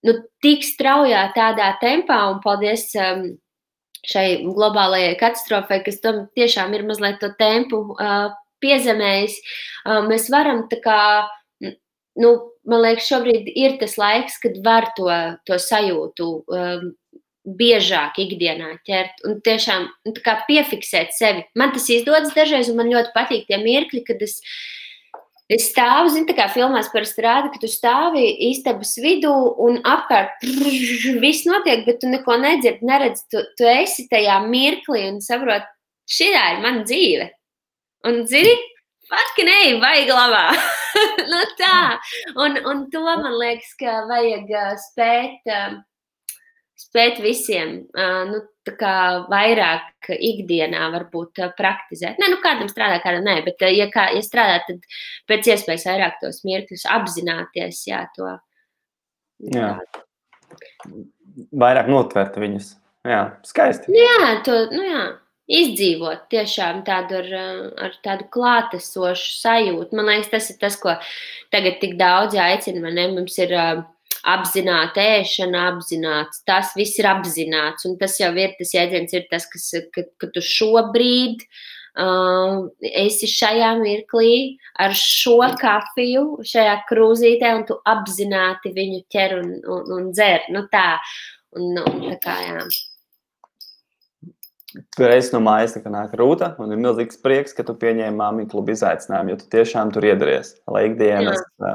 nu, 0.07 0.15
tik 0.45 0.67
straujā 0.67 1.25
tādā 1.37 1.73
tempā, 1.83 2.21
un 2.33 2.43
paldies 2.45 2.89
um, 2.99 3.25
šai 4.07 4.45
globālajai 4.45 5.17
katastrofai, 5.21 5.81
kas 5.87 5.99
tam 6.05 6.27
tiešām 6.39 6.77
ir 6.77 6.87
mazliet 6.89 7.19
to 7.23 7.33
tempu 7.41 7.83
uh, 7.97 8.31
piezemējis, 8.63 9.41
uh, 9.87 10.05
mēs 10.07 10.29
varam 10.35 10.67
tā 10.71 10.79
kā, 10.85 11.01
nu, 12.19 12.33
man 12.69 12.85
liekas, 12.85 13.11
šobrīd 13.11 13.51
ir 13.55 13.77
tas 13.83 13.99
laiks, 14.01 14.39
kad 14.43 14.59
var 14.65 14.91
to, 14.97 15.11
to 15.49 15.59
sajūtu 15.63 16.31
um, 16.47 16.89
biežāk 17.59 18.19
ikdienā 18.21 18.75
ķert 18.87 19.23
un 19.27 19.39
tiešām 19.45 19.87
nu, 20.07 20.15
piefiksēt 20.49 21.15
sevi. 21.17 21.47
Man 21.59 21.73
tas 21.75 21.89
izdodas 21.93 22.35
dažreiz, 22.37 22.69
un 22.71 22.79
man 22.81 22.91
ļoti 22.93 23.15
patīk 23.15 23.49
tie 23.49 23.61
mirkļi, 23.63 24.05
kad 24.07 24.23
es 24.25 24.39
Es 25.49 25.71
stāvu, 25.71 26.11
zinu, 26.13 26.27
tā 26.29 26.35
kā 26.37 26.45
filmās 26.53 26.91
par 26.93 27.07
strādu, 27.09 27.49
ka 27.55 27.61
tu 27.63 27.71
stāvi 27.73 28.27
istabas 28.51 28.93
vidū 29.01 29.33
un 29.65 29.79
apkārt 29.81 30.45
viss 31.23 31.47
notiek, 31.49 31.87
bet 31.87 32.03
tu 32.03 32.11
neko 32.11 32.37
nedzirdi, 32.37 32.85
neredzi. 32.85 33.25
Tu, 33.33 33.45
tu 33.57 33.69
esi 33.69 34.05
tajā 34.13 34.43
mirklī 34.45 35.07
un 35.09 35.23
saproti, 35.25 35.71
šī 36.09 36.29
ir 36.35 36.61
mana 36.65 36.85
dzīve. 36.85 37.31
Un 38.09 38.27
zini, 38.29 38.53
Fakti, 39.09 39.45
nē, 39.49 39.79
vajag 39.81 40.11
labā. 40.13 40.43
nu 41.33 41.39
tā. 41.57 41.77
Un, 42.37 42.59
un 42.69 42.83
to 42.93 43.01
man 43.07 43.39
liekas, 43.41 43.71
ka 43.81 44.03
vajag 44.11 44.51
spēt. 44.83 45.49
Spēt 46.79 47.19
visiem 47.19 47.73
nu, 48.31 48.41
vairāk 49.33 50.11
ikdienā 50.15 50.89
varbūt 50.93 51.41
praktizēt. 51.59 52.21
Nē, 52.21 52.29
nu, 52.31 52.39
kādam 52.45 52.69
strādā, 52.71 53.01
kādam 53.03 53.27
nē, 53.27 53.41
bet, 53.47 53.65
ja, 53.75 53.89
kā, 53.91 54.09
ja 54.15 54.23
strādā, 54.23 54.61
tad 54.67 54.85
pēc 55.31 55.51
iespējas 55.55 55.89
vairāk 55.91 56.21
tos 56.23 56.45
mirkļus 56.47 56.85
apzināties. 56.95 57.83
Jā, 57.89 58.05
to, 58.15 58.37
jā. 59.57 59.73
Vairāk 61.51 61.91
notvert 61.91 62.39
viņus. 62.39 62.77
Jā, 63.09 63.23
skaisti. 63.47 63.95
Jā, 63.99 64.39
to, 64.47 64.61
nu 64.75 64.85
jā. 64.87 65.03
Izdzīvot 65.49 66.27
tiešām 66.29 66.83
tādu 66.85 67.23
ar, 67.23 67.29
ar 67.87 67.95
tādu 68.05 68.27
klātesošu 68.35 69.31
sajūtu. 69.41 69.97
Man 69.97 70.11
liekas, 70.11 70.29
tas 70.29 70.51
ir 70.53 70.59
tas, 70.61 70.77
ko 70.77 70.93
tagad 71.55 71.79
tik 71.81 71.95
daudz 71.97 72.37
aicina. 72.37 72.93
Mums 73.15 73.39
ir 73.41 73.55
uh, 73.57 73.81
apzināta 74.29 75.03
ēšana, 75.19 75.65
apzināts. 75.73 76.43
Tas 76.49 76.75
viss 76.79 76.99
ir 77.01 77.09
apzināts. 77.11 77.87
Un 77.89 77.97
tas 78.01 78.19
jau 78.21 78.31
ir 78.37 78.55
tas 78.59 78.75
jēdziens, 78.75 79.15
ir 79.17 79.27
tas, 79.31 79.49
kas, 79.51 79.71
ka, 79.95 80.05
ka 80.21 80.31
tu 80.35 80.43
šobrīd 80.45 81.45
uh, 81.45 82.69
esi 83.05 83.31
šajā 83.31 83.73
mirklī 83.81 84.59
ar 84.81 84.95
šo 84.97 85.41
kafiju, 85.61 86.45
šajā 86.47 86.77
krūzītē, 86.91 87.55
un 87.61 87.67
tu 87.69 87.79
apzināti 87.89 88.75
viņu 88.77 89.03
ķer 89.13 89.39
un, 89.41 89.51
un, 89.65 89.91
un 89.99 90.13
dzer. 90.13 90.47
Nu, 90.55 90.67
tā. 90.73 90.93
Un, 91.57 91.73
un, 91.81 92.05
tā 92.13 92.21
kā, 92.23 92.39
jā. 92.45 92.63
Reizes 95.01 95.33
no 95.33 95.41
mājas 95.41 95.79
nāk 95.81 96.13
rūta, 96.21 96.53
un 96.61 96.75
ir 96.75 96.81
milzīgs 96.83 97.17
prieks, 97.25 97.55
ka 97.57 97.65
tu 97.65 97.73
pieņēmi 97.81 98.19
māmiņu 98.19 98.51
klubu 98.53 98.75
izaicinājumu, 98.75 99.33
jo 99.33 99.39
tu 99.41 99.49
tiešām 99.57 99.95
tur 99.95 100.05
iedaries. 100.05 100.53
Lai 100.69 100.85
ikdienas 100.91 101.41
Jā. 101.41 101.73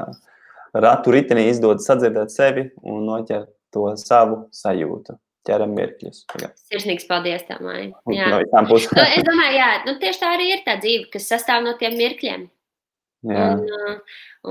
Ratu 0.74 1.14
ritenī 1.14 1.48
izdodas 1.50 1.86
sadzirdēt 1.88 2.32
sevi 2.34 2.68
un 2.82 3.04
noķert 3.08 3.50
to 3.74 3.90
savu 4.00 4.44
sajūtu. 4.54 5.18
Ķeram 5.44 5.74
mirkļus. 5.76 6.22
Sirsnīgs 6.70 7.04
paldies 7.04 7.42
tā 7.44 7.58
māja. 7.60 7.90
Jā. 8.08 8.30
No 8.32 8.38
visām 8.40 8.68
pusēm. 8.70 8.96
nu, 8.96 9.04
es 9.04 9.26
domāju, 9.26 9.58
jā, 9.58 9.66
nu, 9.84 9.96
tieši 10.00 10.22
tā 10.22 10.30
arī 10.38 10.46
ir 10.54 10.62
tā 10.64 10.78
dzīve, 10.80 11.10
kas 11.12 11.28
sastāv 11.28 11.66
no 11.66 11.74
tiem 11.80 11.98
mirkļiem. 12.00 12.46
Jā. 13.28 13.50
Un, 13.52 14.00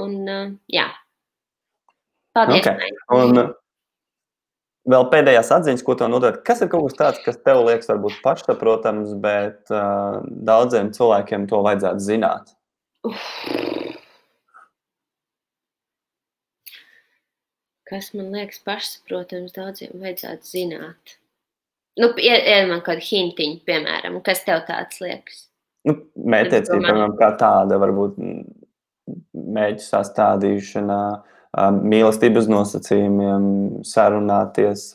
un, 0.04 0.54
jā. 0.70 0.86
Paldies. 2.38 2.70
Okay. 2.70 2.94
Un, 3.18 3.46
Vēl 4.84 5.06
pēdējās 5.08 5.48
atziņas, 5.56 5.82
ko 5.88 5.94
tev 5.96 6.10
nodot, 6.12 6.42
kas 6.44 6.60
ir 6.60 6.68
kaut 6.68 6.90
kas 6.90 6.98
tāds, 7.00 7.20
kas 7.24 7.38
tev 7.40 7.62
liekas, 7.64 7.88
varbūt 7.88 8.18
pašsaprotams, 8.20 9.14
bet 9.24 9.72
uh, 9.72 10.18
daudziem 10.44 10.90
cilvēkiem 10.92 11.46
to 11.48 11.62
vajadzētu 11.64 12.04
zināt? 12.04 12.52
Uf. 13.08 13.24
Kas 17.94 18.10
man 18.18 18.32
liekas 18.34 18.58
pašsaprotams, 18.66 19.54
daudziem 19.54 19.92
vajadzētu 20.02 20.48
zināt? 20.50 21.18
Nu, 22.02 22.10
ir 22.18 22.64
man 22.72 22.80
kāda 22.82 23.04
hintiņa, 23.06 23.60
piemēram, 23.68 24.18
kas 24.26 24.42
tev 24.48 24.64
tāds 24.66 24.98
liekas? 25.04 25.44
Nu, 25.86 26.00
mētiecība, 26.18 26.80
piemēram, 26.88 27.14
kā 27.20 27.30
tāda, 27.38 27.78
varbūt 27.78 28.18
mēģi 29.54 29.86
sastādīšana, 29.86 31.00
uh, 31.14 31.34
mīlestības 31.84 32.50
nosacījumiem, 32.50 33.50
sarunāties. 33.86 34.90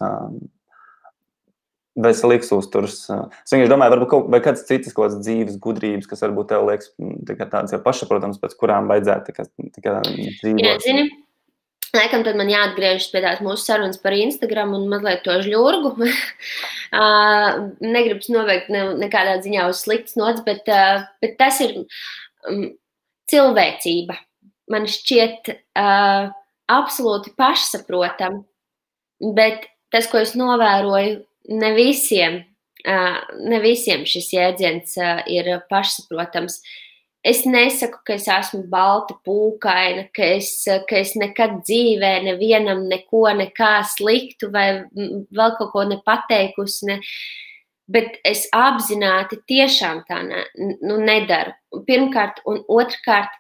Veselīgs 1.98 2.50
uzturs. 2.54 3.00
Es 3.10 3.52
vienkārši 3.54 3.70
domāju, 3.72 3.94
varbūt 3.96 4.10
kaut 4.12 4.28
kādas 4.44 4.66
citas 4.68 4.94
kaut 4.94 5.08
kādas 5.08 5.22
dzīves 5.24 5.56
gudrības, 5.62 6.06
kas 6.06 6.22
varbūt 6.22 6.52
tev 6.52 6.66
liekas 6.68 6.92
tā 7.26 7.38
tādas 7.40 7.74
jau 7.74 7.80
pašsaprotamas, 7.82 8.38
pēc 8.38 8.54
kurām 8.58 8.90
vajadzētu 8.90 9.26
tā 9.26 9.34
kā, 9.34 9.46
tā 9.74 9.82
kā 9.82 9.96
dzīvot. 10.06 10.62
Jā, 10.62 10.76
zini, 10.84 11.08
Laikam 11.96 12.24
tad 12.26 12.36
man 12.36 12.50
jāatgriežas 12.52 13.08
pie 13.12 13.22
tās 13.24 13.38
mūsu 13.44 13.64
sarunas 13.64 14.00
par 14.02 14.12
Instagram 14.12 14.74
un 14.76 14.88
mazliet 14.90 15.22
to 15.24 15.38
žļurgu. 15.44 15.94
uh, 16.04 17.60
Negribas 17.96 18.28
noveikt 18.32 18.68
ne, 18.72 18.82
nekādā 19.00 19.38
ziņā 19.44 19.68
uz 19.70 19.84
sliktas 19.86 20.18
nots, 20.20 20.44
bet, 20.44 20.68
uh, 20.68 21.06
bet 21.24 21.38
tas 21.40 21.62
ir 21.64 21.78
um, 21.80 22.66
cilvēcība. 23.32 24.18
Man 24.68 24.84
šķiet, 24.90 25.48
uh, 25.80 26.28
absolūti 26.68 27.32
pašsaprotami, 27.38 28.42
bet 29.34 29.66
tas, 29.92 30.08
ko 30.10 30.20
es 30.20 30.34
novēroju, 30.38 31.22
ne 31.48 31.70
visiem, 31.76 32.42
ne 32.84 33.58
visiem 33.64 34.04
šis 34.08 34.28
jēdziens 34.36 34.94
ir 35.32 35.48
pašsaprotams. 35.72 36.60
Es 37.28 37.42
nesaku, 37.44 37.98
ka 38.06 38.14
es 38.16 38.28
esmu 38.32 38.62
balta, 38.72 39.16
pūkaina, 39.26 40.06
ka 40.16 40.24
es, 40.38 40.52
ka 40.88 41.00
es 41.00 41.12
nekad 41.18 41.58
dzīvē 41.66 42.12
nevienam 42.24 42.86
neko, 42.88 43.26
nekā 43.36 43.72
sliktu 43.90 44.48
vai 44.54 44.68
vēl 44.94 45.56
kaut 45.58 45.72
ko 45.74 45.84
nepateikusi. 45.90 46.88
Ne, 46.88 46.98
bet 47.88 48.18
es 48.28 48.46
apzināti 48.54 49.40
tiešām 49.48 50.04
tā 50.08 50.20
ne, 50.24 50.44
nu, 50.84 50.98
nedaru. 51.04 51.54
Pirmkārt, 51.88 52.42
un 52.48 52.62
otrkārt, 52.68 53.32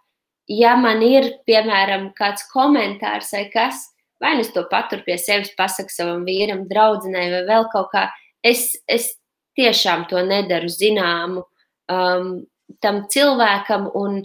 ja 0.48 0.74
man 0.80 1.04
ir, 1.04 1.34
piemēram, 1.48 2.10
kāds 2.18 2.48
komentārs 2.52 3.32
vai 3.36 3.46
kas, 3.52 3.86
vai 4.20 4.34
nu 4.36 4.44
es 4.44 4.52
to 4.54 4.64
paturu 4.70 5.04
pie 5.06 5.18
sevis, 5.20 5.52
pasaku 5.56 5.92
savam 5.94 6.24
vīram, 6.28 6.66
draudzenei 6.70 7.28
vai 7.36 7.44
vēl 7.48 7.68
kaut 7.74 7.92
kā, 7.92 8.08
es, 8.44 8.72
es 8.88 9.12
tiešām 9.58 10.06
to 10.10 10.22
nedaru 10.24 10.70
zināmu 10.72 11.44
um, 11.92 12.32
tam 12.84 13.02
cilvēkam. 13.12 13.88
Un, 13.98 14.22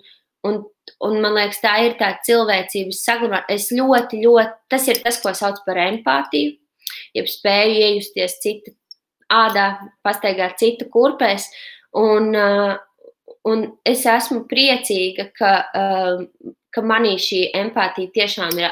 un, 0.47 0.61
un 1.07 1.19
man 1.23 1.37
liekas, 1.37 1.61
tā 1.63 1.75
ir 1.87 1.97
tā 1.99 2.13
cilvēcības 2.27 3.03
saglabāšana. 3.07 3.49
Es 3.55 3.69
ļoti, 3.73 4.23
ļoti, 4.25 4.57
tas 4.73 4.87
ir 4.91 5.03
tas, 5.05 5.19
ko 5.23 5.35
sauc 5.37 5.61
par 5.67 5.81
empātiju, 5.87 6.55
jeb 7.17 7.29
spēju 7.31 7.77
iejusties 7.89 8.39
cita 8.43 8.75
ādā, 9.33 9.67
pastaigāt 10.05 10.59
citu 10.61 10.89
kurpēs. 10.93 11.47
Un, 11.97 12.33
uh, 12.33 12.73
Un 13.43 13.65
es 13.83 14.05
esmu 14.07 14.45
priecīga, 14.47 15.25
ka, 15.35 15.51
uh, 15.75 16.51
ka 16.73 16.83
manī 16.87 17.17
šī 17.19 17.41
empātija 17.59 18.11
tiešām 18.15 18.55
ir 18.55 18.69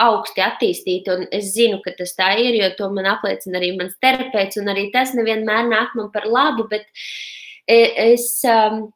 augsti 0.00 0.44
attīstīta. 0.44 1.18
Es 1.28 1.52
zinu, 1.52 1.82
ka 1.84 1.92
tas 1.98 2.16
tā 2.16 2.32
ir, 2.40 2.56
jo 2.56 2.70
to 2.78 2.88
man 2.94 3.08
apliecina 3.10 3.60
arī 3.60 3.74
mans 3.76 3.98
terapeits. 4.00 4.56
Arī 4.56 4.88
tas 4.94 5.12
nevienmēr 5.18 5.68
nāk 5.68 5.92
man 5.98 6.08
par 6.14 6.24
labu, 6.24 6.64
bet 6.72 6.88
e, 6.88 6.94
es. 7.68 8.28
Um, 8.44 8.86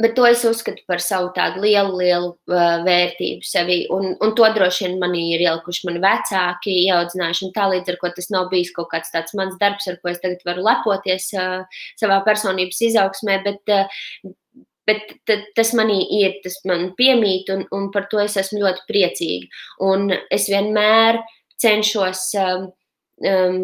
Bet 0.00 0.14
to 0.16 0.24
es 0.24 0.40
uzskatu 0.48 0.80
par 0.88 1.02
savu 1.04 1.26
tādu 1.36 1.60
lielu, 1.60 1.98
lielu 2.00 2.30
uh, 2.48 2.78
vērtību 2.86 3.44
sevī. 3.44 3.82
Un, 3.92 4.14
un 4.24 4.30
to 4.38 4.46
droši 4.54 4.86
vien 4.86 4.94
manī 5.02 5.26
ir 5.34 5.44
ielikuši 5.44 5.84
mani 5.84 6.00
vecāki, 6.00 6.78
ieaudzinājuši. 6.86 7.50
Tā 7.52 7.66
līdz 7.74 7.92
ar 7.92 7.98
to 8.00 8.10
tas 8.16 8.30
nav 8.32 8.48
bijis 8.48 8.72
kaut 8.72 8.88
kāds 8.94 9.12
tāds 9.12 9.36
mans 9.36 9.58
darbs, 9.60 9.84
ar 9.92 9.98
ko 10.00 10.08
es 10.08 10.22
tagad 10.22 10.40
varu 10.48 10.64
lepoties 10.64 11.28
uh, 11.36 11.84
savā 12.00 12.22
personības 12.24 12.80
izaugsmē. 12.88 13.36
Bet, 13.44 13.76
uh, 13.76 14.32
Bet 14.86 15.16
tas 15.58 15.72
manī 15.74 15.98
ir, 16.14 16.36
tas 16.44 16.60
man 16.68 16.92
piemīt, 16.98 17.48
un, 17.50 17.64
un 17.74 17.88
par 17.90 18.04
to 18.10 18.20
es 18.22 18.36
esmu 18.38 18.60
ļoti 18.62 18.84
priecīga. 18.86 19.48
Un 19.82 20.12
es 20.30 20.46
vienmēr 20.46 21.18
cenšos 21.58 22.22
um, 22.38 22.68
um, 23.26 23.58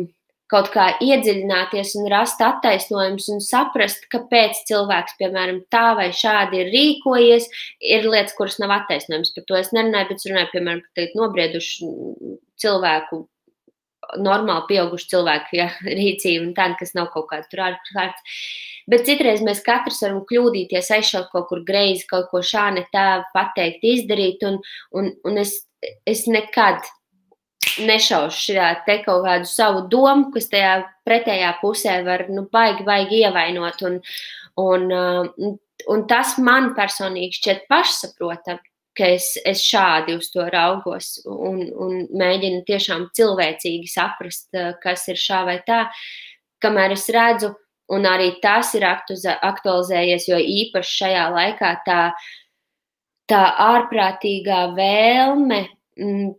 kaut 0.52 0.68
kā 0.74 0.86
iedziļināties 1.02 1.94
un 2.00 2.08
rast 2.12 2.42
attaisnojumus 2.44 3.28
un 3.32 3.42
saprast, 3.44 4.06
kāpēc 4.12 4.62
cilvēks, 4.68 5.16
piemēram, 5.20 5.62
tā 5.72 5.92
vai 5.98 6.10
šādi 6.16 6.62
ir 6.62 6.72
rīkojies, 6.74 7.48
ir 7.94 8.08
lietas, 8.08 8.36
kuras 8.38 8.58
nav 8.62 8.74
attaisnojums. 8.82 9.32
Par 9.36 9.46
to 9.48 9.58
es 9.60 9.72
nerunāju, 9.76 10.10
bet 10.10 10.20
es 10.20 10.28
runāju, 10.30 10.50
piemēram, 10.54 10.82
par 10.98 11.14
nobriedušu 11.18 11.92
cilvēku. 12.62 13.24
Normāli 14.20 14.66
pieauguši 14.68 15.08
cilvēki, 15.12 15.58
ja, 15.62 15.70
rīcība 16.00 16.44
un 16.44 16.54
tāda, 16.58 16.76
kas 16.80 16.92
nav 16.98 17.12
kaut 17.14 17.30
kāda 17.30 17.48
tur 17.48 17.64
ārkārtas. 17.70 18.40
Bet 18.90 19.06
citreiz 19.06 19.40
mēs 19.46 19.62
katrs 19.64 20.02
varam 20.02 20.24
kļūdīties, 20.26 20.90
aizšaut 20.96 21.30
kaut 21.32 21.46
kur 21.48 21.62
greizi, 21.64 22.02
kaut 22.10 22.26
ko 22.32 22.42
šādi 22.44 22.82
tā 22.92 23.22
pateikt, 23.32 23.86
izdarīt. 23.86 24.42
Un, 24.48 24.58
un, 24.98 25.12
un 25.28 25.38
es, 25.40 25.54
es 26.08 26.26
nekad 26.26 26.82
nešaušu 27.86 28.40
šajā 28.46 28.70
te 28.86 28.98
kaut 29.04 29.24
kādu 29.26 29.48
savu 29.48 29.86
domu, 29.90 30.30
kas 30.34 30.48
tajā 30.52 30.74
pretējā 31.06 31.52
pusē 31.60 32.00
var, 32.06 32.26
nu, 32.32 32.46
baigi, 32.52 32.84
baigi 32.86 33.22
ievainot. 33.22 33.82
Un, 33.88 33.98
un, 34.60 34.90
uh, 34.92 35.54
un 35.92 36.04
tas 36.10 36.36
man 36.42 36.72
personīgi 36.78 37.38
šķiet 37.40 37.64
pašsaprotami, 37.70 38.62
es, 39.06 39.32
es 39.48 39.62
šādi 39.64 40.18
uz 40.20 40.28
to 40.34 40.44
raugos 40.52 41.14
un, 41.24 41.62
un 41.80 42.04
mēģinu 42.18 42.60
tiešām 42.68 43.08
cilvēcīgi 43.16 43.88
saprast, 43.90 44.50
uh, 44.56 44.74
kas 44.82 45.08
ir 45.12 45.20
šā 45.20 45.42
vai 45.48 45.58
tā, 45.66 45.86
kamēr 46.62 46.94
es 46.98 47.08
redzu, 47.12 47.54
un 47.92 48.06
arī 48.08 48.34
tas 48.42 48.74
ir 48.78 48.86
aktualizējies, 48.86 50.28
jo 50.30 50.38
īpaši 50.38 50.96
šajā 51.02 51.24
laikā 51.34 51.72
tā, 51.86 52.02
tā 53.28 53.42
ārprātīgā 53.64 54.62
vēlme 54.76 55.64
mm, 55.98 56.30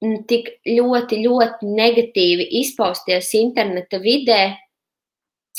tik 0.00 0.54
ļoti, 0.66 1.20
ļoti 1.26 1.74
negatīvi 1.74 2.48
izpausties 2.62 3.34
interneta 3.38 4.00
vidē. 4.02 4.42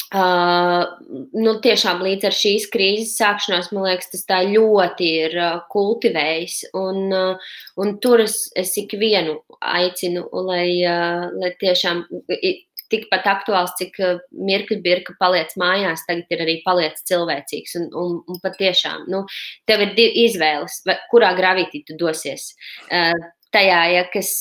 Uh, 0.09 0.87
nu, 1.37 1.51
tiešām 1.61 1.99
līdz 2.01 2.25
ar 2.31 2.33
šīs 2.33 2.63
krīzes 2.73 3.11
sākšanos, 3.19 3.67
man 3.75 3.83
liekas, 3.85 4.07
tas 4.09 4.23
tā 4.25 4.39
ļoti 4.47 5.09
ir 5.25 5.35
uh, 5.37 5.59
kultivējis. 5.69 6.55
Un, 6.79 7.11
uh, 7.13 7.51
un 7.77 7.93
tur 8.01 8.23
es, 8.23 8.47
es 8.57 8.73
ikvienu 8.81 9.35
aicinu, 9.59 10.23
lai, 10.47 10.79
uh, 10.87 11.27
lai 11.35 11.51
tiešām 11.61 12.07
tikpat 12.89 13.27
aktuāls, 13.29 13.75
cik 13.77 13.99
mirkli 14.33 14.79
birka 14.81 15.13
paliec 15.19 15.51
mājās, 15.61 16.07
tagad 16.07 16.33
ir 16.33 16.41
arī 16.47 16.55
paliec 16.63 16.97
cilvēcīgs. 17.05 17.75
Un, 17.77 17.91
un, 17.93 18.15
un 18.25 18.39
patiešām, 18.41 19.05
nu, 19.13 19.27
tev 19.69 19.85
ir 19.85 19.93
izvēles, 20.25 20.79
kurā 21.11 21.35
gravītī 21.37 21.83
tu 21.85 21.99
dosies. 21.99 22.55
Uh, 22.89 23.13
tajā, 23.55 23.83
ja 23.95 24.07
kas 24.13 24.33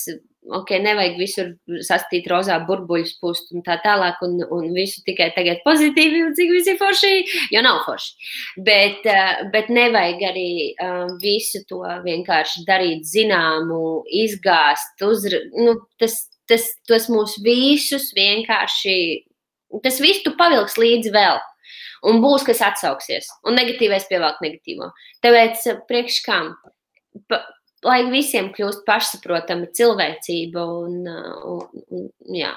ok, 0.49 0.71
nevajag 0.83 1.17
visur 1.19 1.49
sastīt 1.85 2.27
rozā 2.29 2.57
burbuļus, 2.67 3.15
pūst 3.21 3.51
un 3.53 3.63
tā 3.65 3.77
tālāk, 3.83 4.21
un, 4.25 4.37
un 4.55 4.69
visu 4.75 5.03
tikai 5.05 5.29
tagad 5.35 5.61
pozitīvi, 5.65 6.23
un 6.25 6.35
cik 6.37 6.53
visi 6.53 6.75
forši, 6.79 7.11
jo 7.53 7.63
nav 7.65 7.83
forši. 7.85 8.31
Bet, 8.65 9.05
uh, 9.09 9.43
bet 9.53 9.69
nevajag 9.73 10.25
arī 10.31 10.49
uh, 10.71 11.05
visu 11.21 11.63
to 11.69 11.83
vienkārši 12.05 12.65
darīt 12.69 13.05
zināmu, 13.09 13.83
izgāzt, 14.23 14.95
uzra, 15.05 15.43
nu, 15.57 15.77
tas, 16.01 16.21
tas, 16.49 16.65
tas 16.89 17.09
mūs 17.11 17.37
visus 17.45 18.09
vienkārši, 18.17 18.97
tas 19.85 20.01
viss 20.01 20.25
tu 20.25 20.35
pavilks 20.39 20.79
līdzi 20.81 21.13
vēl. 21.15 21.39
Un 22.09 22.21
būs, 22.23 22.45
kas 22.47 22.61
atsauksies, 22.63 23.27
un 23.43 23.57
negatīvais 23.59 24.05
pievelk 24.07 24.37
negatīvo. 24.39 24.87
Tāpēc, 25.25 25.65
priekš 25.89 26.21
kam? 26.23 26.53
Pa, 27.27 27.41
lai 27.85 28.01
visiem 28.11 28.51
kļūst 28.55 28.85
pašsaprotama 28.87 29.69
cilvēcība. 29.75 30.65
Un, 30.83 30.99
un, 31.53 31.87
un, 31.89 32.09
jā, 32.35 32.53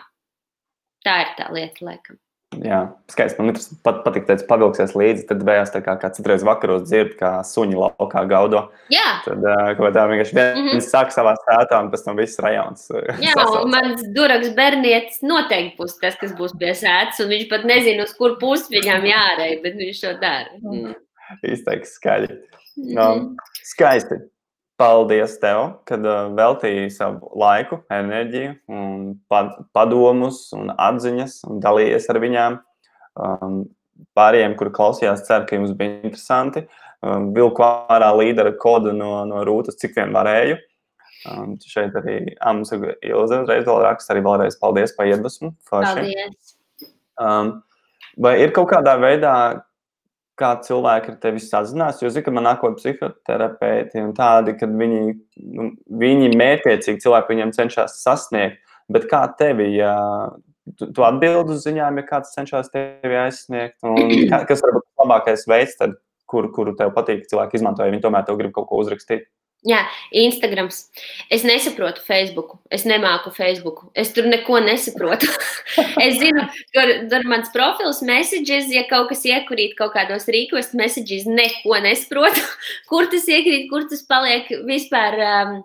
tā 1.06 1.22
ir 1.24 1.32
tā 1.38 1.48
lieta, 1.54 1.86
laikam. 1.86 2.18
Jā, 2.60 2.82
skaisti. 3.08 3.38
Man 3.40 3.48
liekas, 3.48 3.68
pat 3.84 4.02
patīk, 4.04 4.26
ka 4.28 4.36
pavilksies 4.48 4.92
līdzi. 4.98 5.24
Tad 5.30 5.44
bijās 5.46 5.72
tā 5.72 5.80
kā 5.84 5.94
kāds 6.00 6.18
citreiz 6.18 6.44
vakaros 6.44 6.84
dzird, 6.84 7.14
kā 7.20 7.30
suņi 7.48 7.78
laukā 7.78 8.24
gaudo. 8.28 8.66
Jā. 8.92 9.22
Tad 9.24 9.46
uh, 9.46 9.80
tā 9.94 10.04
vienkārši 10.10 10.36
viens 10.36 10.58
mm 10.58 10.68
-hmm. 10.68 10.82
sāk 10.84 11.14
savā 11.14 11.32
stātā, 11.40 11.80
un 11.80 11.90
pēc 11.92 12.04
tam 12.04 12.18
viss 12.20 12.42
rajons. 12.44 12.90
Jā, 13.24 13.36
un 13.62 13.70
mans 13.72 14.04
duraks 14.16 14.52
bernietis 14.58 15.22
noteikti 15.22 15.78
būs 15.78 15.96
tas, 16.02 16.18
kas 16.20 16.36
būs 16.36 16.52
pie 16.58 16.74
sēdes, 16.76 17.22
un 17.24 17.32
viņš 17.32 17.48
pat 17.48 17.64
nezina, 17.64 18.04
uz 18.04 18.12
kur 18.12 18.36
pusi 18.38 18.76
viņam 18.76 19.08
jārej, 19.08 19.62
bet 19.62 19.74
viņš 19.80 20.00
to 20.00 20.12
dara. 20.20 20.52
Mm. 20.60 20.94
Izteiks 21.42 21.96
skaļi. 21.96 22.28
Mm 22.76 22.84
-hmm. 22.84 22.94
no, 22.94 23.36
skaisti. 23.64 24.20
Paldies 24.82 25.36
tev, 25.38 25.60
kad 25.86 26.02
uh, 26.02 26.32
veltīji 26.34 26.88
savu 26.90 27.28
laiku, 27.38 27.78
enerģiju, 27.94 28.56
un 28.74 29.12
padomus 29.76 30.48
un 30.58 30.72
atziņas 30.74 31.36
un 31.46 31.60
dalījies 31.62 32.08
ar 32.10 32.18
viņām. 32.24 32.58
Um, 33.22 33.60
pārējiem, 34.18 34.56
kuri 34.58 34.72
klausījās, 34.74 35.22
ceru, 35.28 35.46
ka 35.46 35.54
jums 35.54 35.76
bija 35.78 36.00
interesanti. 36.02 36.64
Um, 37.02 37.30
vilku 37.36 37.62
ārā 37.62 38.10
līdera 38.18 38.56
kodu 38.58 38.90
no, 38.96 39.14
no 39.28 39.44
rūtas, 39.46 39.78
cik 39.78 39.94
vien 40.00 40.14
varēju. 40.14 40.58
Um, 41.30 41.54
šeit 41.62 41.94
arī 42.02 42.16
mums 42.42 42.74
ir 42.74 42.96
Ilze 43.06 43.44
uzreiz 43.44 43.66
vēl 43.68 43.84
raksta 43.84 44.16
arī 44.16 44.24
vēlreiz 44.26 44.58
paldies 44.58 44.94
par 44.96 45.06
iedvesmu. 45.06 45.52
Paldies! 45.70 46.56
Um, 47.22 47.60
vai 48.18 48.40
ir 48.42 48.50
kaut 48.56 48.72
kādā 48.72 48.96
veidā, 48.98 49.36
kā 50.42 50.52
cilvēki 50.66 51.14
ar 51.14 51.18
tevi 51.22 51.42
sazinās. 51.42 52.02
Jo 52.02 52.10
zinu, 52.12 52.26
ka 52.26 52.34
man 52.34 52.48
nākot 52.50 52.76
psihoterapeiti 52.80 54.02
un 54.02 54.12
tādi, 54.16 54.56
kad 54.58 54.74
viņi, 54.78 55.02
nu, 55.56 55.72
viņi 56.02 56.32
mērķiecīgi 56.38 57.02
cilvēki 57.04 57.34
viņiem 57.34 57.54
cenšas 57.56 58.00
sasniegt. 58.02 58.58
Bet 58.92 59.06
kā 59.10 59.22
tevi, 59.38 59.70
ja 59.78 59.94
tu, 60.78 60.90
tu 60.92 61.04
atbildi 61.06 61.56
uz 61.56 61.66
ziņām, 61.66 62.00
ja 62.00 62.08
kāds 62.08 62.34
cenšas 62.36 62.72
tevi 62.74 63.18
aizsniegt, 63.22 63.78
kas 64.50 64.64
varbūt 64.64 64.88
labākais 65.04 65.46
veids, 65.50 65.78
tad, 65.78 65.96
kur, 66.28 66.48
kuru 66.54 66.74
tev 66.78 66.92
patīk 66.96 67.26
cilvēki 67.30 67.60
izmanto, 67.60 67.84
ja 67.84 67.92
viņi 67.92 68.04
tomēr 68.04 68.26
tev 68.26 68.40
grib 68.40 68.54
kaut 68.56 68.68
ko 68.70 68.82
uzrakstīt? 68.82 69.28
Jā, 69.62 69.84
Instagrams. 70.10 70.88
Es 71.30 71.44
nesaprotu 71.46 72.02
Facebook. 72.02 72.56
Es 72.74 72.82
nemāku 72.82 73.30
Facebook. 73.30 73.84
Es 73.94 74.10
tur 74.10 74.26
neko 74.26 74.58
nesaprotu. 74.64 75.28
es 76.04 76.18
zinu, 76.18 76.48
tur, 76.74 76.90
tur 77.12 77.26
mans 77.30 77.52
profils, 77.54 78.00
messages, 78.02 78.72
ja 78.74 78.82
kaut 78.90 79.12
kas 79.12 79.22
iekrīt 79.28 79.76
kaut 79.78 79.94
kādos 79.94 80.26
request 80.34 80.74
messages, 80.74 81.28
neko 81.30 81.78
nesaprotu. 81.84 82.42
kur 82.90 83.06
tas 83.12 83.28
iekrīt, 83.30 83.68
kur 83.70 83.86
tas 83.90 84.02
paliek 84.10 84.50
vispār. 84.66 85.20
Um, 85.28 85.60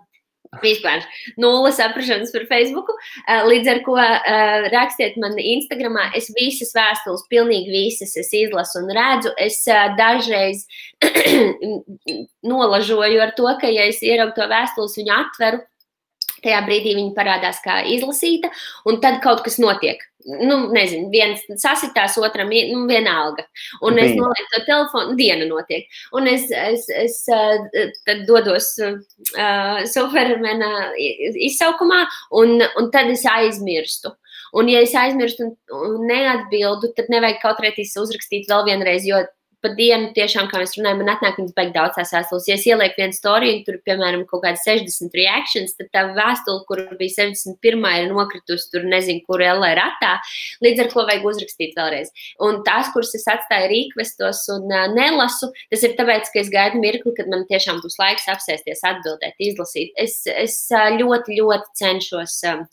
Vispār 0.62 1.02
nulle 1.36 1.70
saprāšanas 1.76 2.32
par 2.32 2.46
Facebook. 2.48 2.88
Eh, 3.28 3.44
līdz 3.44 3.70
ar 3.72 3.80
to 3.84 3.96
uh, 4.00 4.68
rakstiet 4.72 5.18
man 5.20 5.36
Instagram. 5.38 5.98
Es 6.16 6.30
visas 6.36 6.72
vēstules, 6.76 7.26
pilnīgi 7.32 7.72
visas, 7.72 8.16
es 8.16 8.32
izlasu 8.32 8.80
un 8.82 8.92
redzu. 8.96 9.34
Es 9.36 9.60
uh, 9.68 9.92
dažreiz 9.98 10.64
nolažoju 12.52 13.24
ar 13.24 13.34
to, 13.36 13.48
ka, 13.60 13.68
ja 13.68 13.88
es 13.92 14.00
ieraugu 14.02 14.38
to 14.38 14.48
vēstules, 14.48 14.96
viņu 15.02 15.16
atveru, 15.20 15.62
tajā 16.40 16.62
brīdī 16.64 16.96
viņa 16.96 17.16
parādās 17.18 17.60
kā 17.64 17.82
izlasīta, 17.92 18.50
un 18.88 19.02
tad 19.04 19.20
kaut 19.24 19.44
kas 19.44 19.60
notiek 19.60 20.07
nu, 20.28 20.58
nezinu, 20.74 21.08
viens 21.12 21.42
sasitās 21.60 22.16
otram, 22.20 22.50
nu, 22.70 22.84
vienalga. 22.90 23.46
Un 23.80 23.96
Bija. 23.96 24.06
es 24.06 24.18
nolieku 24.18 24.52
to 24.54 24.62
telefonu, 24.66 25.16
diena 25.18 25.48
notiek. 25.48 25.88
Un 26.16 26.28
es, 26.30 26.48
es, 26.52 26.88
es 26.92 27.18
tad 27.28 28.24
dodos 28.28 28.74
uh, 28.84 29.80
supermena 29.88 30.92
izsaukumā, 30.98 32.04
un, 32.40 32.58
un 32.60 32.90
tad 32.94 33.12
es 33.14 33.24
aizmirstu. 33.28 34.12
Un, 34.56 34.68
ja 34.72 34.80
es 34.80 34.94
aizmirstu 34.96 35.44
un, 35.44 35.56
un 35.76 36.06
neatbildu, 36.08 36.94
tad 36.96 37.10
nevajag 37.12 37.42
kaut 37.42 37.60
reiz 37.64 37.96
uzrakstīt 38.00 38.48
vēl 38.48 38.64
vienreiz, 38.70 39.04
jo 39.08 39.20
pa 39.64 39.70
dienu, 39.78 40.12
tiešām, 40.16 40.48
kā 40.50 40.60
mēs 40.62 40.76
runājam, 40.78 41.00
man 41.02 41.10
atnāk 41.14 41.38
viņas 41.40 41.54
beig 41.56 41.72
daudz 41.74 41.96
tās 41.98 42.12
vēstules. 42.14 42.46
Ja 42.48 42.56
es 42.58 42.66
ielieku 42.68 43.00
vienu 43.00 43.16
storiju, 43.16 43.56
un 43.56 43.64
tur, 43.66 43.78
piemēram, 43.88 44.24
kaut 44.30 44.44
kāda 44.44 44.60
60 44.62 45.16
reakcijas, 45.18 45.74
tad 45.78 45.90
tā 45.94 46.04
vēstule, 46.16 46.62
kur 46.68 46.82
bija 47.00 47.14
61, 47.16 47.86
ir 48.02 48.12
nokritusi 48.12 48.70
tur, 48.72 48.86
nezinu, 48.88 49.24
kur 49.26 49.42
LR 49.42 49.78
ratā, 49.78 50.14
līdz 50.64 50.84
ar 50.84 50.90
to 50.94 51.06
vajag 51.10 51.28
uzrakstīt 51.32 51.78
vēlreiz. 51.78 52.12
Un 52.46 52.62
tās, 52.66 52.92
kuras 52.94 53.14
es 53.18 53.26
atstāju 53.30 53.70
rīkvestos 53.74 54.44
un 54.56 54.66
uh, 54.70 54.86
nelasu, 54.94 55.50
tas 55.72 55.86
ir 55.86 55.96
tāpēc, 55.98 56.32
ka 56.32 56.42
es 56.42 56.52
gaidu 56.54 56.82
mirkli, 56.82 57.14
kad 57.18 57.30
man 57.30 57.46
tiešām 57.50 57.82
būs 57.84 57.98
laiks 58.00 58.28
apsēsties, 58.30 58.84
atbildēt, 58.86 59.38
izlasīt. 59.42 59.94
Es, 59.98 60.20
es 60.30 60.60
ļoti, 60.72 61.40
ļoti 61.42 61.82
cenšos. 61.82 62.42
Uh, 62.48 62.66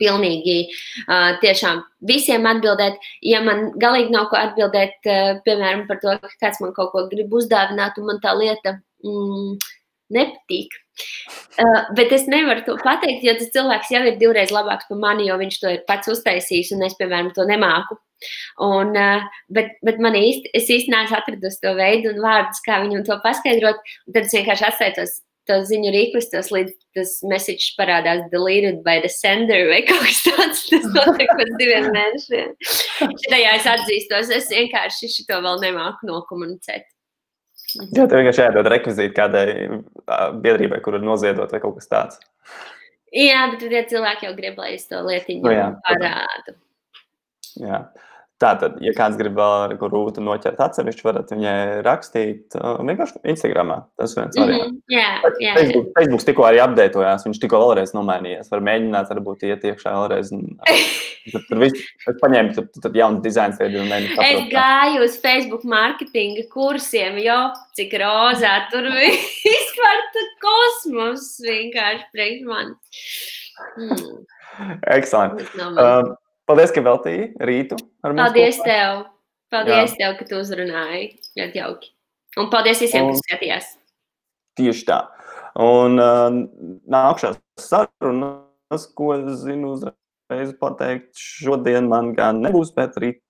pilnīgi 0.00 0.58
uh, 0.66 1.36
tiešām 1.42 1.82
visiem 2.08 2.48
atbildēt. 2.50 2.98
Ja 3.26 3.42
man 3.44 3.70
galīgi 3.80 4.14
nav 4.14 4.30
ko 4.32 4.40
atbildēt, 4.40 4.98
uh, 5.06 5.34
piemēram, 5.46 5.86
par 5.90 6.00
to, 6.02 6.16
ka 6.22 6.32
kāds 6.46 6.62
man 6.64 6.74
kaut 6.76 6.94
ko 6.94 7.06
grib 7.12 7.32
uzdāvināt, 7.36 8.00
un 8.00 8.10
man 8.10 8.22
tā 8.24 8.34
lieta 8.38 8.78
mm, 9.04 9.58
nepatīk. 10.16 10.76
Uh, 11.60 11.88
bet 11.96 12.12
es 12.12 12.26
nevaru 12.28 12.64
to 12.66 12.76
pateikt, 12.82 13.24
jo 13.24 13.34
tas 13.38 13.52
cilvēks 13.54 13.94
jau 13.94 14.02
ir 14.08 14.20
divreiz 14.20 14.52
labāks 14.54 14.88
par 14.90 15.00
mani, 15.00 15.28
jo 15.30 15.38
viņš 15.40 15.58
to 15.62 15.74
ir 15.76 15.82
pats 15.88 16.10
uztaisījis, 16.12 16.74
un 16.76 16.84
es, 16.88 16.96
piemēram, 16.98 17.32
to 17.36 17.46
nemāku. 17.48 17.96
Un, 18.60 18.92
uh, 18.98 19.40
bet, 19.54 19.78
bet 19.86 20.00
man 20.02 20.18
īsti, 20.18 20.52
es 20.56 20.68
īsti 20.68 20.92
neesmu 20.92 21.16
atradusi 21.16 21.62
to 21.62 21.72
veidu 21.78 22.12
un 22.12 22.20
vārdus, 22.24 22.60
kā 22.66 22.82
viņam 22.84 23.06
to 23.06 23.16
paskaidrot. 23.24 23.80
Tad 24.12 24.26
es 24.26 24.36
vienkārši 24.36 24.68
atstāju 24.68 24.98
tos 25.00 25.18
to 25.50 25.58
ziņu 25.66 25.90
rīkostos, 25.94 26.52
līdz 26.54 26.76
tas 26.96 27.16
message 27.26 27.74
parādās 27.78 28.22
deleted 28.32 28.80
by 28.86 29.02
the 29.02 29.10
sender 29.10 29.66
vai 29.70 29.82
kaut 29.88 30.06
kas 30.06 30.22
tāds. 30.28 30.62
Tas 30.70 30.86
notiek 30.94 31.34
pēc 31.40 31.52
diviem 31.60 31.90
mēnešiem. 31.94 32.54
Šitajā 33.02 33.52
es 33.58 33.68
atzīstos, 33.74 34.32
es 34.38 34.48
vienkārši 34.54 35.10
šito 35.18 35.42
vēl 35.44 35.62
nemāku 35.66 36.08
nokomunicēt. 36.10 36.86
Jā, 37.94 38.06
tev 38.06 38.18
vienkārši 38.18 38.42
jādod 38.42 38.68
rekvizīti 38.70 39.14
kādai 39.14 39.46
biedrībai, 40.42 40.80
kur 40.82 40.98
ir 40.98 41.04
noziedot 41.06 41.52
vai 41.54 41.60
kaut 41.62 41.76
kas 41.78 41.90
tāds. 41.90 42.22
Jā, 43.14 43.44
bet 43.52 43.64
ja 43.74 43.82
cilvēki 43.90 44.28
jau 44.28 44.36
grib, 44.38 44.58
lai 44.58 44.74
es 44.76 44.86
to 44.90 45.00
lietiņu 45.06 45.42
no, 45.46 45.54
jā, 45.54 45.66
parādu. 45.86 46.54
Jā. 47.58 47.80
Tātad, 48.40 48.78
ja 48.80 48.94
kāds 48.96 49.18
grib 49.20 49.34
vēl 49.36 49.74
kur 49.76 49.90
rūtu 49.92 50.22
noķert 50.24 50.60
atsevišķi, 50.64 51.04
varat 51.04 51.28
viņai 51.34 51.56
rakstīt 51.84 52.54
uh, 52.56 52.78
vienkārši 52.80 53.20
Instagramā. 53.28 53.82
Tas 54.00 54.14
viens 54.16 54.38
mm 54.38 54.46
-hmm. 54.48 54.78
jā, 54.88 55.08
jā, 55.44 55.56
Facebook, 55.58 55.90
jā. 55.90 55.92
Facebook 55.98 56.24
tikko 56.24 56.46
arī 56.48 56.62
apdeitojās, 56.64 57.26
viņš 57.26 57.40
tikko 57.42 57.60
vēlreiz 57.60 57.92
nomainījās. 57.92 58.48
Var 58.52 58.62
mēģināt, 58.68 59.12
varbūt 59.12 59.44
iet 59.44 59.66
iekšā 59.68 59.92
vēlreiz. 59.92 60.32
Un, 60.32 60.56
tad, 61.34 61.44
tur 61.50 61.60
viss, 61.60 61.84
es 62.08 62.16
paņēmu, 62.22 62.54
tad, 62.56 62.70
tad 62.86 62.96
jauns 62.96 63.20
dizains 63.26 63.60
veidu 63.60 63.82
un 63.82 63.92
mēģinu. 63.92 64.16
Es 64.24 64.48
gāju 64.54 65.04
uz 65.04 65.20
Facebook 65.20 65.68
marketinga 65.68 66.46
kursiem, 66.54 67.20
jo 67.20 67.38
cik 67.76 67.92
rozā 68.00 68.54
tur 68.72 68.88
vispār 69.44 70.02
kosmos 70.40 71.28
vienkārši 71.44 72.08
priekš 72.16 72.48
manis. 72.48 73.04
Hmm. 73.76 74.24
Excellent. 74.88 75.44
Um, 75.60 76.16
Paldies, 76.50 76.72
ka 76.74 76.82
veltīji 76.82 77.26
rītu. 77.46 77.76
Paldies 78.02 78.56
kopā. 78.58 78.66
tev! 78.66 79.02
Paldies 79.54 79.92
Jā. 79.94 79.98
tev, 80.00 80.16
ka 80.18 80.26
tu 80.26 80.38
uzrunāji. 80.40 81.04
Ļoti 81.38 81.60
jauki. 81.60 81.92
Un 82.38 82.48
paldies 82.50 82.82
visiem, 82.82 83.06
un, 83.06 83.14
kas 83.14 83.26
skatījās. 83.26 83.68
Tieši 84.58 84.84
tā. 84.88 84.98
Un 85.62 85.98
uh, 86.02 86.26
nākšās 86.90 87.38
sarunas, 87.58 88.88
ko 88.98 89.12
es 89.16 89.44
zinu 89.44 89.76
uzreiz 89.76 90.50
pateikt, 90.58 91.12
šodien 91.18 91.86
man 91.90 92.12
gan 92.18 92.42
nebūs, 92.42 92.70
bet 92.74 92.98
rīt, 93.02 93.22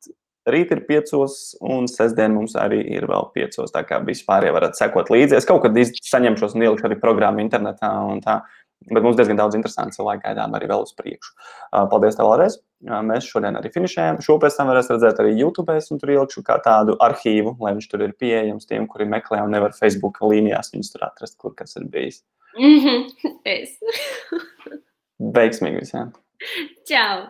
rīt 0.48 0.72
ir 0.76 0.84
piecos, 0.88 1.38
un 1.60 1.88
sestdien 1.92 2.32
mums 2.36 2.56
arī 2.60 2.82
ir 2.96 3.08
vēl 3.08 3.28
piecos. 3.36 3.72
Tā 3.72 3.84
kā 3.88 4.00
vispār 4.04 4.48
jau 4.48 4.56
varat 4.56 4.80
sekot 4.80 5.12
līdzi. 5.12 5.36
Es 5.40 5.48
kaut 5.48 5.64
kad 5.64 5.76
saņemšos 5.76 6.56
un 6.56 6.68
ielikšu 6.68 6.88
arī 6.88 7.00
programmu 7.04 7.44
internetā 7.44 7.92
un 8.08 8.24
tā. 8.24 8.40
Bet 8.88 9.04
mums 9.04 9.18
diezgan 9.18 9.36
daudz 9.36 9.56
interesantu 9.58 9.98
cilvēku 9.98 10.24
gaidām 10.24 10.54
arī 10.56 10.70
vēl 10.70 10.86
uz 10.86 10.94
priekšu. 10.96 11.34
Paldies 11.92 12.16
tev 12.16 12.30
vēlreiz! 12.30 12.56
Mēs 13.06 13.26
šodien 13.28 13.58
arī 13.58 13.68
finišējam. 13.74 14.20
Šo 14.24 14.38
pēc 14.40 14.56
tam 14.56 14.70
varēs 14.72 14.88
redzēt 14.88 15.20
arī 15.20 15.34
YouTube, 15.36 15.76
un 15.76 16.00
tur 16.00 16.14
ielikšu 16.14 16.42
kā 16.46 16.56
tādu 16.64 16.96
arhīvu, 17.04 17.58
lai 17.60 17.74
viņš 17.76 17.90
tur 17.92 18.06
ir 18.06 18.14
pieejams 18.16 18.70
tiem, 18.70 18.86
kuri 18.88 19.08
meklē 19.10 19.42
un 19.44 19.52
nevar 19.52 19.76
Facebook 19.76 20.22
līnijās 20.24 20.72
viņus 20.72 20.94
tur 20.94 21.04
atrast, 21.10 21.36
kur 21.42 21.52
kas 21.58 21.76
ir 21.76 21.90
bijis. 21.92 22.22
Mhm. 22.56 23.10
Es. 23.56 23.76
Veiksmīgi 25.20 25.84
visiem! 25.84 26.14
Čau! 26.88 27.28